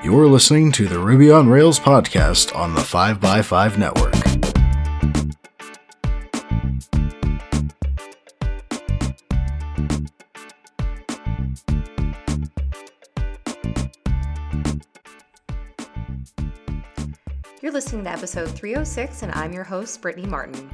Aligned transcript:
You're 0.00 0.28
listening 0.28 0.70
to 0.72 0.86
the 0.86 1.00
Ruby 1.00 1.28
on 1.32 1.48
Rails 1.48 1.80
podcast 1.80 2.54
on 2.54 2.72
the 2.72 2.80
5by5 2.80 3.78
network. 3.78 4.14
You're 17.60 17.72
listening 17.72 18.04
to 18.04 18.10
episode 18.10 18.52
306, 18.52 19.24
and 19.24 19.32
I'm 19.32 19.52
your 19.52 19.64
host, 19.64 20.00
Brittany 20.00 20.28
Martin. 20.28 20.70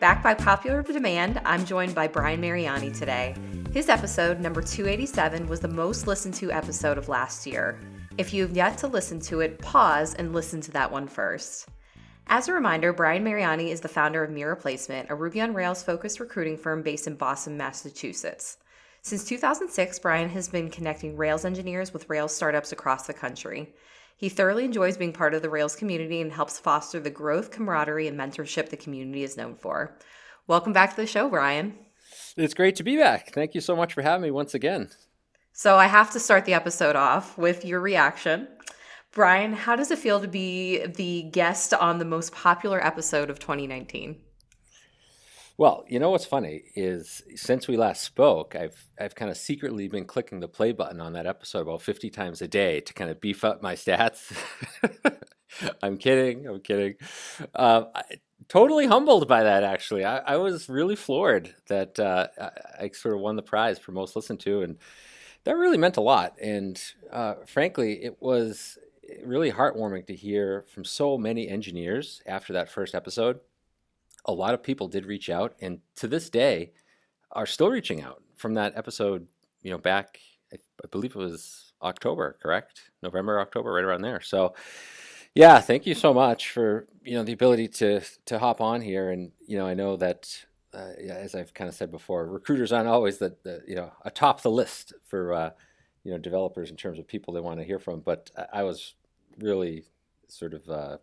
Back 0.00 0.22
by 0.22 0.32
popular 0.32 0.82
demand, 0.82 1.38
I'm 1.44 1.66
joined 1.66 1.94
by 1.94 2.08
Brian 2.08 2.40
Mariani 2.40 2.90
today. 2.92 3.34
His 3.74 3.90
episode, 3.90 4.40
number 4.40 4.62
287, 4.62 5.48
was 5.48 5.60
the 5.60 5.68
most 5.68 6.06
listened 6.06 6.32
to 6.34 6.50
episode 6.50 6.96
of 6.96 7.10
last 7.10 7.46
year. 7.46 7.78
If 8.16 8.32
you've 8.32 8.54
yet 8.54 8.78
to 8.78 8.86
listen 8.86 9.18
to 9.22 9.40
it, 9.40 9.58
pause 9.58 10.14
and 10.14 10.32
listen 10.32 10.60
to 10.60 10.70
that 10.70 10.92
one 10.92 11.08
first. 11.08 11.68
As 12.28 12.46
a 12.46 12.52
reminder, 12.52 12.92
Brian 12.92 13.24
Mariani 13.24 13.72
is 13.72 13.80
the 13.80 13.88
founder 13.88 14.22
of 14.22 14.30
Mirror 14.30 14.54
Placement, 14.56 15.10
a 15.10 15.16
Ruby 15.16 15.40
on 15.40 15.52
Rails 15.52 15.82
focused 15.82 16.20
recruiting 16.20 16.56
firm 16.56 16.80
based 16.80 17.08
in 17.08 17.16
Boston, 17.16 17.56
Massachusetts. 17.56 18.58
Since 19.02 19.24
2006, 19.24 19.98
Brian 19.98 20.28
has 20.28 20.48
been 20.48 20.70
connecting 20.70 21.16
Rails 21.16 21.44
engineers 21.44 21.92
with 21.92 22.08
Rails 22.08 22.32
startups 22.32 22.70
across 22.70 23.08
the 23.08 23.12
country. 23.12 23.74
He 24.16 24.28
thoroughly 24.28 24.64
enjoys 24.64 24.96
being 24.96 25.12
part 25.12 25.34
of 25.34 25.42
the 25.42 25.50
Rails 25.50 25.74
community 25.74 26.20
and 26.20 26.32
helps 26.32 26.60
foster 26.60 27.00
the 27.00 27.10
growth, 27.10 27.50
camaraderie, 27.50 28.06
and 28.06 28.16
mentorship 28.16 28.68
the 28.68 28.76
community 28.76 29.24
is 29.24 29.36
known 29.36 29.56
for. 29.56 29.98
Welcome 30.46 30.72
back 30.72 30.90
to 30.90 30.96
the 30.96 31.06
show, 31.08 31.28
Brian. 31.28 31.76
It's 32.36 32.54
great 32.54 32.76
to 32.76 32.84
be 32.84 32.96
back. 32.96 33.32
Thank 33.32 33.56
you 33.56 33.60
so 33.60 33.74
much 33.74 33.92
for 33.92 34.02
having 34.02 34.22
me 34.22 34.30
once 34.30 34.54
again. 34.54 34.90
So, 35.56 35.76
I 35.76 35.86
have 35.86 36.10
to 36.10 36.18
start 36.18 36.46
the 36.46 36.54
episode 36.54 36.96
off 36.96 37.38
with 37.38 37.64
your 37.64 37.78
reaction. 37.78 38.48
Brian, 39.12 39.52
how 39.52 39.76
does 39.76 39.92
it 39.92 40.00
feel 40.00 40.20
to 40.20 40.26
be 40.26 40.84
the 40.84 41.22
guest 41.30 41.72
on 41.72 42.00
the 42.00 42.04
most 42.04 42.32
popular 42.32 42.84
episode 42.84 43.30
of 43.30 43.38
2019? 43.38 44.16
Well, 45.56 45.84
you 45.86 46.00
know 46.00 46.10
what's 46.10 46.24
funny 46.24 46.64
is 46.74 47.22
since 47.36 47.68
we 47.68 47.76
last 47.76 48.02
spoke, 48.02 48.56
I've 48.56 48.84
I've 48.98 49.14
kind 49.14 49.30
of 49.30 49.36
secretly 49.36 49.86
been 49.86 50.06
clicking 50.06 50.40
the 50.40 50.48
play 50.48 50.72
button 50.72 51.00
on 51.00 51.12
that 51.12 51.24
episode 51.24 51.60
about 51.60 51.82
50 51.82 52.10
times 52.10 52.42
a 52.42 52.48
day 52.48 52.80
to 52.80 52.92
kind 52.92 53.08
of 53.08 53.20
beef 53.20 53.44
up 53.44 53.62
my 53.62 53.76
stats. 53.76 54.36
I'm 55.84 55.98
kidding. 55.98 56.48
I'm 56.48 56.58
kidding. 56.58 56.96
Uh, 57.54 57.84
I, 57.94 58.02
totally 58.48 58.86
humbled 58.86 59.28
by 59.28 59.44
that. 59.44 59.62
Actually, 59.62 60.04
I, 60.04 60.16
I 60.18 60.36
was 60.36 60.68
really 60.68 60.96
floored 60.96 61.54
that 61.68 62.00
uh, 62.00 62.26
I, 62.40 62.50
I, 62.86 62.90
sort 62.92 63.14
of 63.14 63.20
won 63.20 63.36
the 63.36 63.42
prize 63.42 63.78
for 63.78 63.92
most 63.92 64.16
listened 64.16 64.40
to, 64.40 64.62
and 64.62 64.78
that 65.44 65.56
really 65.56 65.78
meant 65.78 65.96
a 65.96 66.02
lot. 66.02 66.34
And 66.40 66.80
uh, 67.12 67.34
frankly, 67.46 68.04
it 68.04 68.20
was 68.20 68.78
really 69.24 69.52
heartwarming 69.52 70.06
to 70.06 70.14
hear 70.14 70.64
from 70.68 70.84
so 70.84 71.16
many 71.16 71.48
engineers 71.48 72.22
after 72.26 72.52
that 72.54 72.70
first 72.70 72.94
episode. 72.94 73.40
A 74.24 74.32
lot 74.32 74.54
of 74.54 74.62
people 74.62 74.88
did 74.88 75.04
reach 75.04 75.28
out, 75.28 75.54
and 75.60 75.80
to 75.96 76.08
this 76.08 76.30
day, 76.30 76.72
are 77.32 77.46
still 77.46 77.68
reaching 77.68 78.02
out 78.02 78.22
from 78.36 78.54
that 78.54 78.72
episode. 78.76 79.26
You 79.62 79.70
know, 79.70 79.78
back 79.78 80.18
I, 80.52 80.56
I 80.82 80.88
believe 80.90 81.14
it 81.14 81.18
was 81.18 81.72
October, 81.82 82.36
correct? 82.42 82.90
November, 83.02 83.40
October, 83.40 83.72
right 83.72 83.84
around 83.84 84.02
there. 84.02 84.20
So 84.20 84.54
yeah, 85.34 85.60
thank 85.60 85.84
you 85.86 85.94
so 85.94 86.14
much 86.14 86.50
for 86.50 86.86
you 87.02 87.14
know 87.14 87.24
the 87.24 87.32
ability 87.32 87.68
to 87.68 88.00
to 88.26 88.38
hop 88.38 88.60
on 88.60 88.80
here, 88.80 89.10
and 89.10 89.32
you 89.46 89.58
know 89.58 89.66
I 89.66 89.74
know 89.74 89.96
that 89.96 90.46
uh, 90.74 90.92
yeah, 91.00 91.14
as 91.14 91.34
I've 91.34 91.54
kind 91.54 91.68
of 91.68 91.74
said 91.74 91.90
before, 91.90 92.26
recruiters 92.26 92.72
aren't 92.72 92.88
always 92.88 93.18
the, 93.18 93.36
the 93.42 93.62
you 93.66 93.76
know 93.76 93.92
atop 94.04 94.42
the 94.42 94.50
list 94.50 94.92
for 95.06 95.32
uh, 95.32 95.50
you 96.02 96.12
know 96.12 96.18
developers 96.18 96.70
in 96.70 96.76
terms 96.76 96.98
of 96.98 97.06
people 97.06 97.32
they 97.32 97.40
want 97.40 97.58
to 97.60 97.64
hear 97.64 97.78
from, 97.78 98.00
but 98.00 98.30
I, 98.52 98.62
was 98.62 98.94
really 99.38 99.84
sort 100.28 100.54
of 100.54 100.68
uh, 100.68 100.98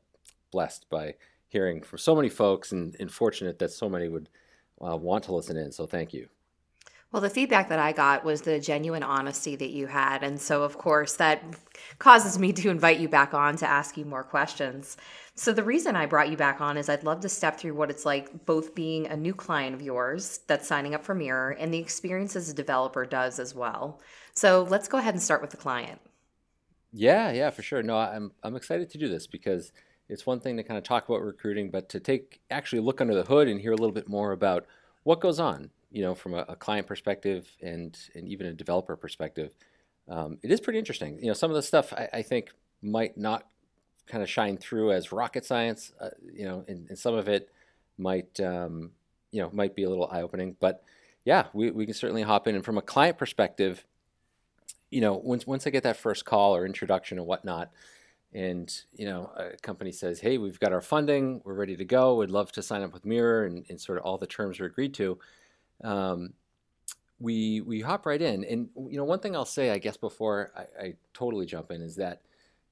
blessed 0.51 0.87
by 0.89 1.15
hearing 1.47 1.81
from 1.81 1.97
so 1.97 2.15
many 2.15 2.29
folks, 2.29 2.71
and, 2.71 2.95
and 2.99 3.11
fortunate 3.11 3.59
that 3.59 3.71
so 3.71 3.89
many 3.89 4.09
would 4.09 4.29
uh, 4.85 4.97
want 4.97 5.23
to 5.25 5.35
listen 5.35 5.57
in. 5.57 5.71
So 5.71 5.85
thank 5.85 6.13
you. 6.13 6.27
Well, 7.11 7.21
the 7.21 7.29
feedback 7.29 7.67
that 7.67 7.79
I 7.79 7.91
got 7.91 8.23
was 8.23 8.41
the 8.41 8.57
genuine 8.57 9.03
honesty 9.03 9.57
that 9.57 9.71
you 9.71 9.87
had. 9.87 10.23
And 10.23 10.39
so, 10.39 10.63
of 10.63 10.77
course, 10.77 11.17
that 11.17 11.43
causes 11.99 12.39
me 12.39 12.53
to 12.53 12.69
invite 12.69 12.99
you 12.99 13.09
back 13.09 13.33
on 13.33 13.57
to 13.57 13.67
ask 13.67 13.97
you 13.97 14.05
more 14.05 14.23
questions. 14.23 14.95
So, 15.35 15.51
the 15.51 15.63
reason 15.63 15.97
I 15.97 16.05
brought 16.05 16.29
you 16.29 16.37
back 16.37 16.61
on 16.61 16.77
is 16.77 16.87
I'd 16.87 17.03
love 17.03 17.19
to 17.21 17.29
step 17.29 17.59
through 17.59 17.73
what 17.73 17.89
it's 17.89 18.05
like 18.05 18.45
both 18.45 18.73
being 18.73 19.07
a 19.07 19.17
new 19.17 19.33
client 19.33 19.75
of 19.75 19.81
yours 19.81 20.39
that's 20.47 20.67
signing 20.67 20.95
up 20.95 21.03
for 21.03 21.13
Mirror 21.13 21.57
and 21.59 21.73
the 21.73 21.79
experience 21.79 22.37
as 22.37 22.49
a 22.49 22.53
developer 22.53 23.05
does 23.05 23.39
as 23.39 23.53
well. 23.53 23.99
So, 24.33 24.65
let's 24.69 24.87
go 24.87 24.97
ahead 24.97 25.13
and 25.13 25.21
start 25.21 25.41
with 25.41 25.51
the 25.51 25.57
client. 25.57 25.99
Yeah, 26.93 27.31
yeah, 27.33 27.49
for 27.49 27.61
sure. 27.61 27.83
No, 27.83 27.97
I'm, 27.97 28.31
I'm 28.41 28.55
excited 28.55 28.89
to 28.89 28.97
do 28.97 29.09
this 29.09 29.27
because 29.27 29.73
it's 30.07 30.25
one 30.25 30.39
thing 30.39 30.55
to 30.55 30.63
kind 30.63 30.77
of 30.77 30.85
talk 30.85 31.09
about 31.09 31.21
recruiting, 31.21 31.71
but 31.71 31.89
to 31.89 31.99
take 31.99 32.39
actually 32.49 32.81
look 32.81 33.01
under 33.01 33.15
the 33.15 33.23
hood 33.23 33.49
and 33.49 33.59
hear 33.59 33.71
a 33.73 33.77
little 33.77 33.93
bit 33.93 34.07
more 34.07 34.31
about 34.31 34.65
what 35.03 35.19
goes 35.19 35.39
on 35.39 35.71
you 35.91 36.01
know, 36.01 36.15
from 36.15 36.33
a, 36.33 36.45
a, 36.47 36.55
client 36.55 36.87
perspective 36.87 37.47
and 37.61 37.97
and 38.15 38.27
even 38.27 38.47
a 38.47 38.53
developer 38.53 38.95
perspective, 38.95 39.53
um, 40.07 40.37
it 40.41 40.51
is 40.51 40.61
pretty 40.61 40.79
interesting. 40.79 41.19
You 41.19 41.27
know, 41.27 41.33
some 41.33 41.51
of 41.51 41.55
the 41.55 41.61
stuff 41.61 41.93
I, 41.93 42.07
I 42.13 42.21
think 42.21 42.51
might 42.81 43.17
not 43.17 43.45
kind 44.07 44.23
of 44.23 44.29
shine 44.29 44.57
through 44.57 44.91
as 44.91 45.11
rocket 45.11 45.45
science. 45.45 45.91
Uh, 45.99 46.09
you 46.33 46.45
know, 46.45 46.63
and, 46.67 46.87
and, 46.89 46.97
some 46.97 47.13
of 47.13 47.27
it 47.27 47.49
might 47.97 48.39
um, 48.39 48.91
you 49.31 49.41
know 49.41 49.49
might 49.53 49.75
be 49.75 49.83
a 49.83 49.89
little 49.89 50.09
eye 50.11 50.21
opening. 50.21 50.55
But 50.59 50.83
yeah, 51.25 51.47
we 51.53 51.71
we 51.71 51.85
can 51.85 51.93
certainly 51.93 52.23
hop 52.23 52.47
in. 52.47 52.55
And 52.55 52.65
from 52.65 52.77
a 52.77 52.81
client 52.81 53.17
perspective, 53.17 53.85
you 54.89 55.01
know, 55.01 55.13
once 55.15 55.45
once 55.45 55.67
I 55.67 55.69
get 55.71 55.83
that 55.83 55.97
first 55.97 56.25
call 56.25 56.55
or 56.55 56.65
introduction 56.65 57.17
and 57.17 57.27
whatnot, 57.27 57.69
and 58.33 58.83
you 58.93 59.05
know 59.05 59.29
a 59.35 59.57
company 59.57 59.91
says 59.91 60.21
hey 60.21 60.37
we've 60.37 60.59
got 60.59 60.71
our 60.71 60.81
funding 60.81 61.41
we're 61.43 61.53
ready 61.53 61.75
to 61.75 61.83
go 61.83 62.15
we'd 62.15 62.29
love 62.29 62.51
to 62.51 62.61
sign 62.61 62.81
up 62.81 62.93
with 62.93 63.05
mirror 63.05 63.45
and, 63.45 63.65
and 63.69 63.79
sort 63.79 63.97
of 63.97 64.05
all 64.05 64.17
the 64.17 64.27
terms 64.27 64.59
are 64.59 64.65
agreed 64.65 64.93
to 64.93 65.19
um, 65.83 66.33
we 67.19 67.61
we 67.61 67.81
hop 67.81 68.05
right 68.05 68.21
in. 68.21 68.43
And 68.43 68.69
you 68.89 68.97
know, 68.97 69.03
one 69.03 69.19
thing 69.19 69.35
I'll 69.35 69.45
say, 69.45 69.71
I 69.71 69.77
guess, 69.77 69.97
before 69.97 70.51
I, 70.55 70.83
I 70.83 70.93
totally 71.13 71.45
jump 71.45 71.71
in, 71.71 71.81
is 71.81 71.95
that 71.97 72.21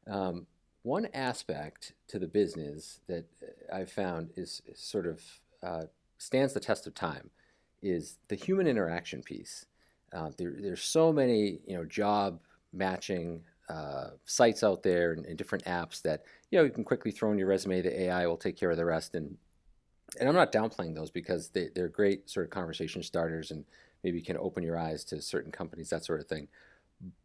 um, 0.07 0.47
one 0.83 1.07
aspect 1.13 1.93
to 2.07 2.19
the 2.19 2.27
business 2.27 2.99
that 3.07 3.25
I've 3.71 3.91
found 3.91 4.31
is, 4.35 4.61
is 4.65 4.79
sort 4.79 5.05
of 5.05 5.21
uh, 5.61 5.83
stands 6.17 6.53
the 6.53 6.59
test 6.59 6.87
of 6.87 6.93
time 6.93 7.29
is 7.81 8.17
the 8.27 8.35
human 8.35 8.67
interaction 8.67 9.21
piece. 9.21 9.65
Uh, 10.11 10.31
there, 10.37 10.53
there's 10.57 10.81
so 10.81 11.13
many 11.13 11.59
you 11.67 11.75
know 11.75 11.85
job 11.85 12.39
matching 12.73 13.41
uh, 13.69 14.09
sites 14.25 14.63
out 14.63 14.81
there 14.81 15.11
and, 15.11 15.25
and, 15.25 15.37
different 15.37 15.63
apps 15.65 16.01
that 16.01 16.23
you 16.49 16.57
know 16.57 16.63
you 16.63 16.71
can 16.71 16.83
quickly 16.83 17.11
throw 17.11 17.31
in 17.31 17.37
your 17.37 17.47
resume. 17.47 17.81
The 17.81 18.01
AI 18.03 18.25
will 18.25 18.37
take 18.37 18.57
care 18.57 18.71
of 18.71 18.77
the 18.77 18.85
rest, 18.85 19.13
and 19.13 19.37
and 20.19 20.27
I'm 20.27 20.35
not 20.35 20.51
downplaying 20.51 20.95
those 20.95 21.11
because 21.11 21.49
they, 21.49 21.69
they're 21.73 21.89
great 21.89 22.29
sort 22.29 22.45
of 22.45 22.51
conversation 22.51 23.03
starters 23.03 23.51
and 23.51 23.65
maybe 24.03 24.21
can 24.21 24.37
open 24.37 24.63
your 24.63 24.77
eyes 24.77 25.03
to 25.05 25.21
certain 25.21 25.51
companies, 25.51 25.89
that 25.89 26.05
sort 26.05 26.19
of 26.19 26.27
thing. 26.27 26.47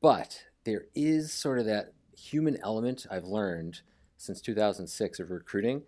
But 0.00 0.44
there 0.64 0.86
is 0.94 1.32
sort 1.32 1.58
of 1.58 1.66
that 1.66 1.92
human 2.16 2.58
element 2.62 3.06
I've 3.10 3.24
learned 3.24 3.80
since 4.16 4.40
2006 4.40 5.20
of 5.20 5.30
recruiting 5.30 5.82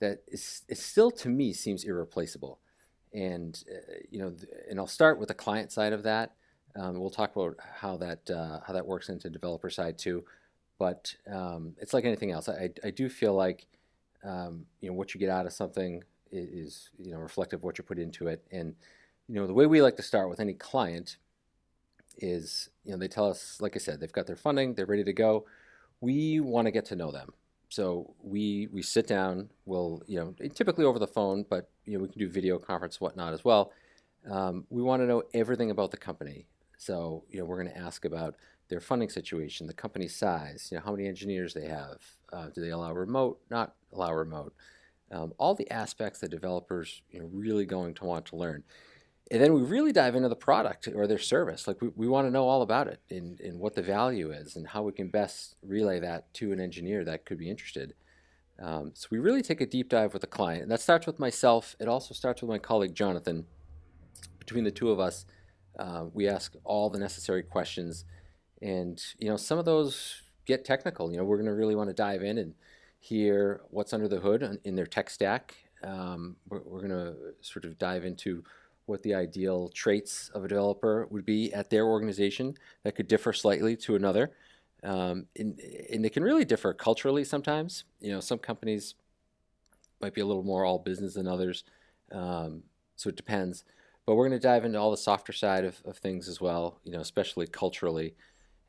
that 0.00 0.22
is, 0.28 0.62
still 0.72 1.10
to 1.12 1.28
me 1.28 1.52
seems 1.52 1.84
irreplaceable. 1.84 2.58
And 3.14 3.62
uh, 3.70 3.94
you 4.10 4.18
know, 4.18 4.34
and 4.70 4.78
I'll 4.78 4.86
start 4.86 5.18
with 5.18 5.28
the 5.28 5.34
client 5.34 5.70
side 5.70 5.92
of 5.92 6.02
that. 6.04 6.32
Um, 6.74 6.98
we'll 6.98 7.10
talk 7.10 7.36
about 7.36 7.56
how 7.80 7.98
that 7.98 8.30
uh, 8.30 8.60
how 8.66 8.72
that 8.72 8.86
works 8.86 9.10
into 9.10 9.28
developer 9.28 9.68
side 9.68 9.98
too. 9.98 10.24
But 10.78 11.14
um, 11.30 11.76
it's 11.78 11.92
like 11.92 12.06
anything 12.06 12.32
else. 12.32 12.48
I, 12.48 12.70
I 12.82 12.90
do 12.90 13.08
feel 13.10 13.34
like 13.34 13.66
um, 14.24 14.64
you 14.80 14.88
know 14.88 14.94
what 14.94 15.12
you 15.12 15.20
get 15.20 15.28
out 15.28 15.44
of 15.44 15.52
something 15.52 16.02
is 16.32 16.90
you 16.98 17.12
know 17.12 17.18
reflective 17.18 17.60
of 17.60 17.64
what 17.64 17.78
you 17.78 17.84
put 17.84 17.98
into 17.98 18.26
it. 18.28 18.44
And 18.50 18.74
you 19.28 19.36
know 19.36 19.46
the 19.46 19.54
way 19.54 19.66
we 19.66 19.82
like 19.82 19.96
to 19.96 20.02
start 20.02 20.28
with 20.28 20.40
any 20.40 20.54
client 20.54 21.16
is 22.18 22.68
you 22.84 22.92
know 22.92 22.98
they 22.98 23.08
tell 23.08 23.30
us 23.30 23.58
like 23.60 23.74
I 23.74 23.78
said 23.78 24.00
they've 24.00 24.12
got 24.12 24.26
their 24.26 24.36
funding 24.36 24.74
they're 24.74 24.86
ready 24.86 25.04
to 25.04 25.12
go. 25.12 25.46
We 26.00 26.40
want 26.40 26.66
to 26.66 26.72
get 26.72 26.84
to 26.86 26.96
know 26.96 27.12
them. 27.12 27.32
So 27.68 28.14
we 28.22 28.68
we 28.72 28.82
sit 28.82 29.06
down. 29.06 29.50
We'll 29.64 30.02
you 30.06 30.18
know 30.18 30.34
typically 30.54 30.84
over 30.84 30.98
the 30.98 31.06
phone, 31.06 31.44
but 31.48 31.70
you 31.84 31.96
know 31.96 32.02
we 32.02 32.08
can 32.08 32.18
do 32.18 32.28
video 32.28 32.58
conference 32.58 33.00
whatnot 33.00 33.32
as 33.32 33.44
well. 33.44 33.72
Um, 34.30 34.66
we 34.70 34.82
want 34.82 35.02
to 35.02 35.06
know 35.06 35.22
everything 35.34 35.70
about 35.70 35.90
the 35.90 35.96
company. 35.96 36.46
So 36.78 37.24
you 37.30 37.38
know 37.38 37.44
we're 37.44 37.62
going 37.62 37.74
to 37.74 37.78
ask 37.78 38.04
about 38.04 38.34
their 38.72 38.80
funding 38.80 39.10
situation, 39.10 39.66
the 39.66 39.74
company 39.74 40.08
size, 40.08 40.68
you 40.70 40.78
know 40.78 40.82
how 40.82 40.92
many 40.92 41.06
engineers 41.06 41.52
they 41.52 41.66
have, 41.66 41.98
uh, 42.32 42.48
do 42.54 42.62
they 42.62 42.70
allow 42.70 42.90
remote, 42.90 43.38
not 43.50 43.74
allow 43.92 44.12
remote, 44.14 44.54
um, 45.12 45.32
all 45.38 45.54
the 45.54 45.70
aspects 45.70 46.20
that 46.20 46.30
developers 46.30 47.02
are 47.14 47.26
really 47.26 47.66
going 47.66 47.94
to 47.94 48.04
want 48.04 48.26
to 48.26 48.36
learn. 48.36 48.64
And 49.30 49.40
then 49.40 49.54
we 49.54 49.62
really 49.62 49.92
dive 49.92 50.14
into 50.14 50.28
the 50.28 50.36
product 50.36 50.88
or 50.94 51.06
their 51.06 51.18
service. 51.18 51.66
Like 51.66 51.80
we, 51.80 51.88
we 51.94 52.08
want 52.08 52.26
to 52.26 52.30
know 52.30 52.48
all 52.48 52.62
about 52.62 52.88
it 52.88 53.00
and, 53.10 53.40
and 53.40 53.58
what 53.58 53.74
the 53.74 53.82
value 53.82 54.30
is 54.30 54.56
and 54.56 54.66
how 54.66 54.82
we 54.82 54.92
can 54.92 55.08
best 55.08 55.56
relay 55.62 56.00
that 56.00 56.32
to 56.34 56.52
an 56.52 56.60
engineer 56.60 57.04
that 57.04 57.24
could 57.24 57.38
be 57.38 57.48
interested. 57.48 57.94
Um, 58.60 58.92
so 58.94 59.08
we 59.10 59.18
really 59.18 59.42
take 59.42 59.60
a 59.60 59.66
deep 59.66 59.88
dive 59.88 60.12
with 60.12 60.22
the 60.22 60.28
client. 60.28 60.62
And 60.62 60.70
that 60.70 60.80
starts 60.80 61.06
with 61.06 61.18
myself. 61.18 61.76
It 61.80 61.88
also 61.88 62.14
starts 62.14 62.42
with 62.42 62.50
my 62.50 62.58
colleague 62.58 62.94
Jonathan. 62.94 63.46
Between 64.38 64.64
the 64.64 64.70
two 64.70 64.90
of 64.90 64.98
us, 64.98 65.24
uh, 65.78 66.06
we 66.12 66.28
ask 66.28 66.54
all 66.64 66.90
the 66.90 66.98
necessary 66.98 67.42
questions. 67.42 68.04
And 68.60 69.02
you 69.18 69.28
know, 69.28 69.36
some 69.36 69.58
of 69.58 69.64
those 69.64 70.22
get 70.46 70.64
technical. 70.64 71.10
You 71.10 71.18
know, 71.18 71.24
we're 71.24 71.36
going 71.36 71.46
to 71.46 71.54
really 71.54 71.74
want 71.74 71.90
to 71.90 71.94
dive 71.94 72.22
in 72.22 72.38
and 72.38 72.54
hear 73.02 73.62
what's 73.70 73.92
under 73.92 74.06
the 74.06 74.20
hood 74.20 74.60
in 74.62 74.76
their 74.76 74.86
tech 74.86 75.10
stack. 75.10 75.56
Um, 75.82 76.36
we're, 76.48 76.60
we're 76.64 76.86
going 76.86 76.90
to 76.90 77.16
sort 77.40 77.64
of 77.64 77.76
dive 77.76 78.04
into 78.04 78.44
what 78.86 79.02
the 79.02 79.12
ideal 79.12 79.68
traits 79.70 80.30
of 80.34 80.44
a 80.44 80.48
developer 80.48 81.08
would 81.10 81.26
be 81.26 81.52
at 81.52 81.68
their 81.68 81.84
organization 81.86 82.54
that 82.84 82.94
could 82.94 83.08
differ 83.08 83.32
slightly 83.32 83.76
to 83.76 83.96
another. 83.96 84.30
Um, 84.84 85.26
and, 85.36 85.58
and 85.92 86.04
they 86.04 86.10
can 86.10 86.22
really 86.22 86.44
differ 86.44 86.72
culturally 86.72 87.24
sometimes. 87.24 87.84
You 88.00 88.12
know, 88.12 88.20
some 88.20 88.38
companies 88.38 88.94
might 90.00 90.14
be 90.14 90.20
a 90.20 90.26
little 90.26 90.44
more 90.44 90.64
all 90.64 90.78
business 90.78 91.14
than 91.14 91.26
others. 91.26 91.64
Um, 92.12 92.62
so 92.94 93.08
it 93.08 93.16
depends. 93.16 93.64
But 94.06 94.14
we're 94.14 94.28
going 94.28 94.40
to 94.40 94.48
dive 94.48 94.64
into 94.64 94.78
all 94.78 94.92
the 94.92 94.96
softer 94.96 95.32
side 95.32 95.64
of, 95.64 95.82
of 95.84 95.96
things 95.98 96.28
as 96.28 96.40
well, 96.40 96.78
you 96.84 96.92
know, 96.92 97.00
especially 97.00 97.48
culturally 97.48 98.14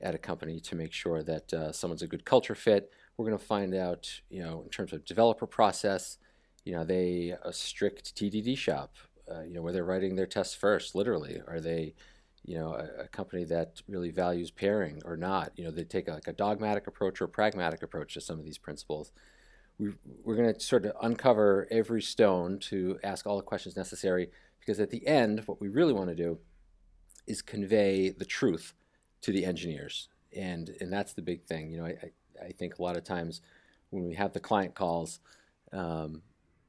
at 0.01 0.15
a 0.15 0.19
company 0.19 0.59
to 0.59 0.75
make 0.75 0.91
sure 0.91 1.21
that 1.21 1.53
uh, 1.53 1.71
someone's 1.71 2.01
a 2.01 2.07
good 2.07 2.25
culture 2.25 2.55
fit. 2.55 2.91
We're 3.17 3.25
going 3.25 3.37
to 3.37 3.45
find 3.45 3.75
out, 3.75 4.21
you 4.29 4.41
know, 4.41 4.61
in 4.63 4.69
terms 4.69 4.93
of 4.93 5.05
developer 5.05 5.45
process, 5.45 6.17
you 6.65 6.73
know, 6.73 6.81
are 6.81 6.85
they 6.85 7.35
a 7.43 7.53
strict 7.53 8.15
TDD 8.15 8.57
shop? 8.57 8.95
Uh, 9.31 9.41
you 9.41 9.53
know, 9.53 9.61
where 9.61 9.71
they're 9.71 9.85
writing 9.85 10.15
their 10.15 10.25
tests 10.25 10.53
first, 10.53 10.95
literally? 10.95 11.41
Are 11.47 11.61
they, 11.61 11.93
you 12.43 12.57
know, 12.57 12.73
a, 12.73 13.03
a, 13.03 13.07
company 13.07 13.45
that 13.45 13.81
really 13.87 14.09
values 14.09 14.51
pairing 14.51 15.01
or 15.05 15.15
not? 15.15 15.53
You 15.55 15.63
know, 15.63 15.71
they 15.71 15.85
take 15.85 16.09
a, 16.09 16.11
like 16.11 16.27
a 16.27 16.33
dogmatic 16.33 16.87
approach 16.87 17.21
or 17.21 17.25
a 17.25 17.29
pragmatic 17.29 17.83
approach 17.83 18.15
to 18.15 18.21
some 18.21 18.37
of 18.37 18.43
these 18.43 18.57
principles. 18.57 19.13
We, 19.77 19.93
we're 20.25 20.35
going 20.35 20.53
to 20.53 20.59
sort 20.59 20.85
of 20.85 20.91
uncover 21.01 21.67
every 21.71 22.01
stone 22.01 22.59
to 22.63 22.99
ask 23.01 23.25
all 23.25 23.37
the 23.37 23.43
questions 23.43 23.77
necessary 23.77 24.29
because 24.59 24.79
at 24.81 24.89
the 24.89 25.07
end, 25.07 25.43
what 25.45 25.61
we 25.61 25.69
really 25.69 25.93
want 25.93 26.09
to 26.09 26.15
do 26.15 26.39
is 27.27 27.41
convey 27.41 28.09
the 28.09 28.25
truth 28.25 28.73
to 29.21 29.31
the 29.31 29.45
engineers. 29.45 30.09
And, 30.35 30.75
and 30.81 30.91
that's 30.91 31.13
the 31.13 31.21
big 31.21 31.43
thing. 31.43 31.69
You 31.71 31.77
know, 31.77 31.85
I, 31.85 31.89
I, 31.89 32.11
I 32.41 32.51
think 32.51 32.77
a 32.77 32.81
lot 32.81 32.97
of 32.97 33.03
times 33.03 33.41
when 33.89 34.05
we 34.07 34.15
have 34.15 34.33
the 34.33 34.39
client 34.39 34.75
calls, 34.75 35.19
um, 35.71 36.21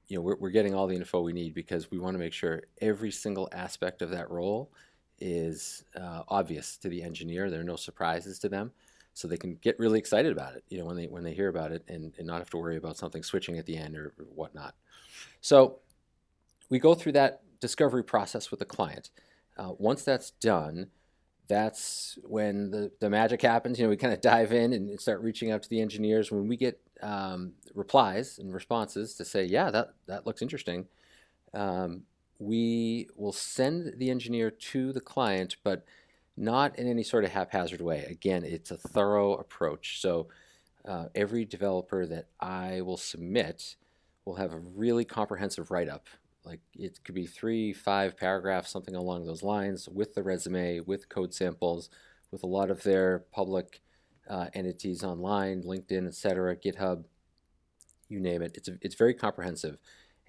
you 0.09 0.17
know, 0.17 0.23
we're, 0.23 0.37
we're 0.37 0.51
getting 0.51 0.75
all 0.75 0.87
the 0.87 0.97
info 0.97 1.21
we 1.23 1.33
need 1.33 1.55
because 1.55 1.91
we 1.91 1.99
want 1.99 2.15
to 2.15 2.19
make 2.19 2.33
sure 2.33 2.63
every 2.81 3.11
single 3.11 3.49
aspect 3.53 4.03
of 4.03 4.11
that 4.11 4.31
role 4.31 4.71
is 5.19 5.85
uh, 5.97 6.23
obvious 6.29 6.77
to 6.79 6.89
the 6.89 7.03
engineer. 7.03 7.51
There 7.51 7.61
are 7.61 7.65
no 7.65 7.77
surprises 7.77 8.39
to 8.41 8.49
them, 8.49 8.73
so 9.15 9.29
they 9.29 9.37
can 9.37 9.55
get 9.63 9.79
really 9.79 9.99
excited 9.99 10.33
about 10.33 10.57
it. 10.57 10.65
You 10.69 10.79
know, 10.79 10.85
when 10.85 10.97
they 10.97 11.07
when 11.07 11.23
they 11.23 11.35
hear 11.35 11.49
about 11.49 11.73
it, 11.73 11.85
and, 11.89 12.13
and 12.19 12.27
not 12.27 12.39
have 12.39 12.51
to 12.51 12.59
worry 12.59 12.77
about 12.77 12.97
something 12.97 13.23
switching 13.23 13.59
at 13.59 13.67
the 13.67 13.77
end 13.77 13.97
or, 13.97 14.13
whatnot. 14.35 14.75
So 15.41 15.79
we 16.69 16.79
go 16.79 16.95
through 16.95 17.13
that 17.13 17.43
discovery 17.61 18.05
process 18.05 18.51
with 18.51 18.61
the 18.61 18.67
client. 18.67 19.11
Uh, 19.57 19.73
once 19.79 20.03
that's 20.03 20.33
done, 20.33 20.91
that's 21.47 22.19
when 22.25 22.71
the, 22.71 22.91
the 23.01 23.11
magic 23.11 23.43
happens. 23.43 23.79
You 23.79 23.85
know, 23.85 23.91
we 23.91 23.97
kind 23.97 24.15
of 24.15 24.21
dive 24.21 24.53
in 24.53 24.73
and 24.73 25.01
start 25.01 25.21
reaching 25.21 25.51
out 25.51 25.63
to 25.63 25.69
the 25.69 25.81
engineers. 25.81 26.31
When 26.31 26.49
we 26.49 26.57
get 26.57 26.81
um, 27.03 27.53
replies 27.75 28.39
and 28.39 28.53
responses 28.55 29.15
to 29.17 29.25
say, 29.25 29.45
yeah, 29.45 29.71
that, 29.71 29.95
that 30.07 30.27
looks 30.27 30.43
interesting, 30.43 30.87
um, 31.53 32.03
we 32.39 33.09
will 33.17 33.33
send 33.33 33.95
the 33.99 34.11
engineer 34.11 34.51
to 34.51 34.93
the 34.93 35.01
client, 35.01 35.57
but 35.63 35.85
not 36.37 36.79
in 36.79 36.89
any 36.89 37.03
sort 37.03 37.25
of 37.25 37.31
haphazard 37.31 37.81
way. 37.81 38.05
Again, 38.09 38.45
it's 38.45 38.71
a 38.71 38.77
thorough 38.77 39.35
approach. 39.35 40.01
So 40.01 40.29
uh, 40.87 41.07
every 41.15 41.45
developer 41.45 42.07
that 42.07 42.27
I 42.41 42.81
will 42.81 42.97
submit 42.97 43.77
will 44.25 44.37
have 44.37 44.53
a 44.53 44.59
really 44.59 45.05
comprehensive 45.05 45.71
write 45.71 45.89
up 45.89 46.09
like 46.45 46.61
it 46.75 47.03
could 47.05 47.15
be 47.15 47.27
three, 47.27 47.73
five 47.73 48.17
paragraphs, 48.17 48.71
something 48.71 48.95
along 48.95 49.25
those 49.25 49.43
lines, 49.43 49.89
with 49.89 50.15
the 50.15 50.23
resume, 50.23 50.81
with 50.81 51.09
code 51.09 51.33
samples, 51.33 51.89
with 52.31 52.43
a 52.43 52.47
lot 52.47 52.71
of 52.71 52.83
their 52.83 53.25
public 53.33 53.81
uh, 54.29 54.47
entities 54.55 55.03
online, 55.03 55.63
LinkedIn, 55.63 56.07
etc., 56.07 56.57
GitHub, 56.57 57.05
you 58.09 58.21
name 58.21 58.43
it. 58.43 58.57
It's 58.57 58.69
it's 58.83 58.95
very 58.95 59.15
comprehensive, 59.15 59.79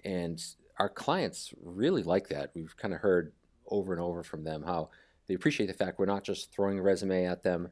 and 0.04 0.42
our 0.78 0.88
clients 0.88 1.52
really 1.62 2.02
like 2.02 2.28
that. 2.28 2.50
We've 2.54 2.76
kind 2.76 2.94
of 2.94 3.00
heard 3.00 3.32
over 3.68 3.92
and 3.92 4.00
over 4.00 4.22
from 4.22 4.44
them 4.44 4.62
how 4.62 4.90
they 5.26 5.34
appreciate 5.34 5.66
the 5.66 5.74
fact 5.74 5.98
we're 5.98 6.06
not 6.06 6.24
just 6.24 6.52
throwing 6.52 6.78
a 6.78 6.82
resume 6.82 7.26
at 7.26 7.42
them, 7.42 7.68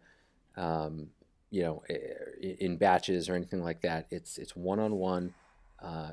um, 0.57 1.09
you 1.51 1.63
know, 1.63 1.83
in 2.41 2.77
batches 2.77 3.29
or 3.29 3.35
anything 3.35 3.63
like 3.63 3.81
that. 3.83 4.07
It's 4.11 4.37
it's 4.37 4.55
one 4.55 4.81
on 4.81 4.97
one. 4.97 5.33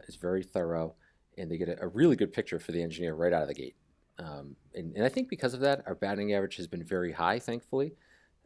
It's 0.08 0.16
very 0.16 0.44
thorough 0.44 0.96
and 1.38 1.50
they 1.50 1.58
get 1.58 1.70
a, 1.70 1.84
a, 1.84 1.88
really 1.88 2.16
good 2.16 2.34
picture 2.34 2.60
for 2.60 2.72
the 2.72 2.82
engineer 2.82 3.14
right 3.14 3.34
out 3.34 3.42
of 3.42 3.48
the 3.48 3.54
gate. 3.54 3.76
Um, 4.20 4.56
and, 4.76 4.96
and, 4.96 5.06
I 5.06 5.10
think 5.10 5.30
because 5.30 5.54
of 5.54 5.62
that, 5.62 5.84
our 5.88 5.96
batting 5.96 6.34
average 6.34 6.58
has 6.58 6.68
been 6.68 6.84
very 6.84 7.12
high, 7.12 7.40
thankfully. 7.40 7.94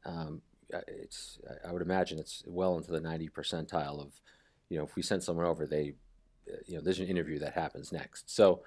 Um, 0.06 0.42
it's, 0.88 1.40
I 1.68 1.72
would 1.72 1.82
imagine 1.82 2.20
it's 2.20 2.44
well 2.46 2.78
into 2.78 2.92
the 2.92 3.00
90 3.00 3.30
percentile 3.30 4.00
of, 4.00 4.14
you 4.70 4.78
know, 4.78 4.84
if 4.84 4.96
we 4.96 5.02
send 5.02 5.24
someone 5.24 5.46
over, 5.46 5.66
they, 5.66 5.96
uh, 6.52 6.58
you 6.66 6.76
know, 6.76 6.82
there's 6.82 7.00
an 7.00 7.08
interview 7.08 7.40
that 7.40 7.54
happens 7.54 7.92
next. 7.92 8.34
So 8.34 8.64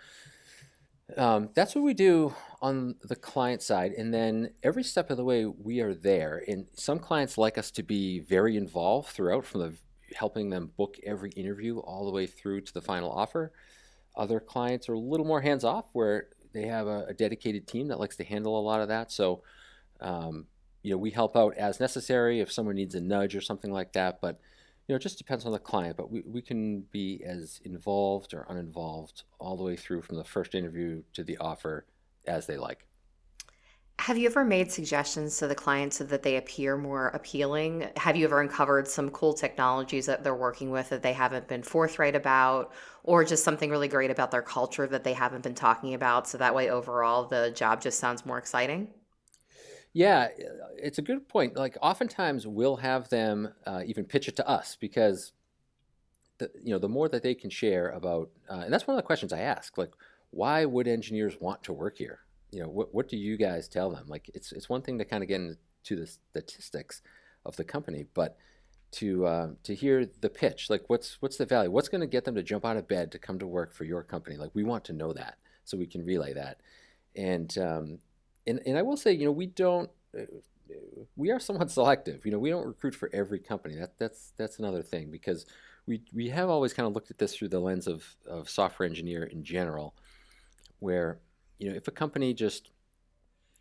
um, 1.16 1.48
that's 1.54 1.74
what 1.74 1.84
we 1.84 1.94
do 1.94 2.34
on 2.60 2.96
the 3.02 3.16
client 3.16 3.62
side. 3.62 3.92
And 3.92 4.12
then 4.12 4.50
every 4.62 4.82
step 4.82 5.10
of 5.10 5.16
the 5.16 5.24
way, 5.24 5.46
we 5.46 5.80
are 5.80 5.94
there. 5.94 6.42
And 6.46 6.66
some 6.74 6.98
clients 6.98 7.38
like 7.38 7.56
us 7.56 7.70
to 7.72 7.82
be 7.82 8.20
very 8.20 8.56
involved 8.56 9.08
throughout, 9.08 9.46
from 9.46 9.60
the 9.60 9.74
helping 10.14 10.50
them 10.50 10.70
book 10.76 10.96
every 11.04 11.30
interview 11.30 11.78
all 11.78 12.04
the 12.04 12.10
way 12.10 12.26
through 12.26 12.62
to 12.62 12.74
the 12.74 12.80
final 12.80 13.10
offer. 13.10 13.52
Other 14.18 14.40
clients 14.40 14.88
are 14.88 14.94
a 14.94 14.98
little 14.98 15.24
more 15.24 15.40
hands 15.40 15.64
off, 15.64 15.86
where 15.92 16.28
they 16.52 16.66
have 16.66 16.86
a, 16.86 17.06
a, 17.06 17.14
dedicated 17.14 17.66
team 17.66 17.88
that 17.88 18.00
likes 18.00 18.16
to 18.16 18.24
handle 18.24 18.58
a 18.58 18.62
lot 18.62 18.80
of 18.80 18.88
that. 18.88 19.12
So, 19.12 19.42
um, 20.00 20.46
you 20.82 20.90
know, 20.90 20.98
we 20.98 21.10
help 21.10 21.36
out 21.36 21.56
as 21.56 21.78
necessary 21.80 22.40
if 22.40 22.50
someone 22.50 22.74
needs 22.74 22.94
a 22.94 23.00
nudge 23.00 23.36
or 23.36 23.40
something 23.40 23.70
like 23.70 23.92
that. 23.92 24.20
But 24.20 24.40
you 24.86 24.94
know, 24.94 24.96
it 24.96 25.02
just 25.02 25.18
depends 25.18 25.44
on 25.46 25.52
the 25.52 25.58
client. 25.58 25.96
But 25.96 26.10
we, 26.10 26.22
we 26.26 26.42
can 26.42 26.80
be 26.90 27.22
as 27.24 27.60
involved 27.64 28.34
or 28.34 28.46
uninvolved 28.48 29.22
all 29.38 29.56
the 29.56 29.64
way 29.64 29.76
through 29.76 30.02
from 30.02 30.16
the 30.16 30.24
first 30.24 30.54
interview 30.54 31.02
to 31.12 31.22
the 31.22 31.36
offer 31.38 31.86
as 32.26 32.46
they 32.46 32.56
like. 32.56 32.84
Have 34.00 34.16
you 34.16 34.28
ever 34.28 34.44
made 34.44 34.70
suggestions 34.70 35.36
to 35.38 35.48
the 35.48 35.56
client 35.56 35.92
so 35.92 36.04
that 36.04 36.22
they 36.22 36.36
appear 36.36 36.76
more 36.76 37.08
appealing? 37.08 37.88
Have 37.96 38.16
you 38.16 38.24
ever 38.26 38.40
uncovered 38.40 38.86
some 38.86 39.10
cool 39.10 39.34
technologies 39.34 40.06
that 40.06 40.22
they're 40.22 40.36
working 40.36 40.70
with 40.70 40.88
that 40.90 41.02
they 41.02 41.12
haven't 41.12 41.48
been 41.48 41.64
forthright 41.64 42.14
about, 42.14 42.72
or 43.08 43.24
just 43.24 43.42
something 43.42 43.70
really 43.70 43.88
great 43.88 44.10
about 44.10 44.30
their 44.30 44.42
culture 44.42 44.86
that 44.86 45.02
they 45.02 45.14
haven't 45.14 45.42
been 45.42 45.54
talking 45.54 45.94
about? 45.94 46.28
So 46.28 46.38
that 46.38 46.54
way, 46.54 46.70
overall, 46.70 47.24
the 47.24 47.50
job 47.50 47.80
just 47.80 47.98
sounds 47.98 48.26
more 48.26 48.38
exciting? 48.38 48.88
Yeah, 49.92 50.28
it's 50.76 50.98
a 50.98 51.02
good 51.02 51.26
point. 51.28 51.56
Like, 51.56 51.76
oftentimes 51.82 52.46
we'll 52.46 52.76
have 52.76 53.08
them 53.08 53.52
uh, 53.66 53.82
even 53.86 54.04
pitch 54.04 54.28
it 54.28 54.36
to 54.36 54.48
us 54.48 54.76
because. 54.76 55.32
The, 56.36 56.48
you 56.62 56.72
know, 56.72 56.78
the 56.78 56.88
more 56.88 57.08
that 57.08 57.24
they 57.24 57.34
can 57.34 57.50
share 57.50 57.88
about, 57.88 58.30
uh, 58.48 58.60
and 58.60 58.72
that's 58.72 58.86
one 58.86 58.94
of 58.94 59.02
the 59.02 59.06
questions 59.06 59.32
I 59.32 59.40
ask. 59.40 59.76
Like, 59.76 59.90
why 60.30 60.64
would 60.64 60.86
engineers 60.86 61.36
want 61.40 61.64
to 61.64 61.72
work 61.72 61.96
here? 61.96 62.20
you 62.50 62.62
know, 62.62 62.68
what 62.68 62.94
what 62.94 63.08
do 63.08 63.16
you 63.16 63.36
guys 63.36 63.68
tell 63.68 63.90
them? 63.90 64.04
Like, 64.08 64.30
it's 64.34 64.52
it's 64.52 64.68
one 64.68 64.82
thing 64.82 64.98
to 64.98 65.04
kind 65.04 65.22
of 65.22 65.28
get 65.28 65.40
into 65.40 65.96
the 65.96 66.06
statistics 66.06 67.02
of 67.44 67.56
the 67.56 67.64
company, 67.64 68.06
but 68.14 68.36
to 68.90 69.26
uh, 69.26 69.48
to 69.64 69.74
hear 69.74 70.06
the 70.20 70.30
pitch, 70.30 70.70
like 70.70 70.84
what's 70.88 71.20
what's 71.20 71.36
the 71.36 71.46
value? 71.46 71.70
What's 71.70 71.88
going 71.88 72.00
to 72.00 72.06
get 72.06 72.24
them 72.24 72.34
to 72.34 72.42
jump 72.42 72.64
out 72.64 72.76
of 72.76 72.88
bed 72.88 73.12
to 73.12 73.18
come 73.18 73.38
to 73.38 73.46
work 73.46 73.74
for 73.74 73.84
your 73.84 74.02
company? 74.02 74.36
Like, 74.36 74.50
we 74.54 74.64
want 74.64 74.84
to 74.84 74.92
know 74.92 75.12
that 75.12 75.36
so 75.64 75.76
we 75.76 75.86
can 75.86 76.04
relay 76.04 76.32
that. 76.32 76.60
And 77.14 77.56
um, 77.58 77.98
and 78.46 78.60
and 78.64 78.78
I 78.78 78.82
will 78.82 78.96
say, 78.96 79.12
you 79.12 79.26
know, 79.26 79.32
we 79.32 79.46
don't. 79.46 79.90
Uh, 80.16 80.22
we 81.16 81.30
are 81.30 81.40
somewhat 81.40 81.70
selective. 81.70 82.24
You 82.24 82.32
know, 82.32 82.38
we 82.38 82.50
don't 82.50 82.66
recruit 82.66 82.94
for 82.94 83.10
every 83.12 83.38
company. 83.38 83.76
That 83.76 83.98
that's 83.98 84.32
that's 84.36 84.58
another 84.58 84.82
thing 84.82 85.10
because 85.10 85.44
we 85.86 86.02
we 86.14 86.30
have 86.30 86.48
always 86.48 86.72
kind 86.72 86.86
of 86.86 86.94
looked 86.94 87.10
at 87.10 87.18
this 87.18 87.36
through 87.36 87.48
the 87.48 87.60
lens 87.60 87.86
of 87.86 88.16
of 88.26 88.48
software 88.48 88.88
engineer 88.88 89.24
in 89.24 89.44
general, 89.44 89.94
where 90.78 91.18
you 91.58 91.68
know, 91.68 91.76
if 91.76 91.88
a 91.88 91.92
company 91.92 92.32
just 92.32 92.70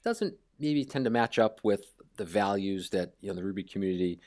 doesn't 0.03 0.35
maybe 0.59 0.85
tend 0.85 1.05
to 1.05 1.11
match 1.11 1.37
up 1.37 1.59
with 1.63 1.93
the 2.15 2.25
values 2.25 2.89
that 2.91 3.13
you 3.19 3.27
know 3.27 3.35
the 3.35 3.43
Ruby 3.43 3.63
community 3.63 4.19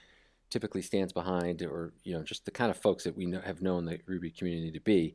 typically 0.51 0.83
stands 0.83 1.13
behind, 1.13 1.63
or 1.63 1.93
you 2.05 2.15
know, 2.15 2.23
just 2.23 2.45
the 2.45 2.51
kind 2.51 2.71
of 2.71 2.77
folks 2.77 3.05
that 3.05 3.17
we 3.17 3.27
know, 3.27 3.41
have 3.41 3.63
known 3.63 3.85
the 3.85 4.01
Ruby 4.07 4.31
community 4.31 4.71
to 4.73 4.81
be, 4.81 5.15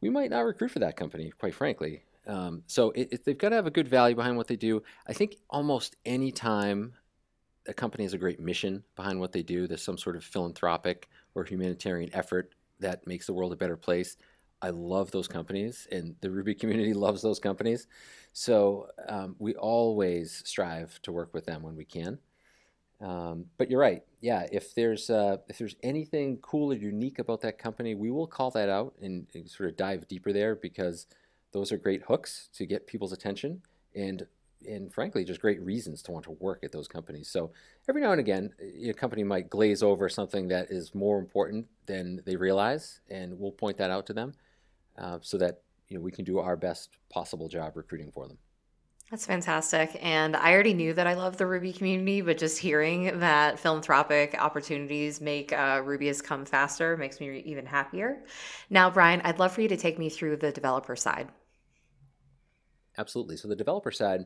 we 0.00 0.10
might 0.10 0.30
not 0.30 0.40
recruit 0.40 0.70
for 0.70 0.78
that 0.80 0.96
company, 0.96 1.32
quite 1.38 1.54
frankly. 1.54 2.04
Um, 2.26 2.62
so 2.66 2.90
it, 2.92 3.08
it, 3.12 3.24
they've 3.24 3.38
got 3.38 3.50
to 3.50 3.56
have 3.56 3.66
a 3.66 3.70
good 3.70 3.88
value 3.88 4.14
behind 4.14 4.36
what 4.36 4.46
they 4.46 4.56
do. 4.56 4.82
I 5.06 5.12
think 5.12 5.36
almost 5.50 5.96
any 6.04 6.30
time 6.30 6.94
a 7.66 7.74
company 7.74 8.04
has 8.04 8.12
a 8.12 8.18
great 8.18 8.40
mission 8.40 8.82
behind 8.96 9.20
what 9.20 9.32
they 9.32 9.42
do, 9.42 9.66
there's 9.66 9.84
some 9.84 9.98
sort 9.98 10.16
of 10.16 10.24
philanthropic 10.24 11.08
or 11.34 11.44
humanitarian 11.44 12.10
effort 12.14 12.54
that 12.80 13.06
makes 13.06 13.26
the 13.26 13.32
world 13.32 13.52
a 13.52 13.56
better 13.56 13.76
place. 13.76 14.16
I 14.60 14.70
love 14.70 15.10
those 15.10 15.26
companies, 15.26 15.88
and 15.90 16.14
the 16.20 16.30
Ruby 16.30 16.54
community 16.54 16.94
loves 16.94 17.22
those 17.22 17.38
companies. 17.38 17.86
So 18.32 18.88
um, 19.08 19.36
we 19.38 19.54
always 19.54 20.42
strive 20.44 21.00
to 21.02 21.12
work 21.12 21.34
with 21.34 21.46
them 21.46 21.62
when 21.62 21.76
we 21.76 21.84
can. 21.84 22.18
Um, 23.02 23.46
but 23.58 23.68
you're 23.68 23.80
right. 23.80 24.02
Yeah, 24.20 24.46
if 24.52 24.74
there's 24.74 25.10
uh, 25.10 25.38
if 25.48 25.58
there's 25.58 25.74
anything 25.82 26.38
cool 26.40 26.72
or 26.72 26.76
unique 26.76 27.18
about 27.18 27.40
that 27.40 27.58
company, 27.58 27.96
we 27.96 28.10
will 28.12 28.28
call 28.28 28.50
that 28.52 28.68
out 28.68 28.94
and, 29.02 29.26
and, 29.34 29.50
sort 29.50 29.68
of 29.68 29.76
dive 29.76 30.06
deeper 30.06 30.32
there 30.32 30.54
because 30.54 31.06
those 31.52 31.72
are 31.72 31.76
great 31.76 32.02
hooks 32.02 32.48
to 32.54 32.64
get 32.64 32.86
people's 32.86 33.12
attention. 33.12 33.62
And 33.96 34.24
and 34.68 34.92
frankly, 34.92 35.24
just 35.24 35.40
great 35.40 35.60
reasons 35.60 36.00
to 36.02 36.12
want 36.12 36.24
to 36.26 36.30
work 36.32 36.62
at 36.62 36.70
those 36.70 36.86
companies. 36.86 37.28
So 37.28 37.50
every 37.88 38.00
now 38.00 38.12
and 38.12 38.20
again, 38.20 38.50
a 38.60 38.92
company 38.92 39.24
might 39.24 39.50
glaze 39.50 39.82
over 39.82 40.08
something 40.08 40.46
that 40.48 40.70
is 40.70 40.94
more 40.94 41.18
important 41.18 41.66
than 41.86 42.22
they 42.24 42.36
realize, 42.36 43.00
and 43.10 43.36
we'll 43.36 43.50
point 43.50 43.76
that 43.78 43.90
out 43.90 44.06
to 44.06 44.12
them 44.12 44.34
uh, 44.96 45.18
so 45.20 45.36
that 45.38 45.62
you 45.88 45.96
know 45.96 46.02
we 46.02 46.12
can 46.12 46.24
do 46.24 46.38
our 46.38 46.56
best 46.56 46.98
possible 47.10 47.48
job 47.48 47.76
recruiting 47.76 48.12
for 48.12 48.28
them. 48.28 48.38
That's 49.12 49.26
fantastic. 49.26 49.98
And 50.00 50.34
I 50.34 50.54
already 50.54 50.72
knew 50.72 50.94
that 50.94 51.06
I 51.06 51.12
love 51.12 51.36
the 51.36 51.46
Ruby 51.46 51.70
community, 51.70 52.22
but 52.22 52.38
just 52.38 52.56
hearing 52.56 53.18
that 53.18 53.58
philanthropic 53.58 54.34
opportunities 54.40 55.20
make 55.20 55.52
uh, 55.52 55.82
Rubyists 55.82 56.24
come 56.24 56.46
faster 56.46 56.96
makes 56.96 57.20
me 57.20 57.42
even 57.44 57.66
happier. 57.66 58.24
Now, 58.70 58.88
Brian, 58.88 59.20
I'd 59.22 59.38
love 59.38 59.52
for 59.52 59.60
you 59.60 59.68
to 59.68 59.76
take 59.76 59.98
me 59.98 60.08
through 60.08 60.38
the 60.38 60.50
developer 60.50 60.96
side. 60.96 61.28
Absolutely. 62.96 63.36
So 63.36 63.48
the 63.48 63.54
developer 63.54 63.90
side, 63.90 64.24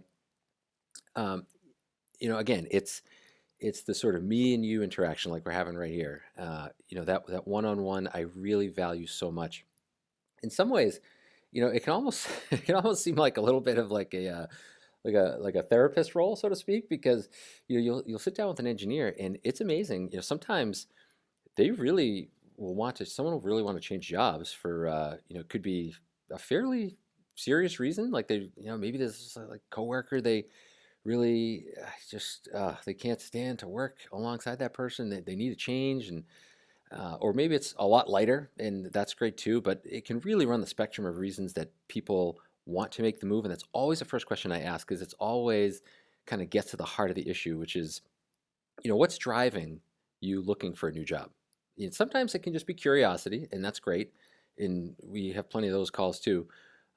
um, 1.17 1.47
you 2.21 2.29
know, 2.29 2.39
again, 2.39 2.69
it's 2.71 3.03
it's 3.59 3.83
the 3.83 3.95
sort 3.95 4.15
of 4.15 4.23
me 4.23 4.55
and 4.55 4.65
you 4.65 4.85
interaction 4.85 5.33
like 5.33 5.45
we're 5.45 5.51
having 5.51 5.75
right 5.75 5.91
here. 5.91 6.23
Uh, 6.39 6.69
you 6.87 6.97
know, 6.97 7.05
that 7.07 7.27
that 7.27 7.49
one 7.49 7.65
on 7.65 7.83
one 7.83 8.09
I 8.15 8.21
really 8.37 8.69
value 8.69 9.09
so 9.09 9.33
much. 9.33 9.67
In 10.45 10.51
some 10.51 10.71
ways, 10.71 11.01
you 11.51 11.61
know, 11.63 11.69
it 11.69 11.83
can 11.83 11.93
almost 11.93 12.29
it 12.53 12.65
can 12.65 12.77
almost 12.77 13.03
seem 13.03 13.17
like 13.17 13.37
a 13.37 13.41
little 13.41 13.61
bit 13.61 13.79
of 13.79 13.91
like 13.91 14.15
a 14.15 14.29
uh, 14.29 14.47
like 15.07 15.15
a 15.15 15.39
like 15.41 15.57
a 15.57 15.63
therapist 15.63 16.15
role, 16.17 16.37
so 16.37 16.51
to 16.51 16.57
speak, 16.57 16.89
because 16.91 17.31
you 17.69 17.79
know, 17.79 17.85
you'll 17.85 18.03
you'll 18.07 18.19
sit 18.21 18.37
down 18.37 18.49
with 18.49 18.61
an 18.61 18.67
engineer 18.69 19.15
and 19.21 19.39
it's 19.45 19.63
amazing. 19.63 20.11
You 20.11 20.19
know, 20.19 20.23
sometimes 20.23 20.89
they 21.57 21.71
really 21.71 22.31
will 22.57 22.75
want 22.75 22.97
to. 22.97 23.07
Someone 23.07 23.35
will 23.35 23.41
really 23.41 23.63
want 23.63 23.77
to 23.77 23.89
change 23.89 24.09
jobs 24.09 24.53
for 24.53 24.89
uh, 24.89 25.17
you 25.29 25.37
know, 25.37 25.45
could 25.49 25.63
be 25.63 25.95
a 26.31 26.39
fairly 26.39 26.97
serious 27.37 27.81
reason. 27.81 28.11
Like 28.11 28.29
they, 28.29 28.51
you 28.57 28.67
know, 28.67 28.79
maybe 28.79 28.99
this 28.99 29.37
like 29.51 29.63
coworker 29.71 30.21
they 30.21 30.47
really 31.05 31.67
uh, 31.83 31.91
just 32.11 32.49
uh, 32.55 32.75
they 32.85 32.95
can't 32.95 33.21
stand 33.21 33.61
to 33.61 33.69
work 33.69 33.99
alongside 34.13 34.59
that 34.61 34.75
person. 34.75 35.11
They, 35.11 35.21
they 35.21 35.37
need 35.37 35.53
a 35.53 35.57
change 35.57 36.09
and. 36.09 36.25
Uh, 36.93 37.17
or 37.21 37.33
maybe 37.33 37.57
it's 37.57 37.75
a 37.79 37.87
lot 37.87 38.09
lighter, 38.09 38.51
and 38.61 38.93
that's 38.93 39.13
great 39.13 39.37
too. 39.37 39.61
But 39.61 39.83
it 39.85 40.05
can 40.05 40.21
really 40.21 40.47
run 40.47 40.61
the 40.61 40.69
spectrum 40.69 41.07
of 41.07 41.19
reasons 41.19 41.53
that 41.55 41.73
people 41.89 42.39
want 42.67 42.93
to 42.93 43.03
make 43.03 43.21
the 43.21 43.27
move? 43.27 43.45
And 43.45 43.53
that's 43.53 43.65
always 43.73 44.01
the 44.01 44.05
first 44.05 44.27
question 44.27 44.53
I 44.53 44.61
ask 44.61 44.87
because 44.87 45.03
it's 45.03 45.15
always 45.15 45.83
kind 46.27 46.43
of 46.43 46.51
gets 46.51 46.71
to 46.73 46.77
the 46.77 46.85
heart 46.85 47.11
of 47.11 47.17
the 47.17 47.29
issue, 47.29 47.59
which 47.59 47.77
is, 47.77 48.03
you 48.83 48.91
know, 48.91 48.97
what's 48.97 49.17
driving 49.17 49.81
you 50.21 50.43
looking 50.43 50.75
for 50.75 50.89
a 50.89 50.93
new 50.93 51.05
job? 51.05 51.31
And 51.79 51.95
sometimes 51.95 52.35
it 52.35 52.43
can 52.43 52.53
just 52.53 52.67
be 52.67 52.75
curiosity, 52.75 53.47
and 53.53 53.65
that's 53.65 53.79
great. 53.79 54.13
And 54.59 54.97
we 55.03 55.33
have 55.33 55.51
plenty 55.51 55.69
of 55.69 55.75
those 55.75 55.91
calls 55.91 56.19
too. 56.19 56.49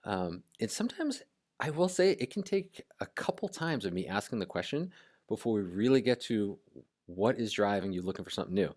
Um, 0.05 0.43
and 0.59 0.71
sometimes 0.71 1.21
I 1.59 1.69
will 1.71 1.89
say 1.89 2.11
it 2.11 2.31
can 2.31 2.43
take 2.43 2.83
a 3.01 3.05
couple 3.05 3.49
times 3.49 3.85
of 3.85 3.93
me 3.93 4.07
asking 4.07 4.39
the 4.39 4.45
question 4.45 4.91
before 5.27 5.53
we 5.53 5.61
really 5.61 6.01
get 6.01 6.21
to 6.21 6.57
what 7.05 7.37
is 7.37 7.51
driving 7.51 7.91
you 7.91 8.01
looking 8.01 8.23
for 8.23 8.31
something 8.31 8.55
new. 8.55 8.73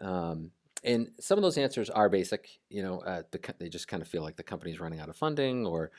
Um, 0.00 0.50
and 0.82 1.10
some 1.20 1.38
of 1.38 1.42
those 1.42 1.58
answers 1.58 1.88
are 1.88 2.08
basic. 2.08 2.48
You 2.68 2.82
know, 2.82 3.00
uh, 3.00 3.22
the, 3.30 3.54
they 3.58 3.68
just 3.68 3.88
kind 3.88 4.02
of 4.02 4.08
feel 4.08 4.22
like 4.22 4.36
the 4.36 4.42
company's 4.42 4.80
running 4.80 5.00
out 5.00 5.08
of 5.08 5.16
funding, 5.16 5.66
or 5.66 5.90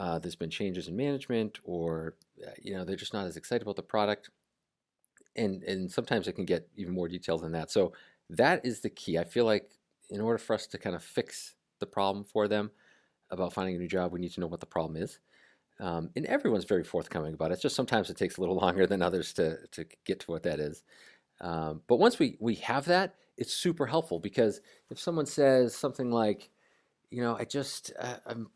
uh, 0.00 0.18
there's 0.18 0.34
been 0.34 0.48
changes 0.48 0.88
in 0.88 0.96
management, 0.96 1.58
or 1.62 2.14
uh, 2.42 2.50
you 2.62 2.72
know 2.72 2.86
they're 2.86 2.96
just 2.96 3.12
not 3.12 3.26
as 3.26 3.36
excited 3.36 3.60
about 3.60 3.76
the 3.76 3.82
product, 3.82 4.30
and 5.36 5.62
and 5.64 5.92
sometimes 5.92 6.26
it 6.26 6.32
can 6.32 6.46
get 6.46 6.66
even 6.74 6.94
more 6.94 7.06
detailed 7.06 7.42
than 7.42 7.52
that. 7.52 7.70
So 7.70 7.92
that 8.30 8.64
is 8.64 8.80
the 8.80 8.88
key. 8.88 9.18
I 9.18 9.24
feel 9.24 9.44
like 9.44 9.72
in 10.08 10.22
order 10.22 10.38
for 10.38 10.54
us 10.54 10.66
to 10.68 10.78
kind 10.78 10.96
of 10.96 11.04
fix 11.04 11.54
the 11.80 11.86
problem 11.86 12.24
for 12.24 12.48
them 12.48 12.70
about 13.28 13.52
finding 13.52 13.76
a 13.76 13.78
new 13.78 13.88
job, 13.88 14.10
we 14.10 14.20
need 14.20 14.32
to 14.32 14.40
know 14.40 14.46
what 14.46 14.60
the 14.60 14.66
problem 14.66 14.96
is. 14.96 15.18
Um, 15.78 16.08
and 16.16 16.24
everyone's 16.24 16.64
very 16.64 16.84
forthcoming 16.84 17.34
about 17.34 17.50
it. 17.50 17.54
It's 17.54 17.62
just 17.62 17.76
sometimes 17.76 18.08
it 18.08 18.16
takes 18.16 18.38
a 18.38 18.40
little 18.40 18.56
longer 18.64 18.86
than 18.86 19.02
others 19.02 19.34
to 19.34 19.58
to 19.72 19.84
get 20.06 20.20
to 20.20 20.30
what 20.30 20.44
that 20.44 20.60
is. 20.60 20.82
Um, 21.42 21.82
but 21.88 21.96
once 21.96 22.18
we 22.18 22.38
we 22.40 22.54
have 22.54 22.86
that, 22.86 23.16
it's 23.36 23.52
super 23.52 23.84
helpful 23.84 24.18
because 24.18 24.62
if 24.88 24.98
someone 24.98 25.26
says 25.26 25.74
something 25.74 26.10
like, 26.10 26.48
you 27.10 27.20
know, 27.22 27.36
I 27.36 27.44
just 27.44 27.92
uh, 28.00 28.16
I'm 28.24 28.48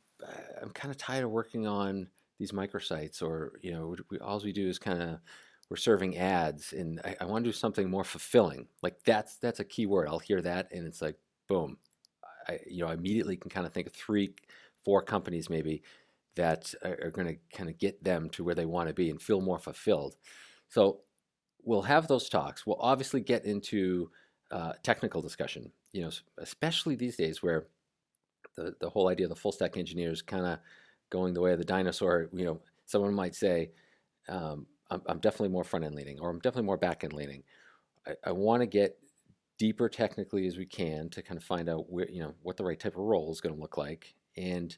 I'm 0.63 0.71
kind 0.71 0.91
of 0.91 0.99
tired 0.99 1.25
of 1.25 1.31
working 1.31 1.67
on 1.67 2.09
these 2.39 2.53
microsites, 2.53 3.23
or 3.23 3.53
you 3.63 3.73
know, 3.73 3.97
we, 4.11 4.19
all 4.19 4.41
we 4.41 4.53
do 4.53 4.69
is 4.69 4.79
kind 4.79 5.03
of 5.03 5.19
we're 5.71 5.77
serving 5.77 6.17
ads, 6.17 6.73
and 6.73 7.01
I, 7.05 7.17
I 7.21 7.25
want 7.25 7.45
to 7.45 7.49
do 7.51 7.53
something 7.57 7.91
more 7.91 8.05
fulfilling. 8.05 8.69
Like 8.83 8.97
that's 9.05 9.37
that's 9.37 9.61
a 9.61 9.65
key 9.65 9.87
word. 9.87 10.09
I'll 10.09 10.19
hear 10.19 10.43
that, 10.43 10.69
and 10.73 10.87
it's 10.87 11.03
like 11.03 11.17
boom, 11.49 11.79
I 12.49 12.59
you 12.67 12.83
know 12.83 12.89
I 12.89 12.95
immediately 12.95 13.37
can 13.37 13.51
kind 13.51 13.67
of 13.67 13.73
think 13.73 13.87
of 13.87 13.93
three, 13.93 14.35
four 14.85 15.03
companies 15.03 15.49
maybe 15.51 15.83
that 16.37 16.75
are, 16.85 17.11
going 17.11 17.29
to 17.29 17.57
kind 17.57 17.71
of 17.71 17.79
get 17.79 18.03
them 18.03 18.29
to 18.29 18.43
where 18.43 18.57
they 18.57 18.67
want 18.67 18.89
to 18.89 18.95
be 18.95 19.09
and 19.09 19.23
feel 19.23 19.41
more 19.41 19.59
fulfilled. 19.59 20.17
So 20.69 21.03
we'll 21.63 21.83
have 21.83 22.09
those 22.09 22.29
talks. 22.29 22.67
We'll 22.67 22.81
obviously 22.81 23.21
get 23.21 23.45
into 23.45 24.11
uh, 24.51 24.73
technical 24.83 25.23
discussion. 25.23 25.71
You 25.93 26.03
know, 26.03 26.11
especially 26.39 26.97
these 26.97 27.17
days 27.17 27.41
where 27.41 27.69
the, 28.57 28.75
the 28.81 28.89
whole 28.89 29.09
idea 29.09 29.27
of 29.27 29.31
the 29.31 29.37
full 29.37 29.53
stack 29.53 29.77
engineer 29.77 30.11
is 30.11 30.23
kind 30.23 30.47
of 30.47 30.59
going 31.11 31.35
the 31.35 31.41
way 31.41 31.53
of 31.53 31.59
the 31.59 31.65
dinosaur. 31.65 32.29
You 32.33 32.45
know, 32.45 32.61
someone 32.87 33.15
might 33.15 33.35
say, 33.35 33.71
um, 34.29 34.67
I'm, 34.91 35.03
I'm, 35.07 35.19
definitely 35.19 35.49
more 35.49 35.65
front 35.65 35.85
end 35.85 35.95
leaning, 35.95 36.21
or 36.21 36.31
I'm 36.31 36.39
definitely 36.39 36.67
more 36.67 36.77
back 36.77 37.05
end 37.05 37.13
leaning. 37.13 37.43
I, 38.07 38.13
I 38.25 38.33
want 38.33 38.63
to 38.63 38.67
get 38.67 38.99
deeper 39.59 39.89
technically 39.89 40.47
as 40.47 40.57
we 40.57 40.67
can 40.67 41.09
to 41.11 41.23
kind 41.23 41.39
of 41.39 41.45
find 41.45 41.69
out 41.69 41.91
where 41.91 42.11
you 42.11 42.21
know 42.21 42.35
what 42.43 42.57
the 42.57 42.65
right 42.65 42.79
type 42.79 42.95
of 42.95 43.03
role 43.03 43.31
is 43.31 43.41
going 43.41 43.55
to 43.55 43.61
look 43.61 43.77
like, 43.77 44.15
and 44.37 44.77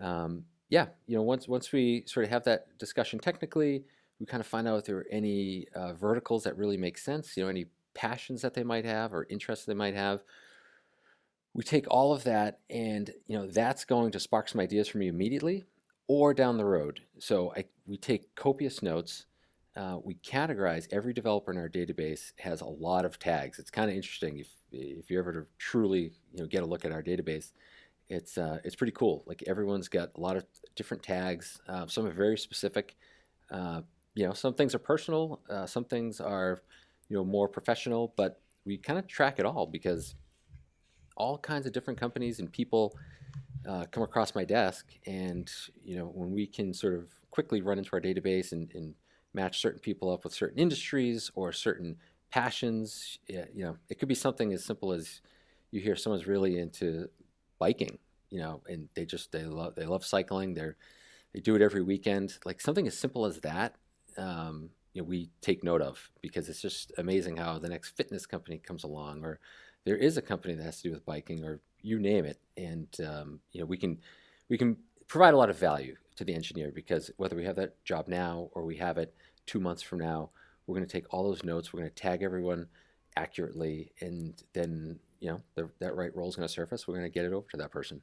um, 0.00 0.44
yeah, 0.68 0.86
you 1.06 1.16
know, 1.16 1.22
once 1.22 1.48
once 1.48 1.72
we 1.72 2.04
sort 2.06 2.24
of 2.24 2.30
have 2.30 2.44
that 2.44 2.78
discussion 2.78 3.18
technically, 3.18 3.84
we 4.20 4.26
kind 4.26 4.40
of 4.40 4.46
find 4.46 4.68
out 4.68 4.78
if 4.78 4.84
there 4.84 4.98
are 4.98 5.06
any 5.10 5.66
uh, 5.74 5.94
verticals 5.94 6.44
that 6.44 6.56
really 6.56 6.76
make 6.76 6.98
sense. 6.98 7.36
You 7.36 7.44
know, 7.44 7.48
any 7.48 7.66
passions 7.94 8.42
that 8.42 8.54
they 8.54 8.62
might 8.62 8.84
have 8.84 9.12
or 9.12 9.26
interests 9.28 9.64
they 9.64 9.74
might 9.74 9.94
have 9.94 10.22
we 11.58 11.64
take 11.64 11.86
all 11.90 12.12
of 12.12 12.22
that 12.22 12.60
and 12.70 13.10
you 13.26 13.36
know 13.36 13.48
that's 13.48 13.84
going 13.84 14.12
to 14.12 14.20
spark 14.20 14.48
some 14.48 14.60
ideas 14.60 14.86
for 14.86 14.98
me 14.98 15.08
immediately 15.08 15.66
or 16.06 16.32
down 16.32 16.56
the 16.56 16.64
road. 16.64 17.00
So 17.18 17.52
I, 17.54 17.64
we 17.84 17.96
take 17.96 18.32
copious 18.36 18.80
notes 18.80 19.26
uh, 19.76 19.98
we 20.04 20.14
categorize 20.14 20.86
every 20.92 21.12
developer 21.12 21.50
in 21.50 21.58
our 21.58 21.68
database 21.68 22.32
has 22.38 22.60
a 22.60 22.66
lot 22.66 23.04
of 23.04 23.18
tags. 23.18 23.58
It's 23.58 23.70
kind 23.70 23.90
of 23.90 23.96
interesting 23.96 24.38
if, 24.38 24.48
if 24.70 25.10
you 25.10 25.18
ever 25.18 25.32
to 25.32 25.46
truly 25.58 26.12
you 26.32 26.42
know 26.42 26.46
get 26.46 26.62
a 26.62 26.66
look 26.66 26.84
at 26.84 26.92
our 26.92 27.02
database 27.02 27.50
it's 28.08 28.38
uh, 28.38 28.60
it's 28.62 28.76
pretty 28.76 28.92
cool. 28.92 29.24
Like 29.26 29.42
everyone's 29.48 29.88
got 29.88 30.10
a 30.14 30.20
lot 30.20 30.36
of 30.36 30.44
different 30.76 31.02
tags 31.02 31.60
uh, 31.68 31.88
some 31.88 32.06
are 32.06 32.12
very 32.12 32.38
specific. 32.38 32.94
Uh, 33.50 33.80
you 34.14 34.24
know 34.24 34.32
some 34.32 34.54
things 34.54 34.76
are 34.76 34.78
personal 34.92 35.40
uh, 35.50 35.66
some 35.66 35.84
things 35.84 36.20
are 36.20 36.60
you 37.08 37.16
know 37.16 37.24
more 37.24 37.48
professional 37.48 38.14
but 38.16 38.40
we 38.64 38.78
kind 38.78 38.96
of 38.98 39.08
track 39.08 39.40
it 39.40 39.44
all 39.44 39.66
because 39.66 40.14
all 41.18 41.36
kinds 41.36 41.66
of 41.66 41.72
different 41.72 41.98
companies 42.00 42.38
and 42.38 42.50
people 42.50 42.96
uh, 43.68 43.84
come 43.90 44.02
across 44.02 44.34
my 44.34 44.44
desk 44.44 44.86
and 45.06 45.50
you 45.84 45.96
know 45.96 46.06
when 46.06 46.32
we 46.32 46.46
can 46.46 46.72
sort 46.72 46.94
of 46.94 47.08
quickly 47.30 47.60
run 47.60 47.78
into 47.78 47.90
our 47.92 48.00
database 48.00 48.52
and, 48.52 48.72
and 48.74 48.94
match 49.34 49.60
certain 49.60 49.80
people 49.80 50.10
up 50.10 50.24
with 50.24 50.32
certain 50.32 50.58
industries 50.58 51.30
or 51.34 51.52
certain 51.52 51.96
passions 52.30 53.18
you 53.28 53.64
know 53.64 53.76
it 53.90 53.98
could 53.98 54.08
be 54.08 54.14
something 54.14 54.52
as 54.52 54.64
simple 54.64 54.92
as 54.92 55.20
you 55.70 55.80
hear 55.80 55.96
someone's 55.96 56.26
really 56.26 56.58
into 56.58 57.08
biking 57.58 57.98
you 58.30 58.38
know 58.38 58.62
and 58.68 58.88
they 58.94 59.04
just 59.04 59.32
they 59.32 59.42
love 59.42 59.74
they 59.74 59.84
love 59.84 60.04
cycling 60.04 60.54
they're 60.54 60.76
they 61.34 61.40
do 61.40 61.54
it 61.54 61.62
every 61.62 61.82
weekend 61.82 62.38
like 62.44 62.60
something 62.60 62.86
as 62.86 62.96
simple 62.96 63.26
as 63.26 63.40
that 63.40 63.74
um, 64.16 64.70
you 64.92 65.02
know, 65.02 65.08
we 65.08 65.30
take 65.40 65.62
note 65.62 65.82
of 65.82 66.10
because 66.22 66.48
it's 66.48 66.60
just 66.60 66.92
amazing 66.98 67.36
how 67.36 67.58
the 67.58 67.68
next 67.68 67.96
fitness 67.96 68.26
company 68.26 68.58
comes 68.58 68.84
along 68.84 69.24
or 69.24 69.38
there 69.88 69.96
is 69.96 70.18
a 70.18 70.22
company 70.22 70.52
that 70.52 70.62
has 70.62 70.76
to 70.76 70.88
do 70.88 70.92
with 70.92 71.06
biking 71.06 71.42
or 71.42 71.62
you 71.80 71.98
name 71.98 72.26
it 72.26 72.38
and 72.58 72.88
um, 73.06 73.40
you 73.52 73.60
know 73.60 73.64
we 73.64 73.78
can 73.78 73.98
we 74.50 74.58
can 74.58 74.76
provide 75.06 75.32
a 75.32 75.36
lot 75.36 75.48
of 75.48 75.58
value 75.58 75.96
to 76.14 76.24
the 76.24 76.34
engineer 76.34 76.70
because 76.74 77.10
whether 77.16 77.34
we 77.34 77.44
have 77.46 77.56
that 77.56 77.82
job 77.86 78.06
now 78.06 78.50
or 78.52 78.64
we 78.64 78.76
have 78.76 78.98
it 78.98 79.14
two 79.46 79.58
months 79.58 79.80
from 79.80 79.98
now 79.98 80.28
we're 80.66 80.74
going 80.74 80.86
to 80.86 80.92
take 80.92 81.06
all 81.08 81.24
those 81.24 81.42
notes 81.42 81.72
we're 81.72 81.80
going 81.80 81.90
to 81.90 82.02
tag 82.02 82.22
everyone 82.22 82.66
accurately 83.16 83.90
and 84.02 84.42
then 84.52 84.98
you 85.20 85.30
know 85.30 85.40
the, 85.54 85.70
that 85.78 85.96
right 85.96 86.14
role 86.14 86.28
is 86.28 86.36
going 86.36 86.46
to 86.46 86.52
surface 86.52 86.86
we're 86.86 86.94
going 86.94 87.10
to 87.10 87.14
get 87.14 87.24
it 87.24 87.32
over 87.32 87.46
to 87.50 87.56
that 87.56 87.70
person. 87.70 88.02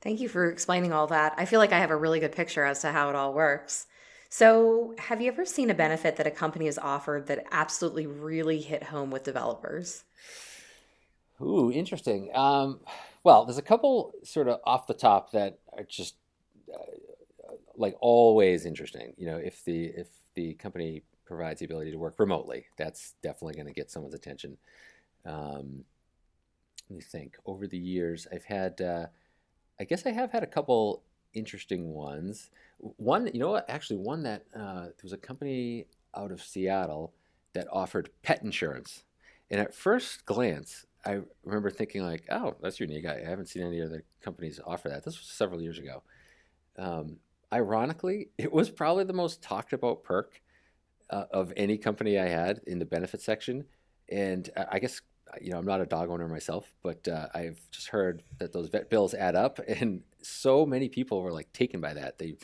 Thank 0.00 0.20
you 0.20 0.28
for 0.28 0.48
explaining 0.48 0.92
all 0.92 1.08
that. 1.08 1.34
I 1.36 1.44
feel 1.44 1.58
like 1.58 1.72
i 1.72 1.78
have 1.80 1.90
a 1.90 1.96
really 1.96 2.20
good 2.20 2.30
picture 2.30 2.64
as 2.64 2.82
to 2.82 2.92
how 2.92 3.08
it 3.08 3.16
all 3.16 3.34
works. 3.34 3.88
So, 4.30 4.94
have 4.98 5.20
you 5.20 5.28
ever 5.32 5.44
seen 5.44 5.70
a 5.70 5.74
benefit 5.74 6.16
that 6.16 6.26
a 6.26 6.30
company 6.30 6.66
has 6.66 6.78
offered 6.78 7.26
that 7.26 7.46
absolutely 7.50 8.06
really 8.06 8.60
hit 8.60 8.84
home 8.84 9.10
with 9.10 9.24
developers? 9.24 10.04
Ooh, 11.40 11.70
interesting. 11.70 12.30
Um, 12.34 12.80
well, 13.24 13.44
there's 13.44 13.58
a 13.58 13.62
couple 13.62 14.12
sort 14.24 14.48
of 14.48 14.60
off 14.64 14.86
the 14.86 14.94
top 14.94 15.32
that 15.32 15.58
are 15.76 15.84
just 15.84 16.16
uh, 16.72 17.54
like 17.76 17.96
always 18.00 18.66
interesting. 18.66 19.14
You 19.16 19.26
know, 19.26 19.36
if 19.36 19.64
the 19.64 19.86
if 19.86 20.08
the 20.34 20.54
company 20.54 21.02
provides 21.24 21.60
the 21.60 21.66
ability 21.66 21.92
to 21.92 21.98
work 21.98 22.18
remotely, 22.18 22.66
that's 22.76 23.14
definitely 23.22 23.54
going 23.54 23.66
to 23.66 23.72
get 23.72 23.90
someone's 23.90 24.14
attention. 24.14 24.56
Um, 25.24 25.84
let 26.88 26.96
me 26.96 27.02
think. 27.02 27.36
Over 27.44 27.66
the 27.66 27.78
years, 27.78 28.26
I've 28.32 28.44
had, 28.44 28.80
uh, 28.80 29.06
I 29.78 29.84
guess 29.84 30.06
I 30.06 30.10
have 30.10 30.30
had 30.32 30.42
a 30.42 30.46
couple 30.46 31.02
interesting 31.34 31.92
ones. 31.92 32.50
One, 32.78 33.28
you 33.32 33.40
know 33.40 33.50
what? 33.50 33.68
Actually, 33.68 33.98
one 33.98 34.22
that 34.22 34.44
uh, 34.56 34.84
there 34.84 34.94
was 35.02 35.12
a 35.12 35.18
company 35.18 35.86
out 36.16 36.32
of 36.32 36.42
Seattle 36.42 37.12
that 37.52 37.68
offered 37.70 38.08
pet 38.22 38.42
insurance. 38.42 39.04
And 39.50 39.60
at 39.60 39.74
first 39.74 40.24
glance, 40.24 40.86
I 41.04 41.20
remember 41.44 41.70
thinking 41.70 42.02
like, 42.02 42.24
"Oh, 42.30 42.56
that's 42.60 42.80
unique. 42.80 43.06
I 43.06 43.20
haven't 43.20 43.46
seen 43.46 43.62
any 43.62 43.82
other 43.82 44.04
companies 44.20 44.60
offer 44.64 44.88
that." 44.88 45.04
This 45.04 45.18
was 45.18 45.28
several 45.28 45.62
years 45.62 45.78
ago. 45.78 46.02
Um, 46.78 47.16
ironically, 47.52 48.28
it 48.38 48.52
was 48.52 48.70
probably 48.70 49.04
the 49.04 49.12
most 49.12 49.42
talked 49.42 49.72
about 49.72 50.04
perk 50.04 50.40
uh, 51.10 51.24
of 51.32 51.52
any 51.56 51.78
company 51.78 52.18
I 52.18 52.28
had 52.28 52.60
in 52.66 52.78
the 52.78 52.84
benefit 52.84 53.22
section. 53.22 53.64
And 54.10 54.48
I 54.70 54.78
guess 54.78 55.00
you 55.40 55.50
know 55.50 55.58
I'm 55.58 55.66
not 55.66 55.80
a 55.80 55.86
dog 55.86 56.10
owner 56.10 56.28
myself, 56.28 56.72
but 56.82 57.06
uh, 57.06 57.28
I've 57.34 57.60
just 57.70 57.88
heard 57.88 58.22
that 58.38 58.52
those 58.52 58.68
vet 58.68 58.90
bills 58.90 59.14
add 59.14 59.36
up, 59.36 59.60
and 59.68 60.02
so 60.22 60.66
many 60.66 60.88
people 60.88 61.22
were 61.22 61.32
like 61.32 61.52
taken 61.52 61.80
by 61.80 61.94
that. 61.94 62.18
They 62.18 62.36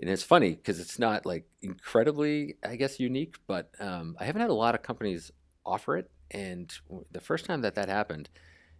and 0.00 0.10
it's 0.10 0.22
funny 0.22 0.50
because 0.50 0.80
it's 0.80 0.98
not 0.98 1.26
like 1.26 1.44
incredibly, 1.62 2.56
I 2.64 2.76
guess, 2.76 2.98
unique, 2.98 3.36
but 3.46 3.70
um, 3.78 4.16
I 4.18 4.24
haven't 4.24 4.40
had 4.40 4.50
a 4.50 4.54
lot 4.54 4.74
of 4.74 4.82
companies 4.82 5.30
offer 5.64 5.96
it. 5.96 6.10
And 6.32 6.72
the 7.10 7.20
first 7.20 7.44
time 7.44 7.62
that 7.62 7.74
that 7.74 7.88
happened, 7.88 8.28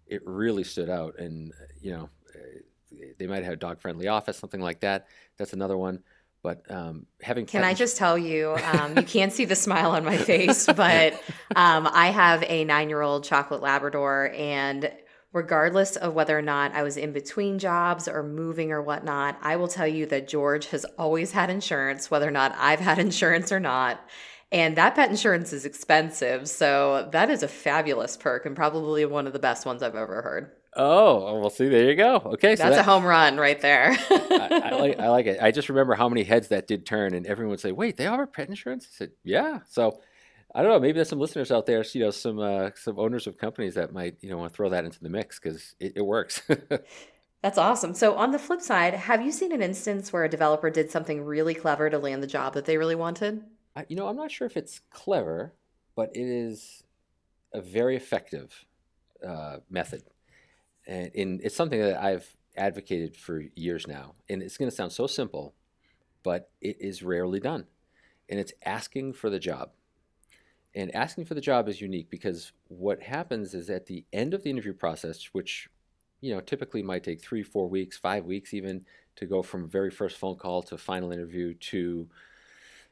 it 0.07 0.23
really 0.25 0.65
stood 0.65 0.91
out. 0.91 1.19
And 1.19 1.53
you 1.81 1.93
know, 1.93 2.09
eh, 2.35 3.07
they 3.19 3.27
might 3.27 3.45
have 3.45 3.55
a 3.55 3.57
dog-friendly 3.57 4.09
office, 4.09 4.39
something 4.39 4.61
like 4.61 4.81
that. 4.81 5.07
That's 5.39 5.53
another 5.53 5.77
one. 5.77 6.03
But 6.43 6.69
um, 6.71 7.07
having 7.21 7.47
can 7.47 7.63
I 7.63 7.73
just 7.73 7.97
tell 7.97 8.19
you, 8.19 8.57
um, 8.65 8.97
you 8.97 9.05
can't 9.05 9.33
see 9.33 9.45
the 9.45 9.55
smile 9.55 9.93
on 9.93 10.05
my 10.05 10.17
face, 10.33 10.67
but 10.67 11.15
um, 11.55 11.89
I 11.93 12.09
have 12.09 12.43
a 12.49 12.65
nine-year-old 12.65 13.23
chocolate 13.23 13.63
Labrador, 13.63 14.33
and 14.37 14.91
regardless 15.33 15.97
of 15.97 16.15
whether 16.15 16.37
or 16.37 16.43
not 16.43 16.75
I 16.75 16.83
was 16.83 16.97
in 16.97 17.13
between 17.13 17.59
jobs 17.59 18.09
or 18.09 18.23
moving 18.23 18.73
or 18.73 18.83
whatnot, 18.83 19.39
I 19.41 19.57
will 19.57 19.69
tell 19.69 19.87
you 19.87 20.05
that 20.07 20.29
George 20.29 20.67
has 20.67 20.85
always 20.99 21.33
had 21.33 21.49
insurance, 21.49 22.11
whether 22.11 22.27
or 22.27 22.33
not 22.33 22.55
I've 22.59 22.81
had 22.81 22.99
insurance 23.09 23.53
or 23.53 23.61
not. 23.61 24.01
And 24.53 24.77
that 24.77 24.95
pet 24.95 25.11
insurance 25.11 25.53
is 25.53 25.65
expensive. 25.65 26.47
So 26.49 27.09
that 27.11 27.31
is 27.31 27.43
a 27.43 27.49
fabulous 27.49 28.17
perk 28.17 28.47
and 28.47 28.55
probably 28.55 29.05
one 29.07 29.27
of 29.27 29.33
the 29.33 29.39
best 29.39 29.65
ones 29.67 29.83
I've 29.83 29.97
ever 29.97 30.21
heard. 30.23 30.53
Oh, 30.75 31.39
well, 31.41 31.51
see, 31.51 31.69
there 31.69 31.89
you 31.89 31.97
go. 31.97 32.17
Okay, 32.17 32.57
so 32.57 32.63
that's 32.65 32.77
that, 32.77 32.81
a 32.81 32.91
home 32.91 33.05
run 33.05 33.37
right 33.37 33.61
there. 33.61 33.91
I, 34.11 34.63
I, 34.65 34.71
like, 34.79 34.99
I 34.99 35.09
like 35.09 35.27
it. 35.27 35.39
I 35.43 35.51
just 35.51 35.69
remember 35.69 35.95
how 35.95 36.09
many 36.09 36.23
heads 36.23 36.49
that 36.49 36.67
did 36.67 36.87
turn, 36.87 37.13
and 37.13 37.27
everyone 37.27 37.51
would 37.51 37.61
say, 37.61 37.73
"Wait, 37.73 37.99
they 37.99 38.07
offer 38.07 38.27
pet 38.27 38.49
insurance?" 38.49 38.87
I 38.91 38.93
said, 38.97 39.11
"Yeah." 39.23 39.61
So 39.69 40.01
I 40.55 40.63
don't 40.63 40.71
know. 40.71 40.81
Maybe 40.81 40.93
there's 40.93 41.11
some 41.11 41.19
listeners 41.19 41.51
out 41.51 41.67
there, 41.67 41.85
you 41.93 42.01
know, 42.01 42.11
some 42.11 42.39
uh, 42.39 42.71
some 42.75 42.99
owners 42.99 43.27
of 43.27 43.39
companies 43.39 43.75
that 43.75 43.93
might, 43.93 44.17
you 44.21 44.31
know, 44.31 44.39
want 44.39 44.53
to 44.53 44.57
throw 44.57 44.71
that 44.71 44.85
into 44.85 45.01
the 45.01 45.11
mix 45.11 45.39
because 45.39 45.75
it, 45.79 45.93
it 45.97 46.03
works. 46.03 46.43
That's 47.43 47.59
awesome. 47.59 47.93
So 47.93 48.15
on 48.15 48.31
the 48.31 48.39
flip 48.39 48.61
side, 48.61 48.95
have 48.95 49.21
you 49.21 49.33
seen 49.33 49.53
an 49.53 49.63
instance 49.63 50.13
where 50.13 50.25
a 50.25 50.29
developer 50.29 50.71
did 50.71 50.91
something 50.91 51.25
really 51.25 51.55
clever 51.55 51.91
to 51.91 51.99
land 51.99 52.23
the 52.23 52.29
job 52.29 52.55
that 52.55 52.67
they 52.67 52.79
really 52.79 52.95
wanted? 52.95 53.43
I, 53.75 53.87
you 53.89 53.97
know, 53.97 54.09
I'm 54.09 54.17
not 54.17 54.31
sure 54.31 54.47
if 54.47 54.57
it's 54.57 54.81
clever, 54.91 55.55
but 55.95 56.11
it 56.15 56.27
is 56.27 56.85
a 57.53 57.61
very 57.61 57.97
effective 57.97 58.65
uh, 59.27 59.59
method, 59.71 60.03
and 60.87 61.11
in, 61.15 61.41
it's 61.43 61.57
something 61.57 61.81
that 61.81 62.03
I've 62.03 62.37
advocated 62.57 63.17
for 63.17 63.43
years 63.55 63.87
now. 63.87 64.15
And 64.29 64.43
it's 64.43 64.57
going 64.57 64.71
to 64.71 64.77
sound 64.77 64.93
so 64.93 65.07
simple, 65.07 65.55
but 66.23 66.51
it 66.61 66.77
is 66.81 67.03
rarely 67.03 67.41
done, 67.41 67.67
and 68.29 68.39
it's 68.39 68.53
asking 68.65 69.15
for 69.15 69.31
the 69.31 69.39
job. 69.39 69.71
And 70.75 70.95
asking 70.95 71.27
for 71.27 71.35
the 71.35 71.43
job 71.43 71.69
is 71.69 71.83
unique 71.83 72.09
because 72.09 72.53
what 72.69 73.03
happens 73.03 73.53
is 73.53 73.69
at 73.69 73.87
the 73.87 74.07
end 74.11 74.33
of 74.33 74.43
the 74.43 74.51
interview 74.51 74.73
process, 74.73 75.31
which 75.33 75.69
you 76.21 76.35
know 76.35 76.41
typically 76.41 76.83
might 76.83 77.05
take 77.05 77.21
three, 77.21 77.43
four 77.43 77.69
weeks, 77.69 77.99
five 77.99 78.25
weeks 78.25 78.55
even 78.55 78.87
to 79.17 79.27
go 79.27 79.43
from 79.43 79.69
very 79.69 79.91
first 79.91 80.17
phone 80.17 80.37
call 80.37 80.63
to 80.63 80.79
final 80.79 81.13
interview 81.13 81.55
to 81.55 82.09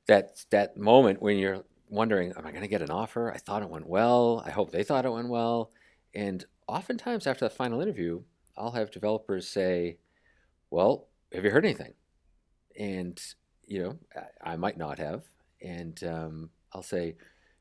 that 0.07 0.45
that 0.51 0.77
moment 0.77 1.23
when 1.23 1.39
you're 1.39 1.65
wondering, 1.89 2.33
am 2.37 2.47
I 2.47 2.51
going 2.51 2.63
to 2.63 2.69
get 2.69 2.83
an 2.83 2.91
offer? 2.91 3.33
I 3.33 3.39
thought 3.39 3.63
it 3.63 3.71
went 3.71 3.89
well. 3.89 4.43
I 4.47 4.51
hope 4.51 4.71
they 4.71 4.83
thought 4.83 5.05
it 5.05 5.13
went 5.13 5.29
well. 5.29 5.71
And 6.15 6.45
oftentimes 6.67 7.27
after 7.27 7.45
the 7.45 7.55
final 7.55 7.81
interview, 7.81 8.23
I'll 8.57 8.73
have 8.73 8.91
developers 8.91 9.49
say, 9.49 9.99
"Well, 10.71 11.09
have 11.33 11.45
you 11.45 11.51
heard 11.51 11.65
anything?" 11.65 11.95
And 12.79 13.21
you 13.67 13.83
know, 13.83 13.99
I, 14.43 14.57
might 14.57 14.77
not 14.77 14.99
have, 14.99 15.23
and 15.63 16.03
um, 16.03 16.51
I'll 16.73 16.83
say, 16.83 17.15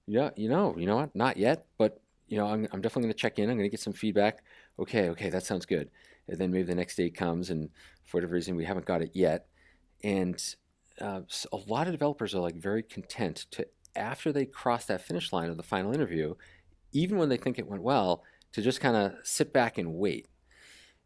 yeah, 0.08 0.32
you 0.36 0.50
know, 0.50 0.76
you 0.76 0.88
know 0.88 0.96
what? 0.96 1.16
Not 1.16 1.38
yet, 1.38 1.68
but 1.78 2.02
you 2.28 2.38
know, 2.38 2.48
I'm, 2.48 2.68
I'm 2.72 2.82
definitely 2.82 3.04
going 3.04 3.14
to 3.14 3.20
check 3.20 3.38
in. 3.38 3.48
I'm 3.50 3.58
going 3.58 3.70
to 3.70 3.72
get 3.72 3.80
some 3.80 3.94
feedback. 3.94 4.44
Okay, 4.80 5.10
okay, 5.10 5.30
that 5.30 5.46
sounds 5.46 5.68
good. 5.68 5.90
And 6.28 6.40
then 6.40 6.52
maybe 6.52 6.64
the 6.64 6.76
next 6.76 6.96
day 6.96 7.12
comes, 7.12 7.52
and 7.52 7.70
for 8.06 8.18
whatever 8.18 8.34
reason, 8.34 8.56
we 8.56 8.66
haven't 8.66 8.88
got 8.88 9.04
it 9.04 9.12
yet. 9.14 9.46
And 10.04 10.44
uh, 11.02 11.22
a 11.52 11.58
lot 11.68 11.88
of 11.88 11.94
developers 11.94 12.34
are 12.36 12.40
like 12.40 12.56
very 12.56 12.84
content 12.84 13.46
to 13.52 13.68
after 13.96 14.32
they 14.32 14.46
cross 14.46 14.86
that 14.86 15.02
finish 15.02 15.34
line 15.34 15.50
of 15.50 15.58
the 15.58 15.64
final 15.64 15.94
interview, 15.94 16.36
even 16.92 17.18
when 17.18 17.30
they 17.30 17.38
think 17.38 17.58
it 17.58 17.68
went 17.68 17.84
well, 17.84 18.24
to 18.52 18.62
just 18.62 18.82
kind 18.82 18.96
of 18.96 19.14
sit 19.24 19.52
back 19.52 19.78
and 19.78 19.96
wait. 19.96 20.28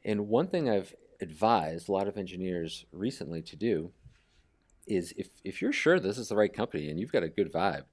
And 0.05 0.27
one 0.27 0.47
thing 0.47 0.69
I've 0.69 0.93
advised 1.21 1.87
a 1.87 1.91
lot 1.91 2.07
of 2.07 2.17
engineers 2.17 2.85
recently 2.91 3.41
to 3.43 3.55
do 3.55 3.91
is 4.85 5.13
if, 5.17 5.29
if 5.43 5.61
you're 5.61 5.71
sure 5.71 5.99
this 5.99 6.17
is 6.17 6.29
the 6.29 6.35
right 6.35 6.53
company 6.53 6.89
and 6.89 6.99
you've 6.99 7.11
got 7.11 7.23
a 7.23 7.29
good 7.29 7.51
vibe, 7.51 7.83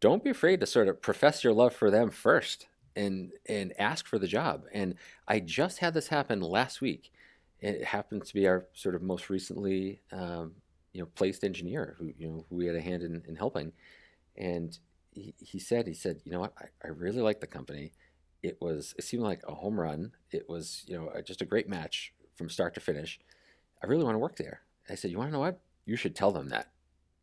don't 0.00 0.24
be 0.24 0.30
afraid 0.30 0.60
to 0.60 0.66
sort 0.66 0.88
of 0.88 1.02
profess 1.02 1.42
your 1.44 1.52
love 1.52 1.74
for 1.74 1.90
them 1.90 2.10
first 2.10 2.66
and 2.96 3.32
and 3.46 3.72
ask 3.78 4.06
for 4.06 4.18
the 4.18 4.26
job. 4.26 4.64
And 4.72 4.94
I 5.28 5.40
just 5.40 5.78
had 5.78 5.94
this 5.94 6.08
happen 6.08 6.40
last 6.40 6.80
week. 6.80 7.12
It 7.60 7.84
happens 7.84 8.28
to 8.28 8.34
be 8.34 8.48
our 8.48 8.66
sort 8.72 8.94
of 8.94 9.02
most 9.02 9.30
recently 9.30 10.00
um, 10.12 10.54
you 10.92 11.00
know 11.00 11.06
placed 11.14 11.44
engineer 11.44 11.96
who 11.98 12.12
you 12.18 12.28
know 12.28 12.46
who 12.48 12.56
we 12.56 12.66
had 12.66 12.76
a 12.76 12.80
hand 12.80 13.02
in, 13.02 13.22
in 13.26 13.36
helping. 13.36 13.72
And 14.36 14.78
he, 15.12 15.34
he 15.38 15.58
said 15.58 15.86
he 15.86 15.94
said 15.94 16.20
you 16.24 16.32
know 16.32 16.40
what 16.40 16.54
I, 16.58 16.66
I 16.84 16.88
really 16.88 17.22
like 17.22 17.40
the 17.40 17.46
company. 17.46 17.92
It 18.42 18.58
was 18.60 18.94
it 18.98 19.04
seemed 19.04 19.22
like 19.22 19.42
a 19.46 19.54
home 19.54 19.78
run. 19.78 20.12
It 20.30 20.48
was 20.48 20.84
you 20.86 20.96
know 20.96 21.12
just 21.24 21.42
a 21.42 21.46
great 21.46 21.68
match 21.68 22.12
from 22.36 22.48
start 22.48 22.74
to 22.74 22.80
finish. 22.80 23.20
I 23.82 23.86
really 23.86 24.04
want 24.04 24.14
to 24.14 24.18
work 24.20 24.36
there. 24.36 24.62
I 24.88 24.94
said 24.94 25.10
you 25.10 25.18
want 25.18 25.28
to 25.28 25.32
know 25.32 25.40
what 25.40 25.60
you 25.84 25.96
should 25.96 26.14
tell 26.14 26.32
them 26.32 26.48
that 26.48 26.68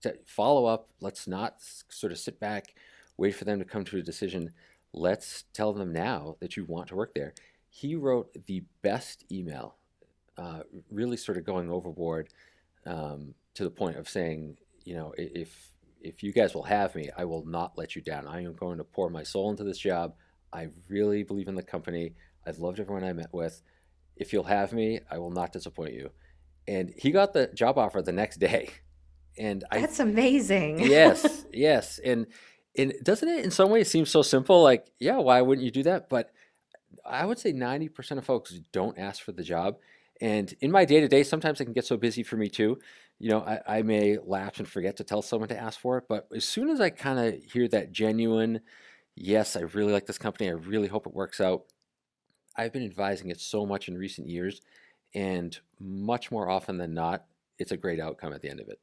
to 0.02 0.18
follow 0.26 0.66
up. 0.66 0.90
Let's 1.02 1.28
not 1.28 1.56
sort 1.60 2.12
of 2.12 2.20
sit 2.20 2.40
back, 2.40 2.76
wait 3.18 3.36
for 3.36 3.46
them 3.46 3.60
to 3.60 3.66
come 3.66 3.84
to 3.86 3.98
a 3.98 4.02
decision. 4.02 4.52
Let's 4.94 5.44
tell 5.54 5.74
them 5.74 5.92
now 5.92 6.38
that 6.40 6.56
you 6.56 6.66
want 6.66 6.88
to 6.90 6.96
work 6.96 7.14
there. 7.14 7.34
He 7.70 7.96
wrote 7.96 8.36
the 8.46 8.64
best 8.82 9.26
email, 9.32 9.76
uh, 10.38 10.62
really 10.90 11.18
sort 11.18 11.38
of 11.38 11.46
going 11.46 11.70
overboard 11.70 12.30
um, 12.86 13.34
to 13.58 13.64
the 13.64 13.72
point 13.72 13.98
of 13.98 14.08
saying, 14.08 14.58
you 14.84 14.96
know, 14.96 15.14
if 15.18 15.74
if 16.00 16.24
you 16.24 16.32
guys 16.32 16.54
will 16.54 16.64
have 16.64 16.96
me, 16.96 17.10
I 17.18 17.26
will 17.26 17.46
not 17.46 17.78
let 17.78 17.96
you 17.96 18.02
down. 18.02 18.28
I 18.28 18.44
am 18.44 18.54
going 18.54 18.78
to 18.78 18.84
pour 18.84 19.10
my 19.10 19.24
soul 19.24 19.50
into 19.50 19.64
this 19.64 19.80
job. 19.80 20.14
I 20.54 20.70
really 20.88 21.24
believe 21.24 21.48
in 21.48 21.56
the 21.56 21.64
company. 21.64 22.14
I've 22.46 22.60
loved 22.60 22.80
everyone 22.80 23.04
I 23.04 23.14
met 23.14 23.34
with. 23.34 23.62
If 24.16 24.32
you'll 24.32 24.44
have 24.44 24.74
me, 24.74 25.00
I 25.12 25.18
will 25.18 25.32
not 25.32 25.52
disappoint 25.52 25.94
you. 25.94 26.12
And 26.68 26.94
he 26.96 27.12
got 27.12 27.34
the 27.34 27.48
job 27.48 27.78
offer 27.78 28.02
the 28.02 28.12
next 28.12 28.38
day. 28.38 28.70
And 29.40 29.64
that's 29.72 30.00
I, 30.00 30.04
amazing. 30.04 30.80
yes, 30.80 31.46
yes, 31.54 32.00
and 32.04 32.26
and 32.76 32.92
doesn't 33.04 33.30
it 33.30 33.46
in 33.46 33.52
some 33.52 33.70
ways 33.70 33.88
seem 33.88 34.08
so 34.08 34.24
simple? 34.24 34.64
Like, 34.64 34.88
yeah, 35.00 35.18
why 35.18 35.40
wouldn't 35.44 35.64
you 35.64 35.70
do 35.70 35.84
that? 35.84 36.10
But 36.10 36.32
I 37.06 37.24
would 37.24 37.38
say 37.38 37.52
ninety 37.52 37.88
percent 37.88 38.18
of 38.18 38.26
folks 38.26 38.60
don't 38.72 38.98
ask 38.98 39.22
for 39.22 39.34
the 39.34 39.44
job. 39.44 39.78
And 40.20 40.54
in 40.62 40.72
my 40.72 40.86
day 40.86 41.02
to 41.02 41.08
day, 41.08 41.24
sometimes 41.24 41.62
it 41.62 41.66
can 41.66 41.74
get 41.74 41.86
so 41.86 41.98
busy 41.98 42.24
for 42.24 42.36
me 42.36 42.50
too. 42.50 42.80
You 43.20 43.30
know, 43.30 43.40
I, 43.40 43.80
I 43.80 43.82
may 43.82 44.18
lapse 44.24 44.60
and 44.60 44.68
forget 44.68 44.98
to 44.98 45.04
tell 45.04 45.22
someone 45.22 45.50
to 45.50 45.60
ask 45.60 45.80
for 45.80 45.98
it. 45.98 46.06
But 46.08 46.28
as 46.36 46.46
soon 46.46 46.70
as 46.70 46.80
I 46.80 46.90
kind 46.90 47.20
of 47.20 47.52
hear 47.52 47.68
that 47.70 47.92
genuine, 47.92 48.62
yes, 49.16 49.56
I 49.56 49.62
really 49.62 49.92
like 49.92 50.06
this 50.06 50.20
company, 50.20 50.50
I 50.50 50.54
really 50.54 50.88
hope 50.88 51.08
it 51.08 51.14
works 51.14 51.42
out. 51.42 51.64
I've 52.56 52.74
been 52.74 52.86
advising 52.86 53.30
it 53.30 53.40
so 53.40 53.66
much 53.66 53.88
in 53.88 53.98
recent 53.98 54.30
years, 54.30 54.62
and 55.14 55.58
much 55.80 56.32
more 56.32 56.50
often 56.50 56.78
than 56.78 56.94
not, 56.94 57.26
it's 57.60 57.72
a 57.72 57.78
great 57.78 58.00
outcome 58.00 58.34
at 58.34 58.42
the 58.42 58.50
end 58.50 58.60
of 58.60 58.70
it. 58.70 58.80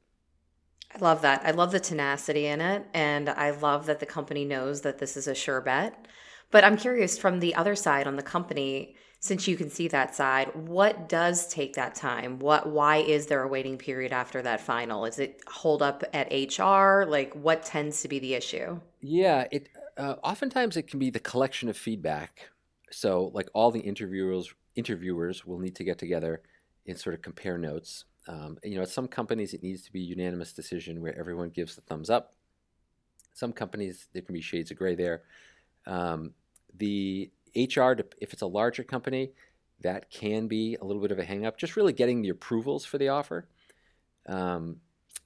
I 0.93 0.99
love 0.99 1.21
that. 1.23 1.41
I 1.45 1.51
love 1.51 1.71
the 1.71 1.79
tenacity 1.79 2.45
in 2.45 2.61
it. 2.61 2.85
And 2.93 3.29
I 3.29 3.51
love 3.51 3.85
that 3.87 3.99
the 3.99 4.05
company 4.05 4.45
knows 4.45 4.81
that 4.81 4.97
this 4.97 5.17
is 5.17 5.27
a 5.27 5.35
sure 5.35 5.59
bet. 5.61 6.07
But 6.51 6.63
I'm 6.63 6.77
curious 6.77 7.17
from 7.17 7.39
the 7.39 7.55
other 7.55 7.75
side 7.75 8.07
on 8.07 8.15
the 8.15 8.23
company, 8.23 8.95
since 9.25 9.47
you 9.47 9.57
can 9.57 9.69
see 9.69 9.87
that 9.89 10.15
side, 10.15 10.53
what 10.55 11.09
does 11.09 11.47
take 11.47 11.73
that 11.73 11.95
time? 11.95 12.39
What 12.39 12.67
why 12.67 12.97
is 12.97 13.27
there 13.27 13.43
a 13.43 13.47
waiting 13.47 13.77
period 13.77 14.13
after 14.13 14.41
that 14.41 14.61
final? 14.61 15.05
Is 15.05 15.19
it 15.19 15.41
hold 15.47 15.81
up 15.81 16.03
at 16.13 16.31
HR? 16.31 17.05
Like 17.05 17.33
what 17.33 17.63
tends 17.63 18.01
to 18.01 18.07
be 18.07 18.19
the 18.19 18.33
issue? 18.35 18.79
Yeah, 19.01 19.47
it 19.51 19.69
uh, 19.97 20.15
oftentimes 20.23 20.77
it 20.77 20.87
can 20.87 20.99
be 20.99 21.09
the 21.09 21.19
collection 21.19 21.69
of 21.69 21.77
feedback. 21.77 22.49
So 22.91 23.31
like 23.33 23.49
all 23.53 23.71
the 23.71 23.79
interviewers 23.79 24.53
interviewers 24.75 25.45
will 25.45 25.59
need 25.59 25.75
to 25.75 25.83
get 25.83 25.97
together 25.97 26.41
and 26.87 26.99
sort 26.99 27.15
of 27.15 27.21
compare 27.21 27.57
notes 27.57 28.05
um, 28.27 28.57
you 28.63 28.75
know, 28.75 28.81
at 28.81 28.89
some 28.89 29.07
companies, 29.07 29.53
it 29.53 29.61
needs 29.61 29.83
to 29.83 29.91
be 29.91 29.99
unanimous 29.99 30.53
decision 30.53 31.01
where 31.01 31.17
everyone 31.17 31.49
gives 31.49 31.75
the 31.75 31.81
thumbs 31.81 32.09
up. 32.09 32.33
Some 33.33 33.53
companies, 33.53 34.07
there 34.13 34.21
can 34.21 34.33
be 34.33 34.41
shades 34.41 34.71
of 34.71 34.77
gray 34.77 34.95
there. 34.95 35.23
Um, 35.85 36.33
the 36.75 37.31
HR, 37.55 37.95
if 38.19 38.33
it's 38.33 38.41
a 38.41 38.47
larger 38.47 38.83
company, 38.83 39.31
that 39.81 40.09
can 40.09 40.47
be 40.47 40.75
a 40.81 40.85
little 40.85 41.01
bit 41.01 41.11
of 41.11 41.19
a 41.19 41.25
hangup. 41.25 41.57
Just 41.57 41.75
really 41.75 41.93
getting 41.93 42.21
the 42.21 42.29
approvals 42.29 42.85
for 42.85 42.97
the 42.97 43.09
offer. 43.09 43.47
Um, 44.27 44.77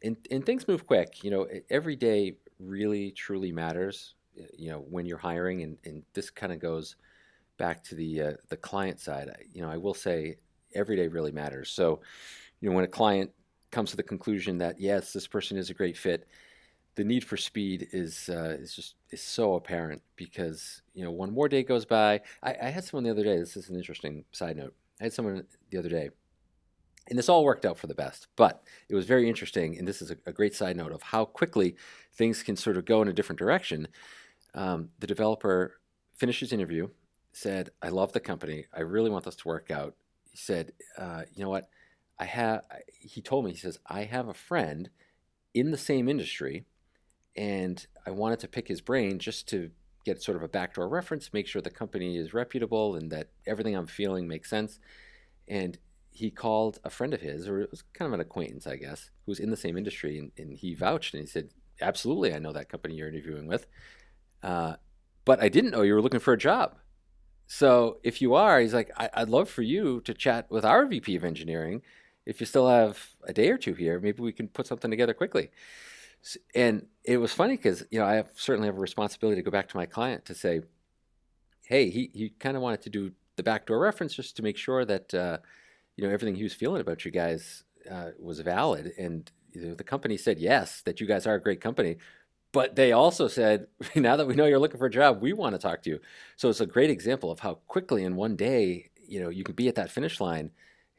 and, 0.03 0.17
and 0.31 0.45
things 0.45 0.67
move 0.67 0.85
quick. 0.85 1.23
You 1.23 1.31
know, 1.31 1.47
every 1.69 1.95
day 1.95 2.37
really 2.59 3.11
truly 3.11 3.51
matters. 3.51 4.15
You 4.57 4.71
know, 4.71 4.79
when 4.89 5.05
you're 5.05 5.17
hiring, 5.17 5.63
and, 5.63 5.77
and 5.83 6.03
this 6.13 6.29
kind 6.29 6.53
of 6.53 6.59
goes 6.59 6.95
back 7.57 7.83
to 7.85 7.95
the 7.95 8.21
uh, 8.21 8.33
the 8.47 8.57
client 8.57 8.99
side. 8.99 9.29
You 9.51 9.61
know, 9.61 9.69
I 9.69 9.77
will 9.77 9.93
say 9.93 10.37
every 10.73 10.95
day 10.95 11.07
really 11.07 11.31
matters. 11.31 11.69
So, 11.69 11.99
you 12.61 12.69
know, 12.69 12.75
when 12.75 12.85
a 12.85 12.89
client 12.89 13.31
comes 13.71 13.91
to 13.91 13.97
the 13.97 14.03
conclusion 14.03 14.57
that 14.59 14.79
yes, 14.79 15.13
this 15.13 15.27
person 15.27 15.57
is 15.57 15.69
a 15.69 15.73
great 15.73 15.97
fit, 15.97 16.27
the 16.99 17.05
need 17.05 17.23
for 17.23 17.37
speed 17.37 17.87
is 17.93 18.27
uh, 18.27 18.57
is 18.59 18.75
just 18.75 18.95
is 19.09 19.21
so 19.21 19.53
apparent 19.53 20.01
because 20.17 20.81
you 20.93 21.01
know 21.01 21.11
one 21.11 21.31
more 21.31 21.47
day 21.47 21.63
goes 21.63 21.85
by. 21.85 22.19
I, 22.43 22.53
I, 22.61 22.65
had 22.65 22.83
someone 22.83 23.05
the 23.05 23.09
other 23.09 23.23
day. 23.23 23.39
This 23.39 23.55
is 23.55 23.69
an 23.69 23.77
interesting 23.77 24.25
side 24.33 24.57
note. 24.57 24.75
I 24.99 25.05
had 25.05 25.13
someone 25.13 25.45
the 25.69 25.77
other 25.77 25.87
day, 25.87 26.09
and 27.07 27.17
this 27.17 27.29
all 27.29 27.45
worked 27.45 27.65
out 27.65 27.77
for 27.77 27.87
the 27.87 27.95
best. 27.95 28.27
But 28.35 28.63
it 28.89 28.95
was 28.95 29.05
very 29.05 29.29
interesting, 29.29 29.77
and 29.77 29.87
this 29.87 30.01
is 30.01 30.11
a, 30.11 30.17
a 30.25 30.33
great 30.33 30.53
side 30.53 30.75
note 30.75 30.91
of 30.91 31.01
how 31.01 31.23
quickly 31.23 31.77
things 32.15 32.43
can 32.43 32.57
sort 32.57 32.75
of 32.75 32.83
go 32.83 33.01
in 33.01 33.07
a 33.07 33.13
different 33.13 33.39
direction. 33.39 33.87
Um, 34.53 34.89
the 34.99 35.07
developer 35.07 35.79
finished 36.17 36.41
his 36.41 36.51
interview, 36.51 36.89
said, 37.31 37.69
"I 37.81 37.87
love 37.87 38.11
the 38.11 38.19
company. 38.19 38.65
I 38.73 38.81
really 38.81 39.09
want 39.09 39.23
this 39.23 39.37
to 39.37 39.47
work 39.47 39.71
out." 39.71 39.95
He 40.31 40.37
said, 40.37 40.73
uh, 40.97 41.21
"You 41.33 41.45
know 41.45 41.49
what? 41.49 41.69
I 42.19 42.25
have." 42.25 42.63
He 42.99 43.21
told 43.21 43.45
me. 43.45 43.51
He 43.51 43.57
says, 43.57 43.79
"I 43.85 44.03
have 44.03 44.27
a 44.27 44.33
friend 44.33 44.89
in 45.53 45.71
the 45.71 45.77
same 45.77 46.09
industry." 46.09 46.65
And 47.39 47.87
I 48.05 48.11
wanted 48.11 48.39
to 48.39 48.49
pick 48.49 48.67
his 48.67 48.81
brain 48.81 49.17
just 49.17 49.47
to 49.47 49.71
get 50.03 50.21
sort 50.21 50.35
of 50.35 50.43
a 50.43 50.49
backdoor 50.49 50.89
reference, 50.89 51.31
make 51.31 51.47
sure 51.47 51.61
the 51.61 51.69
company 51.69 52.17
is 52.17 52.33
reputable 52.33 52.97
and 52.97 53.09
that 53.11 53.29
everything 53.47 53.77
I'm 53.77 53.87
feeling 53.87 54.27
makes 54.27 54.49
sense. 54.49 54.77
And 55.47 55.77
he 56.11 56.31
called 56.31 56.81
a 56.83 56.89
friend 56.89 57.13
of 57.13 57.21
his, 57.21 57.47
or 57.47 57.61
it 57.61 57.71
was 57.71 57.81
kind 57.93 58.07
of 58.07 58.13
an 58.13 58.19
acquaintance, 58.19 58.67
I 58.67 58.75
guess, 58.75 59.09
who's 59.25 59.39
in 59.39 59.51
the 59.51 59.55
same 59.55 59.77
industry, 59.77 60.19
and, 60.19 60.33
and 60.37 60.53
he 60.53 60.75
vouched 60.75 61.13
and 61.13 61.21
he 61.21 61.27
said, 61.27 61.51
"Absolutely, 61.79 62.33
I 62.33 62.39
know 62.39 62.51
that 62.51 62.67
company 62.67 62.95
you're 62.95 63.07
interviewing 63.07 63.47
with, 63.47 63.67
uh, 64.43 64.75
but 65.23 65.41
I 65.41 65.47
didn't 65.47 65.71
know 65.71 65.83
you 65.83 65.93
were 65.93 66.01
looking 66.01 66.19
for 66.19 66.33
a 66.33 66.37
job." 66.37 66.75
So 67.47 67.99
if 68.03 68.21
you 68.21 68.33
are, 68.33 68.59
he's 68.59 68.73
like, 68.73 68.91
I- 68.97 69.21
would 69.21 69.29
love 69.29 69.49
for 69.49 69.61
you 69.61 70.01
to 70.01 70.13
chat 70.13 70.51
with 70.51 70.65
our 70.65 70.85
VP 70.85 71.15
of 71.15 71.23
engineering. 71.23 71.83
If 72.25 72.41
you 72.41 72.45
still 72.45 72.67
have 72.67 73.11
a 73.23 73.31
day 73.33 73.49
or 73.49 73.57
two 73.57 73.75
here, 73.75 73.97
maybe 73.99 74.21
we 74.21 74.33
can 74.33 74.49
put 74.49 74.67
something 74.67 74.91
together 74.91 75.13
quickly." 75.13 75.51
And 76.53 76.85
it 77.03 77.17
was 77.17 77.33
funny 77.33 77.55
because 77.55 77.83
you 77.91 77.99
know 77.99 78.05
I 78.05 78.15
have, 78.15 78.29
certainly 78.35 78.67
have 78.67 78.77
a 78.77 78.81
responsibility 78.81 79.41
to 79.41 79.45
go 79.45 79.51
back 79.51 79.69
to 79.69 79.77
my 79.77 79.85
client 79.85 80.25
to 80.25 80.35
say, 80.35 80.61
hey, 81.63 81.89
he 81.89 82.11
he 82.13 82.29
kind 82.39 82.55
of 82.55 82.61
wanted 82.61 82.81
to 82.83 82.89
do 82.89 83.11
the 83.35 83.43
backdoor 83.43 83.79
reference 83.79 84.13
just 84.13 84.35
to 84.37 84.43
make 84.43 84.57
sure 84.57 84.85
that 84.85 85.13
uh, 85.13 85.37
you 85.95 86.03
know 86.03 86.13
everything 86.13 86.35
he 86.35 86.43
was 86.43 86.53
feeling 86.53 86.81
about 86.81 87.05
you 87.05 87.11
guys 87.11 87.63
uh, 87.89 88.11
was 88.19 88.39
valid, 88.41 88.93
and 88.97 89.31
you 89.51 89.61
know, 89.61 89.75
the 89.75 89.83
company 89.83 90.17
said 90.17 90.39
yes 90.39 90.81
that 90.81 90.99
you 90.99 91.07
guys 91.07 91.25
are 91.25 91.35
a 91.35 91.41
great 91.41 91.61
company. 91.61 91.97
But 92.51 92.75
they 92.75 92.93
also 92.93 93.27
said, 93.27 93.67
now 93.95 94.15
that 94.15 94.27
we 94.27 94.35
know 94.35 94.45
you're 94.45 94.59
looking 94.59 94.79
for 94.79 94.87
a 94.87 94.91
job, 94.91 95.21
we 95.21 95.33
want 95.33 95.53
to 95.53 95.59
talk 95.59 95.83
to 95.83 95.89
you. 95.89 95.99
So 96.35 96.49
it's 96.49 96.61
a 96.61 96.65
great 96.65 96.89
example 96.89 97.31
of 97.31 97.39
how 97.39 97.55
quickly 97.67 98.03
in 98.03 98.15
one 98.15 98.35
day, 98.35 98.89
you 99.07 99.19
know, 99.19 99.29
you 99.29 99.43
can 99.43 99.55
be 99.55 99.67
at 99.67 99.75
that 99.75 99.91
finish 99.91 100.19
line 100.19 100.51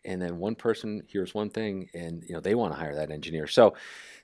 and 0.04 0.20
then 0.20 0.38
one 0.38 0.54
person 0.54 1.02
hears 1.06 1.34
one 1.34 1.50
thing 1.50 1.88
and 1.94 2.24
you 2.24 2.34
know 2.34 2.40
they 2.40 2.54
want 2.54 2.72
to 2.72 2.78
hire 2.78 2.94
that 2.94 3.10
engineer. 3.10 3.46
So 3.46 3.74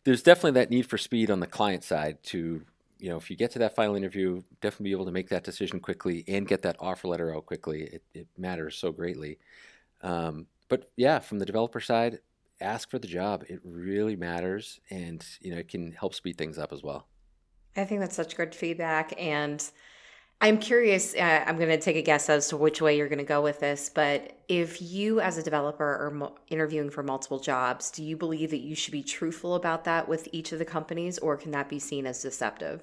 there's 0.04 0.22
definitely 0.22 0.60
that 0.60 0.70
need 0.70 0.88
for 0.88 0.98
speed 0.98 1.30
on 1.30 1.40
the 1.40 1.46
client 1.46 1.84
side 1.84 2.22
to 2.24 2.62
you 2.98 3.08
know 3.08 3.16
if 3.16 3.30
you 3.30 3.36
get 3.36 3.50
to 3.52 3.58
that 3.60 3.74
final 3.74 3.94
interview 3.94 4.42
definitely 4.60 4.84
be 4.84 4.92
able 4.92 5.04
to 5.06 5.12
make 5.12 5.28
that 5.28 5.44
decision 5.44 5.80
quickly 5.80 6.24
and 6.28 6.48
get 6.48 6.62
that 6.62 6.76
offer 6.80 7.08
letter 7.08 7.34
out 7.34 7.46
quickly. 7.46 7.82
It, 7.82 8.02
it 8.14 8.26
matters 8.38 8.76
so 8.76 8.92
greatly. 8.92 9.38
Um, 10.02 10.46
but 10.68 10.90
yeah 10.96 11.18
from 11.18 11.38
the 11.38 11.46
developer 11.46 11.80
side 11.80 12.20
ask 12.60 12.90
for 12.90 12.98
the 12.98 13.08
job. 13.08 13.44
It 13.48 13.60
really 13.64 14.16
matters 14.16 14.80
and 14.90 15.24
you 15.40 15.52
know 15.52 15.58
it 15.58 15.68
can 15.68 15.92
help 15.92 16.14
speed 16.14 16.38
things 16.38 16.58
up 16.58 16.72
as 16.72 16.82
well. 16.82 17.06
I 17.76 17.84
think 17.84 18.00
that's 18.00 18.16
such 18.16 18.36
good 18.36 18.54
feedback 18.54 19.12
and 19.18 19.62
I'm 20.40 20.58
curious. 20.58 21.14
Uh, 21.14 21.44
I'm 21.46 21.56
going 21.56 21.70
to 21.70 21.78
take 21.78 21.96
a 21.96 22.02
guess 22.02 22.28
as 22.28 22.48
to 22.48 22.58
which 22.58 22.82
way 22.82 22.96
you're 22.96 23.08
going 23.08 23.18
to 23.18 23.24
go 23.24 23.40
with 23.40 23.60
this. 23.60 23.88
But 23.88 24.38
if 24.48 24.82
you, 24.82 25.20
as 25.20 25.38
a 25.38 25.42
developer, 25.42 26.06
are 26.06 26.10
mo- 26.10 26.36
interviewing 26.48 26.90
for 26.90 27.02
multiple 27.02 27.40
jobs, 27.40 27.90
do 27.90 28.02
you 28.04 28.16
believe 28.16 28.50
that 28.50 28.60
you 28.60 28.74
should 28.74 28.92
be 28.92 29.02
truthful 29.02 29.54
about 29.54 29.84
that 29.84 30.08
with 30.08 30.28
each 30.32 30.52
of 30.52 30.58
the 30.58 30.64
companies, 30.64 31.18
or 31.18 31.36
can 31.38 31.52
that 31.52 31.70
be 31.70 31.78
seen 31.78 32.06
as 32.06 32.20
deceptive? 32.20 32.82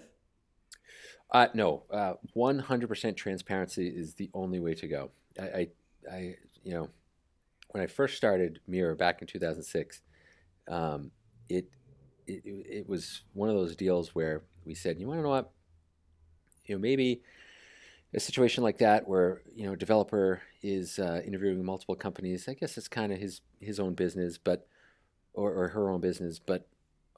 Uh, 1.32 1.48
no, 1.54 1.84
uh, 1.92 2.14
100% 2.36 3.16
transparency 3.16 3.88
is 3.88 4.16
the 4.16 4.32
only 4.34 4.60
way 4.60 4.74
to 4.74 4.88
go. 4.88 5.12
I, 5.40 5.44
I, 5.44 5.68
I, 6.12 6.36
you 6.64 6.74
know, 6.74 6.90
when 7.70 7.84
I 7.84 7.88
first 7.88 8.18
started 8.18 8.60
Mirror 8.68 8.96
back 8.96 9.22
in 9.22 9.28
2006, 9.28 10.02
um, 10.70 11.12
it, 11.50 11.70
it, 12.26 12.42
it 12.46 12.90
was 12.90 13.22
one 13.34 13.50
of 13.50 13.56
those 13.56 13.76
deals 13.76 14.16
where 14.16 14.44
we 14.66 14.74
said, 14.74 15.00
you 15.00 15.08
want 15.08 15.20
to 15.20 15.24
know 15.24 15.30
what? 15.30 15.52
You 16.66 16.76
know, 16.76 16.82
maybe 16.82 17.22
a 18.14 18.20
situation 18.20 18.64
like 18.64 18.78
that 18.78 19.08
where 19.08 19.42
you 19.56 19.66
know 19.66 19.74
a 19.74 19.78
developer 19.78 20.42
is 20.62 21.00
uh, 21.00 21.22
interviewing 21.26 21.64
multiple 21.64 21.96
companies 21.96 22.48
i 22.48 22.54
guess 22.54 22.78
it's 22.78 22.88
kind 22.88 23.12
of 23.12 23.20
his 23.20 23.42
his 23.60 23.80
own 23.80 23.94
business 23.94 24.38
but 24.38 24.68
or, 25.34 25.52
or 25.52 25.68
her 25.70 25.90
own 25.90 26.02
business 26.02 26.40
but 26.40 26.68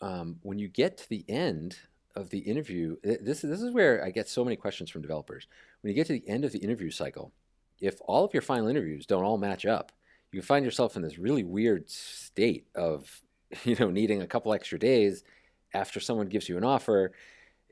um, 0.02 0.38
when 0.42 0.60
you 0.60 0.68
get 0.68 0.98
to 0.98 1.10
the 1.10 1.26
end 1.28 1.78
of 2.16 2.30
the 2.30 2.40
interview 2.40 2.96
this, 3.04 3.42
this 3.42 3.62
is 3.62 3.74
where 3.74 4.04
i 4.04 4.10
get 4.10 4.30
so 4.30 4.44
many 4.44 4.56
questions 4.56 4.90
from 4.90 5.02
developers. 5.02 5.48
When 5.82 5.90
you 5.90 5.96
get 5.96 6.08
to 6.08 6.14
the 6.14 6.28
end 6.28 6.46
of 6.46 6.52
the 6.52 6.60
interview 6.60 6.90
cycle 6.90 7.32
if 7.82 8.00
all 8.06 8.24
of 8.24 8.34
your 8.34 8.42
final 8.42 8.68
interviews 8.68 9.06
don't 9.06 9.24
all 9.24 9.38
match 9.38 9.66
up 9.66 9.92
you 10.32 10.42
find 10.42 10.66
yourself 10.66 10.96
in 10.96 11.02
this 11.02 11.18
really 11.18 11.44
weird 11.44 11.90
state 11.90 12.68
of 12.76 13.22
you 13.64 13.76
know 13.80 13.90
needing 13.90 14.22
a 14.22 14.28
couple 14.28 14.54
extra 14.54 14.80
days 14.80 15.24
after 15.74 16.00
someone 16.00 16.28
gives 16.28 16.48
you 16.48 16.58
an 16.58 16.64
offer 16.64 17.12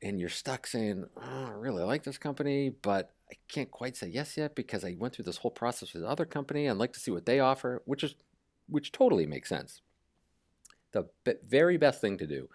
and 0.04 0.20
you're 0.20 0.30
stuck 0.30 0.68
saying, 0.68 1.06
oh, 1.18 1.46
I 1.48 1.52
really 1.52 1.84
like 1.84 2.04
this 2.04 2.18
company, 2.18 2.70
but 2.70 3.14
I 3.32 3.36
can't 3.48 3.72
quite 3.72 3.96
say 3.96 4.08
yes 4.08 4.36
yet 4.38 4.54
because 4.54 4.84
I 4.84 4.96
went 5.00 5.16
through 5.16 5.26
this 5.26 5.38
whole 5.38 5.50
process 5.50 5.94
with 5.94 6.04
other 6.04 6.26
company. 6.26 6.70
I'd 6.70 6.78
like 6.78 6.94
to 6.94 7.00
see 7.00 7.10
what 7.10 7.26
they 7.26 7.40
offer, 7.40 7.82
which 7.86 8.04
is 8.04 8.16
which 8.68 8.92
totally 8.92 9.26
makes 9.26 9.50
sense. 9.50 9.82
The 10.92 11.06
very 11.48 11.78
best 11.78 12.02
thing 12.02 12.18
to 12.18 12.28
do 12.28 12.50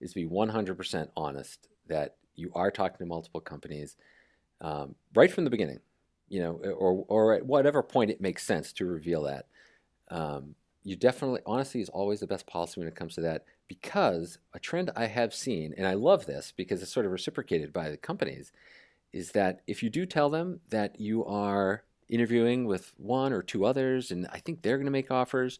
is 0.00 0.14
be 0.14 0.26
100% 0.26 1.08
honest 1.16 1.68
that 1.86 2.16
you 2.34 2.50
are 2.54 2.70
talking 2.70 2.98
to 2.98 3.06
multiple 3.06 3.40
companies 3.40 3.96
um, 4.60 4.94
right 5.14 5.30
from 5.30 5.44
the 5.44 5.50
beginning, 5.50 5.80
you 6.28 6.40
know, 6.40 6.54
or 6.54 7.04
or 7.06 7.34
at 7.34 7.46
whatever 7.46 7.82
point 7.82 8.10
it 8.10 8.20
makes 8.20 8.44
sense 8.44 8.72
to 8.72 8.86
reveal 8.86 9.22
that. 9.24 9.46
Um, 10.10 10.54
you 10.82 10.96
definitely 10.96 11.40
honesty 11.46 11.80
is 11.80 11.88
always 11.90 12.20
the 12.20 12.26
best 12.26 12.46
policy 12.46 12.80
when 12.80 12.88
it 12.88 12.96
comes 12.96 13.14
to 13.14 13.20
that 13.22 13.44
because 13.68 14.38
a 14.52 14.58
trend 14.58 14.90
I 14.94 15.06
have 15.06 15.34
seen, 15.34 15.74
and 15.76 15.86
I 15.86 15.94
love 15.94 16.26
this 16.26 16.52
because 16.56 16.82
it's 16.82 16.92
sort 16.92 17.06
of 17.06 17.12
reciprocated 17.12 17.72
by 17.72 17.88
the 17.88 17.96
companies, 17.96 18.52
is 19.12 19.32
that 19.32 19.60
if 19.66 19.82
you 19.82 19.90
do 19.90 20.06
tell 20.06 20.28
them 20.28 20.60
that 20.70 21.00
you 21.00 21.24
are 21.24 21.84
interviewing 22.08 22.66
with 22.66 22.92
one 22.96 23.32
or 23.32 23.42
two 23.42 23.64
others, 23.64 24.10
and 24.10 24.26
I 24.32 24.38
think 24.38 24.62
they're 24.62 24.76
going 24.76 24.86
to 24.86 24.92
make 24.92 25.10
offers, 25.10 25.58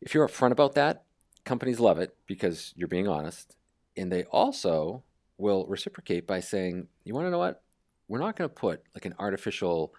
if 0.00 0.14
you're 0.14 0.26
upfront 0.26 0.52
about 0.52 0.74
that, 0.74 1.04
companies 1.44 1.80
love 1.80 1.98
it 1.98 2.16
because 2.26 2.72
you're 2.76 2.88
being 2.88 3.08
honest. 3.08 3.56
And 3.96 4.10
they 4.10 4.24
also 4.24 5.02
will 5.36 5.66
reciprocate 5.66 6.26
by 6.26 6.40
saying, 6.40 6.86
you 7.04 7.14
want 7.14 7.26
to 7.26 7.30
know 7.30 7.38
what? 7.38 7.62
We're 8.08 8.18
not 8.18 8.36
going 8.36 8.48
to 8.48 8.54
put 8.54 8.82
like 8.94 9.04
an 9.04 9.14
artificial 9.18 9.94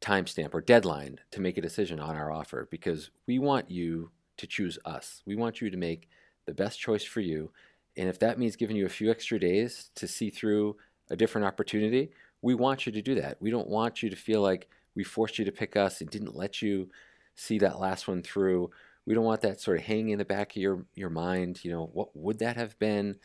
timestamp 0.00 0.54
or 0.54 0.60
deadline 0.60 1.18
to 1.30 1.40
make 1.40 1.56
a 1.56 1.62
decision 1.62 2.00
on 2.00 2.16
our 2.16 2.30
offer 2.30 2.68
because 2.70 3.10
we 3.26 3.38
want 3.38 3.70
you 3.70 4.10
to 4.38 4.46
choose 4.46 4.78
us. 4.84 5.22
We 5.26 5.36
want 5.36 5.60
you 5.60 5.70
to 5.70 5.76
make 5.76 6.08
the 6.46 6.54
best 6.54 6.78
choice 6.78 7.04
for 7.04 7.20
you. 7.20 7.50
And 7.96 8.08
if 8.08 8.18
that 8.20 8.38
means 8.38 8.56
giving 8.56 8.76
you 8.76 8.86
a 8.86 8.90
few 8.90 9.10
extra 9.10 9.38
days 9.38 9.90
to 9.94 10.06
see 10.06 10.30
through 10.30 10.76
a 11.10 11.16
different 11.16 11.46
opportunity, 11.46 12.10
we 12.42 12.54
want 12.54 12.86
you 12.86 12.92
to 12.92 13.02
do 13.02 13.14
that. 13.16 13.38
We 13.40 13.50
don't 13.50 13.68
want 13.68 14.02
you 14.02 14.10
to 14.10 14.16
feel 14.16 14.42
like 14.42 14.68
we 14.94 15.04
forced 15.04 15.38
you 15.38 15.44
to 15.44 15.52
pick 15.52 15.76
us 15.76 16.00
and 16.00 16.10
didn't 16.10 16.36
let 16.36 16.62
you 16.62 16.88
see 17.34 17.58
that 17.58 17.80
last 17.80 18.08
one 18.08 18.22
through. 18.22 18.70
We 19.06 19.14
don't 19.14 19.24
want 19.24 19.42
that 19.42 19.60
sort 19.60 19.78
of 19.78 19.84
hanging 19.84 20.10
in 20.10 20.18
the 20.18 20.24
back 20.24 20.52
of 20.52 20.56
your, 20.56 20.84
your 20.94 21.10
mind. 21.10 21.64
You 21.64 21.70
know, 21.70 21.90
what 21.92 22.16
would 22.16 22.38
that 22.40 22.56
have 22.56 22.78
been? 22.78 23.16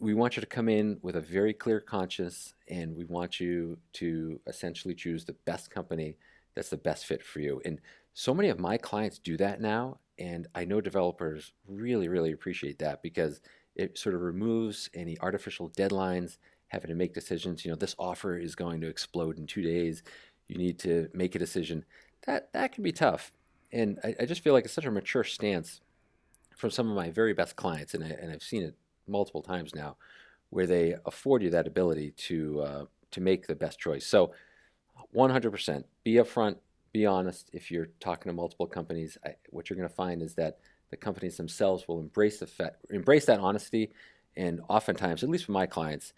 We 0.00 0.14
want 0.14 0.36
you 0.36 0.40
to 0.40 0.46
come 0.46 0.68
in 0.68 0.98
with 1.02 1.16
a 1.16 1.20
very 1.20 1.52
clear 1.52 1.80
conscience 1.80 2.54
and 2.68 2.96
we 2.96 3.04
want 3.04 3.40
you 3.40 3.78
to 3.94 4.40
essentially 4.46 4.94
choose 4.94 5.24
the 5.24 5.36
best 5.44 5.70
company 5.70 6.16
that's 6.54 6.70
the 6.70 6.76
best 6.76 7.06
fit 7.06 7.24
for 7.24 7.40
you. 7.40 7.60
And 7.64 7.80
so 8.14 8.32
many 8.32 8.48
of 8.48 8.60
my 8.60 8.76
clients 8.76 9.18
do 9.18 9.36
that 9.38 9.60
now 9.60 9.98
and 10.18 10.46
I 10.54 10.64
know 10.64 10.80
developers 10.80 11.52
really, 11.66 12.08
really 12.08 12.32
appreciate 12.32 12.78
that 12.78 13.02
because 13.02 13.40
it 13.74 13.98
sort 13.98 14.14
of 14.14 14.20
removes 14.20 14.88
any 14.94 15.18
artificial 15.20 15.70
deadlines, 15.70 16.38
having 16.68 16.88
to 16.88 16.94
make 16.94 17.14
decisions. 17.14 17.64
You 17.64 17.72
know, 17.72 17.76
this 17.76 17.96
offer 17.98 18.38
is 18.38 18.54
going 18.54 18.80
to 18.82 18.88
explode 18.88 19.38
in 19.38 19.46
two 19.46 19.62
days. 19.62 20.02
You 20.48 20.56
need 20.56 20.78
to 20.80 21.08
make 21.12 21.34
a 21.34 21.38
decision. 21.38 21.84
That 22.26 22.52
that 22.52 22.72
can 22.72 22.84
be 22.84 22.92
tough. 22.92 23.32
And 23.72 23.98
I, 24.04 24.14
I 24.20 24.24
just 24.26 24.42
feel 24.42 24.52
like 24.52 24.64
it's 24.64 24.74
such 24.74 24.86
a 24.86 24.90
mature 24.90 25.24
stance 25.24 25.80
from 26.56 26.70
some 26.70 26.88
of 26.88 26.94
my 26.96 27.10
very 27.10 27.34
best 27.34 27.56
clients, 27.56 27.94
and, 27.94 28.04
I, 28.04 28.08
and 28.08 28.30
I've 28.30 28.42
seen 28.42 28.62
it 28.62 28.76
multiple 29.08 29.42
times 29.42 29.74
now, 29.74 29.96
where 30.50 30.66
they 30.66 30.94
afford 31.04 31.42
you 31.42 31.50
that 31.50 31.66
ability 31.66 32.12
to 32.12 32.60
uh, 32.60 32.84
to 33.10 33.20
make 33.20 33.46
the 33.46 33.54
best 33.54 33.78
choice. 33.78 34.06
So, 34.06 34.32
100% 35.14 35.84
be 36.04 36.14
upfront, 36.14 36.56
be 36.94 37.04
honest, 37.04 37.50
if 37.52 37.70
you're 37.70 37.88
talking 37.98 38.30
to 38.30 38.32
multiple 38.32 38.68
companies, 38.68 39.18
I, 39.26 39.34
what 39.50 39.68
you're 39.68 39.76
going 39.76 39.88
to 39.88 39.94
find 39.94 40.22
is 40.22 40.34
that 40.34 40.60
the 40.90 40.96
companies 40.96 41.36
themselves 41.36 41.86
will 41.88 41.98
embrace 41.98 42.38
the 42.38 42.72
embrace 42.88 43.26
that 43.26 43.40
honesty, 43.40 43.90
and 44.36 44.60
oftentimes, 44.68 45.24
at 45.24 45.28
least 45.28 45.44
for 45.44 45.52
my 45.52 45.66
clients, 45.66 46.12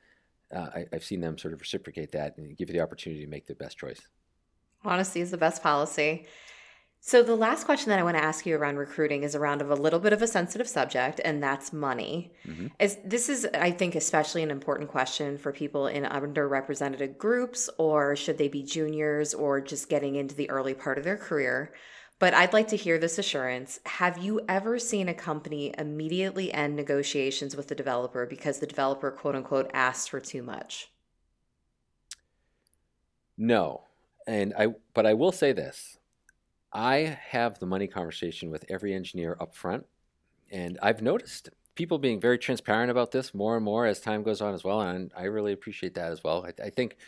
uh, 0.55 0.69
I, 0.75 0.87
have 0.93 1.03
seen 1.03 1.21
them 1.21 1.39
sort 1.39 1.55
of 1.55 1.61
reciprocate 1.61 2.12
that 2.12 2.37
and 2.37 2.57
give 2.57 2.69
you 2.69 2.75
the 2.75 2.81
opportunity 2.81 3.25
to 3.25 3.31
make 3.31 3.47
the 3.47 3.55
best 3.55 3.79
choice. 3.79 4.01
Honesty 4.85 5.23
is 5.23 5.31
the 5.31 5.39
best 5.39 5.62
policy. 5.62 6.27
So 7.07 7.23
the 7.23 7.37
last 7.37 7.66
question 7.66 7.90
that 7.90 8.01
I 8.01 8.03
want 8.03 8.16
to 8.16 8.25
ask 8.25 8.45
you 8.47 8.57
around 8.57 8.79
recruiting 8.79 9.23
is 9.23 9.37
around 9.37 9.62
of 9.62 9.71
a 9.71 9.77
little 9.77 10.01
bit 10.01 10.12
of 10.12 10.23
a 10.23 10.27
sensitive 10.27 10.66
subject, 10.66 11.21
and 11.25 11.40
that's 11.40 11.73
money. 11.73 12.33
Mm-hmm. 12.45 12.66
As 12.81 12.99
this 13.05 13.29
is, 13.29 13.47
I 13.55 13.71
think, 13.71 13.95
especially 13.95 14.42
an 14.42 14.51
important 14.51 14.90
question 14.90 15.38
for 15.38 15.53
people 15.53 15.87
in 15.87 16.03
underrepresented 16.03 17.16
groups, 17.16 17.71
or 17.79 18.16
should 18.16 18.38
they 18.38 18.49
be 18.49 18.64
juniors 18.64 19.35
or 19.35 19.61
just 19.61 19.88
getting 19.88 20.16
into 20.16 20.35
the 20.35 20.51
early 20.51 20.75
part 20.75 20.99
of 20.99 21.05
their 21.05 21.16
career. 21.16 21.73
But 22.19 22.35
I'd 22.35 22.53
like 22.53 22.66
to 22.69 22.77
hear 22.77 22.99
this 22.99 23.19
assurance. 23.19 23.79
Have 23.87 24.19
you 24.19 24.40
ever 24.49 24.77
seen 24.81 25.09
a 25.09 25.14
company 25.14 25.73
immediately 25.79 26.53
end 26.53 26.75
negotiations 26.75 27.55
with 27.55 27.69
the 27.69 27.77
developer 27.77 28.27
because 28.27 28.59
the 28.59 28.66
developer, 28.66 29.12
quote 29.12 29.37
unquote, 29.37 29.71
asked 29.73 30.11
for 30.11 30.19
too 30.19 30.42
much? 30.42 30.90
No. 33.38 33.83
And 34.27 34.53
I 34.59 34.75
but 34.92 35.07
I 35.07 35.14
will 35.14 35.31
say 35.31 35.53
this. 35.53 35.99
I 36.77 37.19
have 37.31 37.59
the 37.59 37.65
money 37.65 37.87
conversation 37.87 38.51
with 38.51 38.67
every 38.69 38.93
engineer 38.93 39.35
up 39.41 39.55
front, 39.55 39.87
and 40.51 40.79
I've 40.83 41.01
noticed 41.01 41.49
people 41.75 41.99
being 41.99 42.21
very 42.21 42.39
transparent 42.39 42.91
about 42.91 43.12
this 43.12 43.33
more 43.33 43.57
and 43.57 43.65
more 43.65 43.87
as 43.87 43.99
time 43.99 44.23
goes 44.23 44.43
on 44.43 44.53
as 44.53 44.62
well, 44.62 44.83
and 44.83 45.11
I 45.17 45.25
really 45.25 45.55
appreciate 45.55 45.95
that 45.95 46.12
as 46.12 46.23
well. 46.23 46.45
I, 46.45 46.65
I 46.65 46.69
think, 46.69 46.99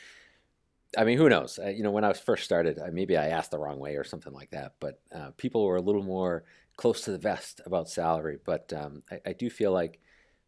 I 0.96 1.04
mean, 1.04 1.18
who 1.18 1.28
knows? 1.28 1.58
you 1.62 1.82
know, 1.82 1.90
when 1.90 2.02
I 2.02 2.08
was 2.08 2.18
first 2.18 2.44
started, 2.44 2.80
maybe 2.92 3.18
I 3.18 3.28
asked 3.28 3.50
the 3.50 3.58
wrong 3.58 3.78
way 3.78 3.96
or 3.96 4.04
something 4.04 4.32
like 4.32 4.50
that, 4.52 4.76
but 4.80 5.02
uh, 5.14 5.32
people 5.36 5.66
were 5.66 5.76
a 5.76 5.82
little 5.82 6.02
more 6.02 6.44
close 6.78 7.02
to 7.02 7.10
the 7.10 7.18
vest 7.18 7.60
about 7.66 7.90
salary. 7.90 8.38
But 8.42 8.72
um, 8.72 9.02
I, 9.10 9.20
I 9.26 9.32
do 9.34 9.50
feel 9.50 9.72
like 9.72 10.00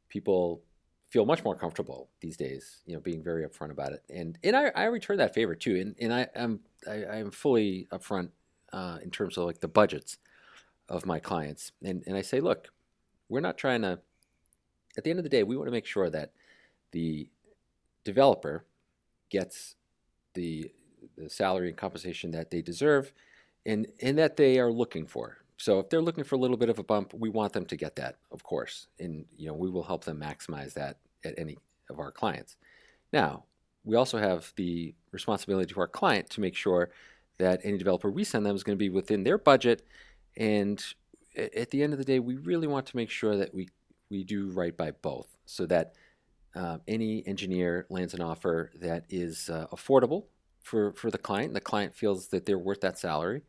people 0.09 0.63
feel 1.11 1.27
much 1.27 1.45
more 1.45 1.57
comfortable 1.57 2.09
these 2.21 2.39
days, 2.39 2.81
you 2.87 2.95
know, 2.95 3.01
being 3.01 3.23
very 3.23 3.47
upfront 3.47 3.71
about 3.71 3.93
it. 3.93 4.03
And 4.09 4.39
and 4.43 4.57
I, 4.57 4.71
I 4.75 4.85
return 4.85 5.19
that 5.19 5.35
favor 5.35 5.55
too. 5.55 5.77
And 5.77 5.95
and 6.01 6.15
I 6.15 6.29
am 6.35 6.61
I, 6.89 7.05
I 7.05 7.17
am 7.17 7.31
fully 7.31 7.87
upfront 7.93 8.31
uh, 8.73 8.99
in 9.03 9.11
terms 9.11 9.37
of 9.37 9.45
like 9.45 9.61
the 9.61 9.69
budgets 9.69 10.19
of 10.89 11.07
my 11.07 11.19
clients. 11.19 11.73
And, 11.83 12.03
and 12.07 12.17
I 12.17 12.23
say, 12.23 12.41
look, 12.41 12.69
we're 13.29 13.41
not 13.41 13.59
trying 13.59 13.83
to, 13.83 14.01
at 14.97 15.05
the 15.05 15.11
end 15.11 15.19
of 15.19 15.25
the 15.25 15.29
day, 15.29 15.43
we 15.43 15.57
want 15.57 15.69
to 15.69 15.73
make 15.73 15.87
sure 15.87 16.11
that 16.11 16.33
the 16.93 17.29
developer 18.05 18.65
gets 19.31 19.77
the, 20.35 20.73
the 21.17 21.31
salary 21.31 21.69
and 21.69 21.77
compensation 21.77 22.33
that 22.33 22.51
they 22.51 22.63
deserve 22.63 23.13
and, 23.65 23.87
and 24.01 24.19
that 24.19 24.37
they 24.37 24.59
are 24.59 24.73
looking 24.73 25.07
for. 25.07 25.39
So 25.57 25.79
if 25.79 25.91
they're 25.91 26.01
looking 26.01 26.25
for 26.25 26.37
a 26.37 26.39
little 26.39 26.57
bit 26.57 26.71
of 26.71 26.79
a 26.79 26.83
bump, 26.83 27.13
we 27.13 27.29
want 27.29 27.53
them 27.53 27.67
to 27.67 27.77
get 27.77 27.97
that, 27.97 28.17
of 28.33 28.43
course. 28.43 28.87
And 28.99 29.27
you 29.37 29.47
know, 29.47 29.55
we 29.55 29.71
will 29.71 29.83
help 29.83 30.05
them 30.05 30.19
maximize 30.19 30.73
that 30.75 30.97
at 31.25 31.39
any 31.39 31.59
of 31.91 31.99
our 31.99 32.11
clients. 32.11 32.57
Now, 33.13 33.45
we 33.85 33.97
also 33.97 34.19
have 34.19 34.53
the 34.57 34.95
responsibility 35.13 35.73
to 35.73 35.81
our 35.81 35.89
client 35.89 36.31
to 36.31 36.41
make 36.41 36.57
sure 36.57 36.91
that 37.41 37.61
any 37.65 37.79
developer 37.79 38.11
we 38.11 38.25
send 38.25 38.47
them 38.47 38.57
is 38.57 38.63
going 38.63 38.77
to 38.77 38.83
be 38.83 38.89
within 38.89 39.25
their 39.25 39.39
budget. 39.39 39.87
And 40.37 40.83
at 41.37 41.71
the 41.71 41.83
end 41.83 41.93
of 41.93 41.99
the 41.99 42.05
day, 42.05 42.19
we 42.19 42.37
really 42.37 42.67
want 42.67 42.87
to 42.87 42.97
make 42.97 43.11
sure 43.11 43.37
that 43.37 43.55
we, 43.55 43.69
we 44.11 44.25
do 44.25 44.51
right 44.51 44.77
by 44.77 44.93
both 44.93 45.37
so 45.45 45.67
that 45.67 45.95
uh, 46.55 46.79
any 46.89 47.27
engineer 47.27 47.87
lands 47.91 48.15
an 48.15 48.21
offer 48.21 48.71
that 48.81 49.05
is 49.09 49.51
uh, 49.51 49.67
affordable 49.73 50.25
for, 50.63 50.93
for 50.93 51.11
the 51.11 51.19
client. 51.19 51.49
and 51.49 51.57
The 51.57 51.61
client 51.61 51.95
feels 51.95 52.29
that 52.29 52.47
they're 52.47 52.59
worth 52.59 52.81
that 52.81 52.99
salary 52.99 53.43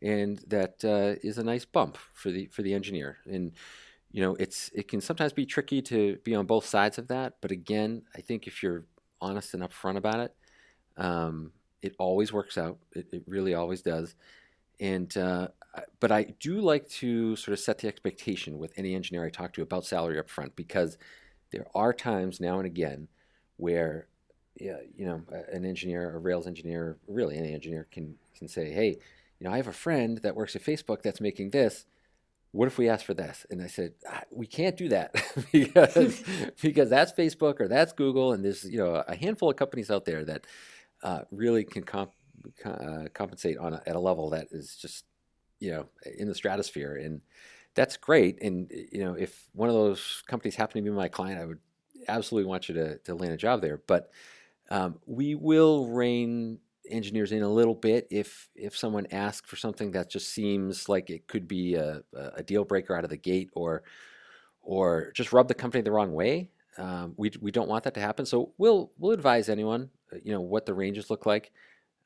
and 0.00 0.38
that 0.46 0.84
uh, 0.84 1.18
is 1.26 1.38
a 1.38 1.44
nice 1.44 1.64
bump 1.64 1.98
for 2.14 2.30
the, 2.30 2.46
for 2.46 2.62
the 2.62 2.74
engineer. 2.74 3.18
And 3.26 3.52
you 4.10 4.22
know, 4.22 4.34
it's 4.36 4.70
it 4.74 4.88
can 4.88 5.00
sometimes 5.00 5.32
be 5.32 5.44
tricky 5.44 5.82
to 5.82 6.18
be 6.24 6.34
on 6.34 6.46
both 6.46 6.64
sides 6.64 6.98
of 6.98 7.08
that. 7.08 7.34
But 7.40 7.50
again, 7.50 8.02
I 8.16 8.20
think 8.20 8.46
if 8.46 8.62
you're 8.62 8.84
honest 9.20 9.54
and 9.54 9.62
upfront 9.62 9.96
about 9.96 10.20
it, 10.20 10.34
um, 10.96 11.52
it 11.82 11.94
always 11.98 12.32
works 12.32 12.58
out. 12.58 12.78
It, 12.92 13.08
it 13.12 13.22
really 13.26 13.54
always 13.54 13.82
does. 13.82 14.14
And 14.80 15.14
uh, 15.16 15.48
but 16.00 16.12
I 16.12 16.34
do 16.40 16.60
like 16.60 16.88
to 16.88 17.36
sort 17.36 17.52
of 17.52 17.60
set 17.60 17.78
the 17.78 17.88
expectation 17.88 18.58
with 18.58 18.72
any 18.76 18.94
engineer 18.94 19.24
I 19.24 19.30
talk 19.30 19.52
to 19.54 19.62
about 19.62 19.84
salary 19.84 20.18
up 20.18 20.28
front 20.28 20.56
because 20.56 20.98
there 21.50 21.66
are 21.74 21.92
times 21.92 22.40
now 22.40 22.58
and 22.58 22.66
again 22.66 23.08
where 23.56 24.06
yeah, 24.60 24.78
you 24.96 25.06
know, 25.06 25.22
an 25.52 25.64
engineer, 25.64 26.14
a 26.14 26.18
Rails 26.18 26.46
engineer, 26.46 26.96
really 27.06 27.36
any 27.36 27.52
engineer 27.54 27.86
can 27.90 28.16
can 28.36 28.48
say, 28.48 28.70
hey, 28.70 28.98
you 29.38 29.46
know, 29.46 29.52
I 29.52 29.56
have 29.56 29.68
a 29.68 29.72
friend 29.72 30.18
that 30.18 30.34
works 30.36 30.56
at 30.56 30.64
Facebook 30.64 31.02
that's 31.02 31.20
making 31.20 31.50
this. 31.50 31.86
What 32.52 32.66
if 32.66 32.78
we 32.78 32.88
ask 32.88 33.04
for 33.04 33.14
this? 33.14 33.46
And 33.50 33.62
I 33.62 33.66
said, 33.66 33.92
ah, 34.10 34.22
we 34.30 34.46
can't 34.46 34.76
do 34.76 34.88
that 34.88 35.14
because 35.52 36.22
because 36.62 36.90
that's 36.90 37.12
Facebook 37.12 37.60
or 37.60 37.68
that's 37.68 37.92
Google, 37.92 38.32
and 38.32 38.44
there's 38.44 38.64
you 38.64 38.78
know 38.78 39.02
a 39.06 39.14
handful 39.14 39.50
of 39.50 39.56
companies 39.56 39.90
out 39.90 40.04
there 40.04 40.24
that 40.24 40.46
uh, 41.02 41.22
really 41.30 41.64
can 41.64 41.82
comp- 41.82 42.12
uh, 42.64 43.04
compensate 43.14 43.58
on 43.58 43.74
a, 43.74 43.82
at 43.86 43.96
a 43.96 44.00
level 44.00 44.30
that 44.30 44.48
is 44.50 44.76
just 44.76 45.04
you 45.60 45.70
know 45.70 45.86
in 46.18 46.28
the 46.28 46.34
stratosphere. 46.34 46.96
And 46.96 47.20
that's 47.74 47.96
great. 47.96 48.42
And 48.42 48.70
you 48.92 49.04
know 49.04 49.14
if 49.14 49.48
one 49.52 49.68
of 49.68 49.74
those 49.74 50.22
companies 50.26 50.56
happened 50.56 50.84
to 50.84 50.90
be 50.90 50.96
my 50.96 51.08
client 51.08 51.40
i 51.40 51.44
would 51.44 51.60
absolutely 52.08 52.48
want 52.48 52.68
you 52.68 52.74
to, 52.74 52.98
to 52.98 53.14
land 53.14 53.32
a 53.32 53.36
job 53.36 53.60
there. 53.60 53.82
But 53.86 54.10
um, 54.70 54.98
we 55.06 55.34
will 55.34 55.88
rein 55.88 56.58
engineers 56.90 57.32
in 57.32 57.42
a 57.42 57.48
little 57.48 57.74
bit 57.74 58.06
if 58.10 58.48
if 58.54 58.74
someone 58.74 59.06
asks 59.10 59.48
for 59.48 59.56
something 59.56 59.90
that 59.90 60.10
just 60.10 60.30
seems 60.30 60.88
like 60.88 61.10
it 61.10 61.26
could 61.26 61.46
be 61.46 61.74
a, 61.74 62.02
a 62.34 62.42
deal 62.42 62.64
breaker 62.64 62.96
out 62.96 63.04
of 63.04 63.10
the 63.10 63.16
gate 63.16 63.50
or 63.52 63.82
or 64.62 65.12
just 65.14 65.32
rub 65.32 65.48
the 65.48 65.54
company 65.54 65.82
the 65.82 65.90
wrong 65.90 66.12
way. 66.12 66.50
Um, 66.76 67.14
we, 67.16 67.32
we 67.40 67.50
don't 67.50 67.68
want 67.68 67.84
that 67.84 67.94
to 67.94 68.00
happen. 68.00 68.24
So 68.26 68.52
we'll 68.58 68.92
we'll 68.98 69.12
advise 69.12 69.48
anyone 69.48 69.90
you 70.22 70.32
know 70.32 70.40
what 70.40 70.66
the 70.66 70.74
ranges 70.74 71.10
look 71.10 71.26
like, 71.26 71.52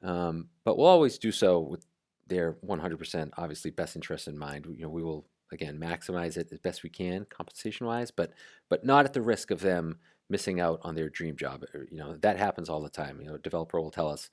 um, 0.02 0.48
but 0.64 0.76
we'll 0.76 0.86
always 0.86 1.18
do 1.18 1.32
so 1.32 1.60
with 1.60 1.86
their 2.26 2.54
100% 2.64 3.30
obviously 3.36 3.70
best 3.70 3.96
interest 3.96 4.28
in 4.28 4.38
mind. 4.38 4.66
You 4.66 4.82
know, 4.82 4.88
we 4.88 5.02
will 5.02 5.26
again 5.52 5.78
maximize 5.78 6.36
it 6.36 6.48
as 6.50 6.58
best 6.58 6.82
we 6.82 6.90
can 6.90 7.26
compensation 7.26 7.86
wise, 7.86 8.10
but 8.10 8.32
but 8.68 8.84
not 8.84 9.04
at 9.04 9.12
the 9.12 9.22
risk 9.22 9.50
of 9.50 9.60
them 9.60 9.98
missing 10.28 10.60
out 10.60 10.80
on 10.82 10.94
their 10.94 11.10
dream 11.10 11.36
job. 11.36 11.64
You 11.90 11.98
know 11.98 12.16
that 12.16 12.38
happens 12.38 12.68
all 12.68 12.82
the 12.82 12.90
time. 12.90 13.20
You 13.20 13.28
know, 13.28 13.36
developer 13.36 13.80
will 13.80 13.90
tell 13.90 14.08
us, 14.08 14.30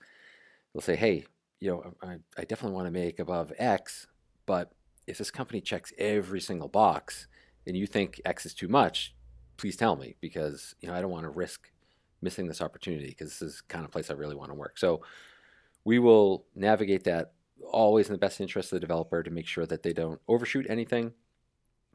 they'll 0.73 0.81
say, 0.81 0.95
hey, 0.95 1.25
you 1.59 1.69
know, 1.69 1.93
I, 2.01 2.17
I 2.37 2.45
definitely 2.45 2.75
want 2.75 2.87
to 2.87 2.91
make 2.91 3.19
above 3.19 3.51
X, 3.57 4.07
but 4.45 4.71
if 5.07 5.17
this 5.17 5.31
company 5.31 5.59
checks 5.59 5.91
every 5.97 6.39
single 6.39 6.69
box 6.69 7.27
and 7.67 7.75
you 7.75 7.85
think 7.85 8.21
X 8.25 8.45
is 8.45 8.53
too 8.53 8.67
much, 8.67 9.15
please 9.57 9.75
tell 9.75 9.95
me 9.95 10.15
because 10.21 10.73
you 10.79 10.87
know 10.87 10.95
I 10.95 11.01
don't 11.01 11.11
want 11.11 11.25
to 11.25 11.29
risk 11.29 11.69
missing 12.21 12.47
this 12.47 12.61
opportunity 12.61 13.07
because 13.07 13.39
this 13.39 13.41
is 13.41 13.61
kind 13.61 13.85
of 13.85 13.91
place 13.91 14.09
I 14.09 14.13
really 14.13 14.35
want 14.35 14.51
to 14.51 14.55
work. 14.55 14.77
So 14.77 15.01
we 15.83 15.99
will 15.99 16.45
navigate 16.55 17.03
that 17.05 17.31
always 17.71 18.07
in 18.07 18.13
the 18.13 18.19
best 18.19 18.41
interest 18.41 18.71
of 18.71 18.77
the 18.77 18.79
developer 18.81 19.23
to 19.23 19.31
make 19.31 19.47
sure 19.47 19.65
that 19.65 19.83
they 19.83 19.93
don't 19.93 20.19
overshoot 20.27 20.65
anything, 20.69 21.13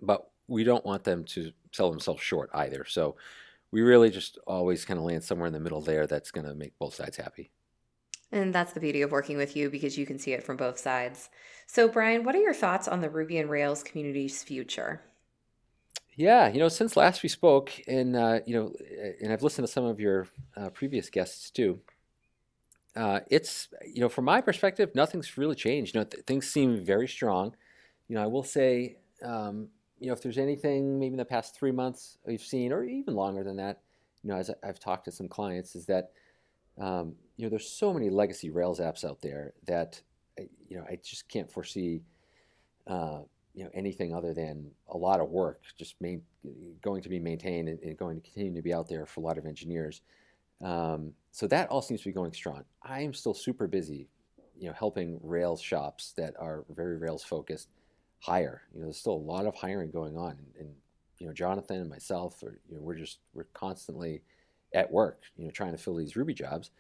but 0.01 0.31
we 0.47 0.65
don't 0.65 0.85
want 0.85 1.05
them 1.05 1.25
to 1.25 1.53
sell 1.73 1.91
themselves 1.91 2.23
short 2.23 2.51
either. 2.55 2.85
So 2.87 3.17
we 3.71 3.83
really 3.83 4.11
just 4.11 4.39
always 4.47 4.85
kind 4.85 4.99
of 4.99 5.05
land 5.05 5.25
somewhere 5.25 5.47
in 5.47 5.53
the 5.53 5.61
middle 5.61 5.81
there 5.81 6.07
that's 6.07 6.31
going 6.31 6.47
to 6.47 6.55
make 6.55 6.79
both 6.79 6.95
sides 6.95 7.17
happy. 7.17 7.51
And 8.33 8.55
that's 8.55 8.73
the 8.73 8.81
beauty 8.81 9.03
of 9.03 9.13
working 9.13 9.37
with 9.37 9.57
you 9.57 9.71
because 9.71 9.97
you 9.97 10.07
can 10.07 10.19
see 10.19 10.33
it 10.33 10.43
from 10.43 10.57
both 10.57 10.79
sides. 10.79 11.31
So, 11.67 11.89
Brian, 11.89 12.25
what 12.25 12.35
are 12.35 12.41
your 12.41 12.55
thoughts 12.55 12.89
on 12.89 13.01
the 13.01 13.09
Ruby 13.09 13.39
and 13.39 13.49
Rails 13.49 13.83
community's 13.83 14.43
future? 14.43 15.01
Yeah, 16.17 16.49
you 16.49 16.59
know, 16.61 16.69
since 16.69 16.97
last 16.97 17.23
we 17.23 17.29
spoke, 17.29 17.73
and 17.89 18.15
uh, 18.17 18.41
you 18.47 18.55
know, 18.55 18.73
and 19.21 19.33
I've 19.33 19.43
listened 19.43 19.67
to 19.67 19.73
some 19.73 19.85
of 19.85 19.99
your 19.99 20.29
uh, 20.57 20.71
previous 20.71 21.11
guests 21.11 21.51
too. 21.51 21.81
Uh, 22.97 23.21
it's 23.31 23.69
you 23.85 24.01
know, 24.01 24.09
from 24.09 24.25
my 24.25 24.41
perspective, 24.41 24.91
nothing's 24.95 25.37
really 25.37 25.57
changed. 25.57 25.95
You 25.95 26.01
know, 26.01 26.05
th- 26.05 26.25
things 26.25 26.47
seem 26.49 26.85
very 26.85 27.09
strong. 27.09 27.55
You 28.09 28.17
know, 28.17 28.23
I 28.23 28.27
will 28.27 28.45
say, 28.45 28.99
um, 29.23 29.69
you 29.99 30.07
know, 30.09 30.13
if 30.13 30.23
there's 30.23 30.39
anything 30.39 30.99
maybe 31.01 31.13
in 31.15 31.17
the 31.19 31.25
past 31.25 31.57
three 31.57 31.73
months 31.73 32.19
we've 32.25 32.41
seen, 32.41 32.73
or 32.73 32.85
even 32.85 33.15
longer 33.15 33.43
than 33.43 33.57
that, 33.57 33.81
you 34.23 34.31
know, 34.31 34.37
as 34.37 34.51
I've 34.63 34.79
talked 34.79 35.07
to 35.07 35.13
some 35.13 35.29
clients, 35.29 35.75
is 35.75 35.87
that 35.87 36.13
um, 36.79 37.15
you 37.37 37.45
know, 37.45 37.51
there's 37.51 37.69
so 37.71 37.93
many 37.95 38.11
legacy 38.11 38.51
Rails 38.51 38.81
apps 38.81 39.05
out 39.05 39.23
there 39.23 39.55
that 39.67 40.01
you 40.69 40.79
know, 40.79 40.85
I 40.91 40.99
just 41.05 41.29
can't 41.29 41.51
foresee. 41.51 42.03
Uh, 42.87 43.21
you 43.55 43.65
know 43.65 43.71
anything 43.73 44.15
other 44.15 44.35
than 44.35 44.71
a 44.89 44.97
lot 44.97 45.21
of 45.21 45.31
work 45.31 45.61
just 45.79 45.95
main, 46.01 46.23
going 46.83 47.03
to 47.03 47.09
be 47.09 47.21
maintained 47.21 47.69
and, 47.69 47.79
and, 47.81 47.97
going 47.97 48.21
to 48.21 48.23
continue 48.23 48.55
to 48.55 48.63
be 48.63 48.75
out 48.75 48.89
there 48.89 49.07
for 49.07 49.21
a 49.21 49.23
lot 49.23 49.39
of 49.39 49.47
engineers. 49.47 50.03
Um, 50.63 51.13
so 51.31 51.47
that 51.49 51.69
all 51.69 51.83
seems 51.83 52.01
to 52.01 52.09
be 52.09 52.13
going 52.13 52.33
strong. 52.33 52.65
I 52.83 53.01
am 53.03 53.15
still 53.15 53.35
super 53.35 53.67
busy 53.67 54.09
you 54.57 54.69
know 54.69 54.75
helping 54.75 55.19
rails 55.23 55.61
shops 55.61 56.13
that 56.17 56.35
are 56.39 56.65
very 56.71 56.97
rails 56.97 57.25
focused 57.25 57.69
hire. 58.21 58.63
You 58.73 58.81
know 58.81 58.87
there's 58.87 58.99
still 58.99 59.15
a 59.15 59.29
lot 59.33 59.47
of 59.47 59.55
hiring 59.55 59.91
going 59.91 60.17
on 60.17 60.33
and, 60.33 60.47
and 60.59 60.69
you 61.19 61.27
know 61.27 61.33
jonathan 61.33 61.81
and 61.81 61.91
myself 61.91 62.43
are, 62.43 62.59
you 62.69 62.77
know 62.77 62.83
we're 62.83 62.97
just 62.97 63.19
we're 63.35 63.47
constantly 63.55 64.23
at 64.75 64.91
work 64.91 65.21
you 65.37 65.45
know 65.45 65.51
trying 65.51 65.73
to 65.73 65.79
fill 65.79 65.97
these 65.97 66.17
ruby 66.17 66.35
jobs. 66.35 66.71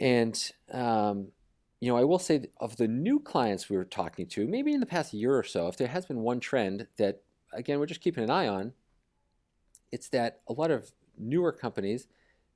And 0.00 0.38
um, 0.72 1.28
you 1.82 1.88
know, 1.88 1.96
I 1.96 2.04
will 2.04 2.20
say 2.20 2.44
of 2.60 2.76
the 2.76 2.86
new 2.86 3.18
clients 3.18 3.68
we 3.68 3.76
were 3.76 3.84
talking 3.84 4.28
to, 4.28 4.46
maybe 4.46 4.72
in 4.72 4.78
the 4.78 4.86
past 4.86 5.12
year 5.12 5.36
or 5.36 5.42
so, 5.42 5.66
if 5.66 5.76
there 5.76 5.88
has 5.88 6.06
been 6.06 6.20
one 6.20 6.38
trend 6.38 6.86
that, 6.96 7.22
again, 7.52 7.80
we're 7.80 7.86
just 7.86 8.00
keeping 8.00 8.22
an 8.22 8.30
eye 8.30 8.46
on, 8.46 8.72
it's 9.90 10.08
that 10.10 10.42
a 10.46 10.52
lot 10.52 10.70
of 10.70 10.92
newer 11.18 11.50
companies 11.50 12.06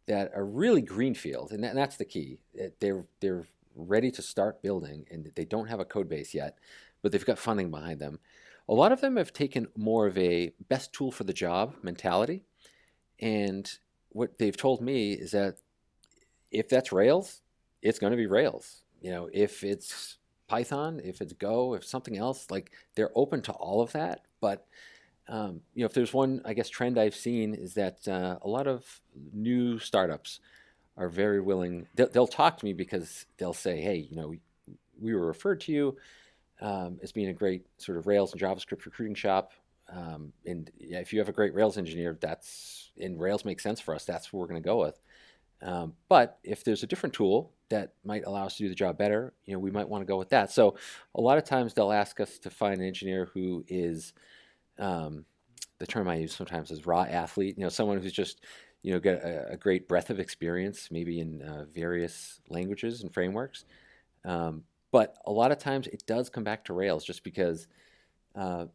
that 0.06 0.30
are 0.32 0.46
really 0.46 0.80
greenfield, 0.80 1.50
and, 1.50 1.64
that, 1.64 1.70
and 1.70 1.78
that's 1.78 1.96
the 1.96 2.04
key. 2.04 2.38
They're 2.78 3.04
they're 3.18 3.48
ready 3.74 4.12
to 4.12 4.22
start 4.22 4.62
building, 4.62 5.04
and 5.10 5.28
they 5.34 5.44
don't 5.44 5.66
have 5.66 5.80
a 5.80 5.84
code 5.84 6.08
base 6.08 6.32
yet, 6.32 6.56
but 7.02 7.10
they've 7.10 7.26
got 7.26 7.40
funding 7.40 7.68
behind 7.68 7.98
them. 7.98 8.20
A 8.68 8.74
lot 8.74 8.92
of 8.92 9.00
them 9.00 9.16
have 9.16 9.32
taken 9.32 9.66
more 9.76 10.06
of 10.06 10.16
a 10.16 10.52
best 10.68 10.92
tool 10.92 11.10
for 11.10 11.24
the 11.24 11.32
job 11.32 11.74
mentality, 11.82 12.44
and 13.18 13.68
what 14.10 14.38
they've 14.38 14.56
told 14.56 14.80
me 14.80 15.14
is 15.14 15.32
that 15.32 15.56
if 16.52 16.68
that's 16.68 16.92
Rails, 16.92 17.42
it's 17.82 17.98
going 17.98 18.12
to 18.12 18.16
be 18.16 18.28
Rails. 18.28 18.82
You 19.06 19.12
know, 19.12 19.30
if 19.32 19.62
it's 19.62 20.18
Python, 20.48 21.00
if 21.04 21.20
it's 21.20 21.32
Go, 21.32 21.74
if 21.74 21.84
something 21.84 22.16
else, 22.16 22.50
like 22.50 22.72
they're 22.96 23.12
open 23.14 23.40
to 23.42 23.52
all 23.52 23.80
of 23.80 23.92
that. 23.92 24.22
But 24.40 24.66
um, 25.28 25.60
you 25.74 25.82
know, 25.82 25.86
if 25.86 25.92
there's 25.92 26.12
one, 26.12 26.42
I 26.44 26.54
guess, 26.54 26.68
trend 26.68 26.98
I've 26.98 27.14
seen 27.14 27.54
is 27.54 27.74
that 27.74 28.08
uh, 28.08 28.38
a 28.42 28.48
lot 28.48 28.66
of 28.66 28.84
new 29.32 29.78
startups 29.78 30.40
are 30.96 31.08
very 31.08 31.40
willing. 31.40 31.86
They'll, 31.94 32.08
they'll, 32.08 32.26
talk 32.26 32.58
to 32.58 32.64
me 32.64 32.72
because 32.72 33.26
they'll 33.38 33.54
say, 33.54 33.80
"Hey, 33.80 34.08
you 34.10 34.16
know, 34.16 34.26
we, 34.26 34.40
we 35.00 35.14
were 35.14 35.28
referred 35.28 35.60
to 35.60 35.72
you 35.72 35.96
um, 36.60 36.98
as 37.00 37.12
being 37.12 37.28
a 37.28 37.32
great 37.32 37.64
sort 37.78 37.98
of 37.98 38.08
Rails 38.08 38.32
and 38.32 38.40
JavaScript 38.40 38.86
recruiting 38.86 39.14
shop." 39.14 39.52
Um, 39.88 40.32
and 40.46 40.68
yeah, 40.80 40.98
if 40.98 41.12
you 41.12 41.20
have 41.20 41.28
a 41.28 41.32
great 41.32 41.54
Rails 41.54 41.78
engineer, 41.78 42.18
that's 42.20 42.90
and 43.00 43.20
Rails 43.20 43.44
makes 43.44 43.62
sense 43.62 43.80
for 43.80 43.94
us. 43.94 44.04
That's 44.04 44.32
what 44.32 44.40
we're 44.40 44.48
going 44.48 44.60
to 44.60 44.68
go 44.68 44.80
with. 44.80 45.00
Um, 45.62 45.94
but 46.08 46.40
if 46.42 46.64
there's 46.64 46.82
a 46.82 46.88
different 46.88 47.14
tool 47.14 47.52
that 47.68 47.94
might 48.04 48.24
allow 48.24 48.46
us 48.46 48.56
to 48.56 48.64
do 48.64 48.68
the 48.68 48.74
job 48.74 48.96
better, 48.96 49.32
you 49.44 49.52
know, 49.52 49.58
we 49.58 49.70
might 49.70 49.88
want 49.88 50.02
to 50.02 50.06
go 50.06 50.18
with 50.18 50.30
that. 50.30 50.50
So 50.50 50.76
a 51.14 51.20
lot 51.20 51.38
of 51.38 51.44
times 51.44 51.74
they'll 51.74 51.92
ask 51.92 52.20
us 52.20 52.38
to 52.38 52.50
find 52.50 52.80
an 52.80 52.86
engineer 52.86 53.28
who 53.32 53.64
is 53.68 54.12
um, 54.78 55.24
the 55.78 55.86
term 55.86 56.08
I 56.08 56.16
use 56.16 56.34
sometimes 56.34 56.70
is 56.70 56.86
raw 56.86 57.02
athlete. 57.02 57.56
You 57.58 57.64
know, 57.64 57.68
someone 57.68 58.00
who's 58.00 58.12
just 58.12 58.44
you 58.82 58.92
know 58.92 59.00
got 59.00 59.16
a, 59.16 59.52
a 59.52 59.56
great 59.56 59.88
breadth 59.88 60.10
of 60.10 60.20
experience, 60.20 60.88
maybe 60.90 61.20
in 61.20 61.42
uh, 61.42 61.66
various 61.74 62.40
languages 62.48 63.02
and 63.02 63.12
frameworks. 63.12 63.64
Um, 64.24 64.62
but 64.92 65.16
a 65.26 65.32
lot 65.32 65.52
of 65.52 65.58
times 65.58 65.86
it 65.88 66.04
does 66.06 66.30
come 66.30 66.44
back 66.44 66.64
to 66.66 66.72
Rails, 66.72 67.04
just 67.04 67.24
because 67.24 67.66
uh, 68.34 68.66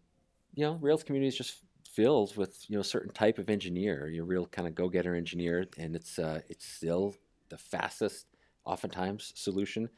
you 0.54 0.66
know 0.66 0.78
Rails 0.82 1.04
community 1.04 1.30
is 1.30 1.38
just 1.38 1.60
filled 1.90 2.36
with 2.38 2.70
you 2.70 2.76
know 2.76 2.82
a 2.82 2.86
certain 2.86 3.12
type 3.14 3.38
of 3.38 3.50
engineer, 3.50 4.08
your 4.08 4.26
real 4.26 4.46
kind 4.46 4.68
of 4.68 4.76
go-getter 4.76 5.16
engineer, 5.16 5.66
and 5.78 5.96
it's 5.96 6.20
uh, 6.20 6.42
it's 6.50 6.66
still 6.66 7.16
the 7.50 7.58
fastest, 7.58 8.28
oftentimes 8.66 9.34
solution 9.36 9.90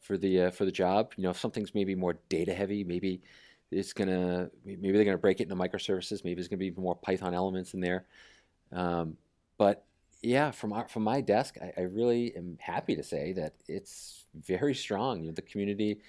for 0.00 0.16
the 0.16 0.42
uh, 0.42 0.50
for 0.50 0.64
the 0.64 0.72
job. 0.72 1.12
You 1.16 1.24
know, 1.24 1.30
if 1.30 1.38
something's 1.38 1.74
maybe 1.74 1.94
more 1.94 2.18
data 2.28 2.54
heavy, 2.54 2.84
maybe 2.84 3.22
it's 3.70 3.92
gonna 3.92 4.50
maybe 4.64 4.92
they're 4.92 5.04
gonna 5.04 5.18
break 5.18 5.40
it 5.40 5.44
into 5.44 5.56
microservices. 5.56 6.24
Maybe 6.24 6.34
there's 6.34 6.48
gonna 6.48 6.58
be 6.58 6.70
more 6.70 6.96
Python 6.96 7.34
elements 7.34 7.74
in 7.74 7.80
there. 7.80 8.06
Um, 8.72 9.16
but 9.56 9.84
yeah, 10.22 10.50
from 10.50 10.72
our, 10.72 10.88
from 10.88 11.04
my 11.04 11.20
desk, 11.20 11.56
I, 11.60 11.72
I, 11.76 11.84
really 11.84 12.36
am 12.36 12.58
happy 12.60 12.96
to 12.96 13.02
say 13.02 13.32
that 13.34 13.54
it's 13.68 14.26
very 14.34 14.74
strong. 14.74 15.20
You 15.20 15.28
know, 15.28 15.34
the 15.34 15.42
community 15.42 16.00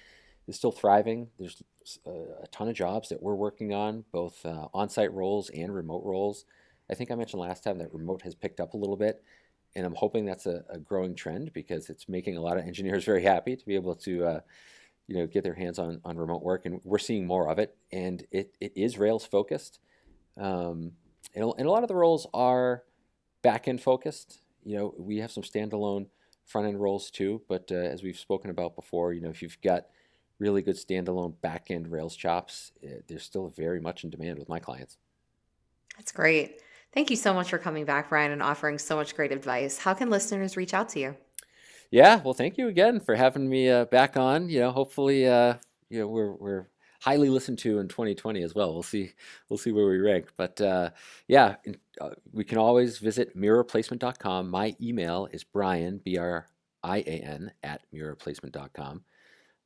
is 0.48 0.56
still 0.56 0.72
thriving. 0.72 1.28
There's 1.38 1.62
a, 2.04 2.10
a 2.42 2.46
ton 2.48 2.68
of 2.68 2.74
jobs 2.74 3.08
that 3.10 3.22
we're 3.22 3.34
working 3.36 3.72
on, 3.72 4.04
both 4.12 4.44
uh, 4.44 4.66
on-site 4.74 5.12
roles 5.12 5.48
and 5.50 5.72
remote 5.74 6.02
roles. 6.04 6.44
I 6.90 6.94
think 6.94 7.10
I 7.10 7.14
mentioned 7.14 7.40
last 7.40 7.62
time 7.62 7.78
that 7.78 7.94
remote 7.94 8.22
has 8.22 8.34
picked 8.34 8.60
up 8.60 8.74
a 8.74 8.76
little 8.76 8.96
bit, 8.96 9.22
and 9.76 9.86
I'm 9.86 9.94
hoping 9.94 10.24
that's 10.24 10.46
a, 10.46 10.64
a 10.68 10.78
growing 10.78 11.14
trend 11.14 11.52
because 11.52 11.88
it's 11.90 12.08
making 12.08 12.36
a 12.36 12.40
lot 12.40 12.58
of 12.58 12.66
engineers 12.66 13.04
very 13.12 13.22
happy 13.22 13.56
to 13.56 13.66
be 13.66 13.74
able 13.74 13.96
to. 13.96 14.24
Uh, 14.24 14.40
you 15.10 15.16
know 15.16 15.26
get 15.26 15.42
their 15.42 15.54
hands 15.54 15.80
on, 15.80 16.00
on 16.04 16.16
remote 16.16 16.40
work 16.40 16.66
and 16.66 16.80
we're 16.84 16.96
seeing 16.96 17.26
more 17.26 17.50
of 17.50 17.58
it 17.58 17.76
and 17.90 18.24
it, 18.30 18.54
it 18.60 18.72
is 18.76 18.96
rails 18.96 19.26
focused. 19.26 19.80
Um, 20.38 20.92
and, 21.34 21.52
and 21.58 21.66
a 21.66 21.70
lot 21.70 21.82
of 21.82 21.88
the 21.88 21.96
roles 21.96 22.28
are 22.32 22.84
back 23.42 23.66
end 23.66 23.82
focused. 23.82 24.40
You 24.62 24.76
know 24.76 24.94
we 24.96 25.18
have 25.18 25.32
some 25.32 25.42
standalone 25.42 26.06
front 26.46 26.68
end 26.68 26.80
roles 26.80 27.10
too 27.10 27.42
but 27.48 27.68
uh, 27.72 27.74
as 27.74 28.04
we've 28.04 28.18
spoken 28.18 28.50
about 28.50 28.76
before 28.76 29.12
you 29.12 29.20
know 29.20 29.30
if 29.30 29.42
you've 29.42 29.60
got 29.62 29.86
really 30.38 30.62
good 30.62 30.76
standalone 30.76 31.34
back 31.40 31.72
end 31.72 31.90
rails 31.90 32.14
chops 32.14 32.70
uh, 32.84 33.00
they're 33.08 33.18
still 33.18 33.48
very 33.48 33.80
much 33.80 34.04
in 34.04 34.10
demand 34.10 34.38
with 34.38 34.48
my 34.48 34.60
clients. 34.60 34.96
That's 35.96 36.12
great 36.12 36.60
thank 36.92 37.10
you 37.10 37.16
so 37.16 37.32
much 37.32 37.50
for 37.50 37.58
coming 37.58 37.84
back 37.84 38.08
brian 38.08 38.32
and 38.32 38.42
offering 38.42 38.78
so 38.78 38.96
much 38.96 39.14
great 39.14 39.32
advice 39.32 39.78
how 39.78 39.94
can 39.94 40.10
listeners 40.10 40.56
reach 40.56 40.74
out 40.74 40.88
to 40.88 41.00
you 41.00 41.16
yeah, 41.90 42.20
well, 42.22 42.34
thank 42.34 42.56
you 42.56 42.68
again 42.68 43.00
for 43.00 43.16
having 43.16 43.48
me 43.48 43.68
uh, 43.68 43.84
back 43.86 44.16
on. 44.16 44.48
You 44.48 44.60
know, 44.60 44.70
hopefully, 44.70 45.26
uh, 45.26 45.54
you 45.88 45.98
know, 45.98 46.06
we're 46.06 46.32
we're 46.34 46.68
highly 47.00 47.28
listened 47.28 47.58
to 47.58 47.80
in 47.80 47.88
2020 47.88 48.42
as 48.42 48.54
well. 48.54 48.72
We'll 48.72 48.84
see 48.84 49.10
we'll 49.48 49.58
see 49.58 49.72
where 49.72 49.86
we 49.86 49.98
rank. 49.98 50.28
But 50.36 50.60
uh, 50.60 50.90
yeah, 51.26 51.56
uh, 52.00 52.10
we 52.32 52.44
can 52.44 52.58
always 52.58 52.98
visit 52.98 53.36
mirrorplacement.com. 53.36 54.48
My 54.48 54.76
email 54.80 55.28
is 55.32 55.42
Brian 55.42 56.00
B 56.04 56.16
R 56.16 56.46
I 56.84 56.98
A 56.98 57.02
N 57.02 57.50
at 57.64 57.82
mirrorplacement.com. 57.92 59.02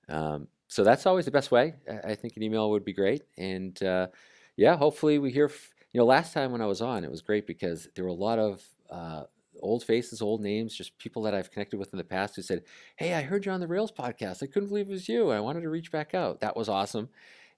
Um, 0.09 0.49
so 0.69 0.83
that's 0.83 1.05
always 1.05 1.27
the 1.27 1.31
best 1.31 1.51
way. 1.51 1.75
I 2.05 2.15
think 2.15 2.37
an 2.37 2.43
email 2.43 2.71
would 2.71 2.87
be 2.87 2.95
great. 2.95 3.23
And 3.37 3.81
uh, 3.83 4.07
yeah, 4.57 4.77
hopefully 4.77 5.19
we 5.19 5.31
hear. 5.31 5.51
You 5.95 6.01
know, 6.01 6.05
last 6.07 6.35
time 6.35 6.51
when 6.51 6.61
I 6.61 6.67
was 6.67 6.83
on, 6.83 7.05
it 7.05 7.11
was 7.11 7.23
great 7.23 7.47
because 7.47 7.89
there 7.95 8.05
were 8.05 8.11
a 8.11 8.15
lot 8.15 8.41
of 8.41 8.63
uh, 8.91 9.23
old 9.61 9.85
faces, 9.85 10.21
old 10.21 10.43
names, 10.43 10.75
just 10.75 10.99
people 10.99 11.23
that 11.23 11.35
I've 11.35 11.53
connected 11.53 11.79
with 11.79 11.93
in 11.93 11.99
the 11.99 12.05
past 12.05 12.35
who 12.35 12.43
said, 12.43 12.65
Hey, 12.97 13.15
I 13.15 13.23
heard 13.23 13.47
you 13.47 13.53
on 13.53 13.61
the 13.61 13.69
Rails 13.69 13.93
podcast. 13.93 14.43
I 14.43 14.47
couldn't 14.47 14.71
believe 14.71 14.89
it 14.89 14.93
was 14.93 15.09
you. 15.09 15.31
I 15.31 15.39
wanted 15.39 15.61
to 15.61 15.71
reach 15.71 15.93
back 15.93 16.13
out. 16.13 16.41
That 16.41 16.57
was 16.57 16.69
awesome. 16.69 17.11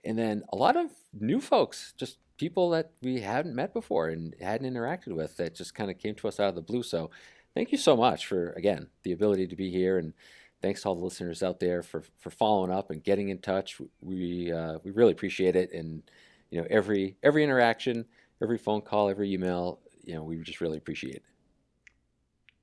And 0.04 0.18
then 0.18 0.42
a 0.52 0.56
lot 0.56 0.76
of 0.76 0.90
new 1.18 1.40
folks, 1.40 1.94
just 1.96 2.18
people 2.36 2.68
that 2.70 2.92
we 3.00 3.20
hadn't 3.20 3.54
met 3.54 3.72
before 3.72 4.08
and 4.08 4.34
hadn't 4.38 4.70
interacted 4.70 5.16
with 5.16 5.38
that 5.38 5.54
just 5.54 5.74
kind 5.74 5.90
of 5.90 5.98
came 5.98 6.14
to 6.16 6.28
us 6.28 6.38
out 6.38 6.50
of 6.50 6.54
the 6.54 6.60
blue. 6.60 6.82
So 6.82 7.10
thank 7.54 7.72
you 7.72 7.78
so 7.78 7.96
much 7.96 8.26
for, 8.26 8.50
again, 8.52 8.88
the 9.02 9.12
ability 9.12 9.46
to 9.46 9.56
be 9.56 9.70
here. 9.70 9.96
And 9.96 10.12
thanks 10.60 10.82
to 10.82 10.88
all 10.88 10.94
the 10.94 11.04
listeners 11.04 11.42
out 11.42 11.58
there 11.58 11.82
for, 11.82 12.04
for 12.18 12.28
following 12.28 12.70
up 12.70 12.90
and 12.90 13.02
getting 13.02 13.30
in 13.30 13.38
touch. 13.38 13.80
We, 14.02 14.52
uh, 14.52 14.78
we 14.84 14.90
really 14.90 15.12
appreciate 15.12 15.56
it. 15.56 15.72
And, 15.72 16.02
you 16.50 16.60
know, 16.60 16.66
every, 16.70 17.16
every 17.22 17.42
interaction, 17.42 18.04
every 18.42 18.58
phone 18.58 18.80
call, 18.80 19.08
every 19.08 19.32
email, 19.32 19.80
you 20.04 20.14
know, 20.14 20.22
we 20.22 20.36
just 20.38 20.60
really 20.60 20.78
appreciate 20.78 21.16
it. 21.16 21.22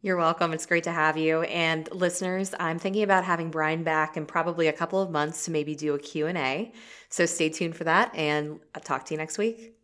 You're 0.02 0.18
welcome. 0.18 0.52
It's 0.52 0.66
great 0.66 0.84
to 0.84 0.92
have 0.92 1.16
you. 1.16 1.44
And 1.44 1.90
listeners, 1.94 2.54
I'm 2.60 2.78
thinking 2.78 3.04
about 3.04 3.24
having 3.24 3.50
Brian 3.50 3.84
back 3.84 4.18
in 4.18 4.26
probably 4.26 4.68
a 4.68 4.74
couple 4.74 5.02
of 5.02 5.10
months 5.10 5.46
to 5.46 5.52
maybe 5.52 5.76
do 5.76 5.94
a 5.94 6.00
Q&A. 6.00 6.74
So 7.08 7.26
stay 7.26 7.48
tuned 7.48 7.78
for 7.78 7.86
that 7.86 8.14
and 8.14 8.60
I'll 8.76 8.82
talk 8.82 9.06
to 9.06 9.14
you 9.14 9.18
next 9.18 9.38
week. 9.38 9.78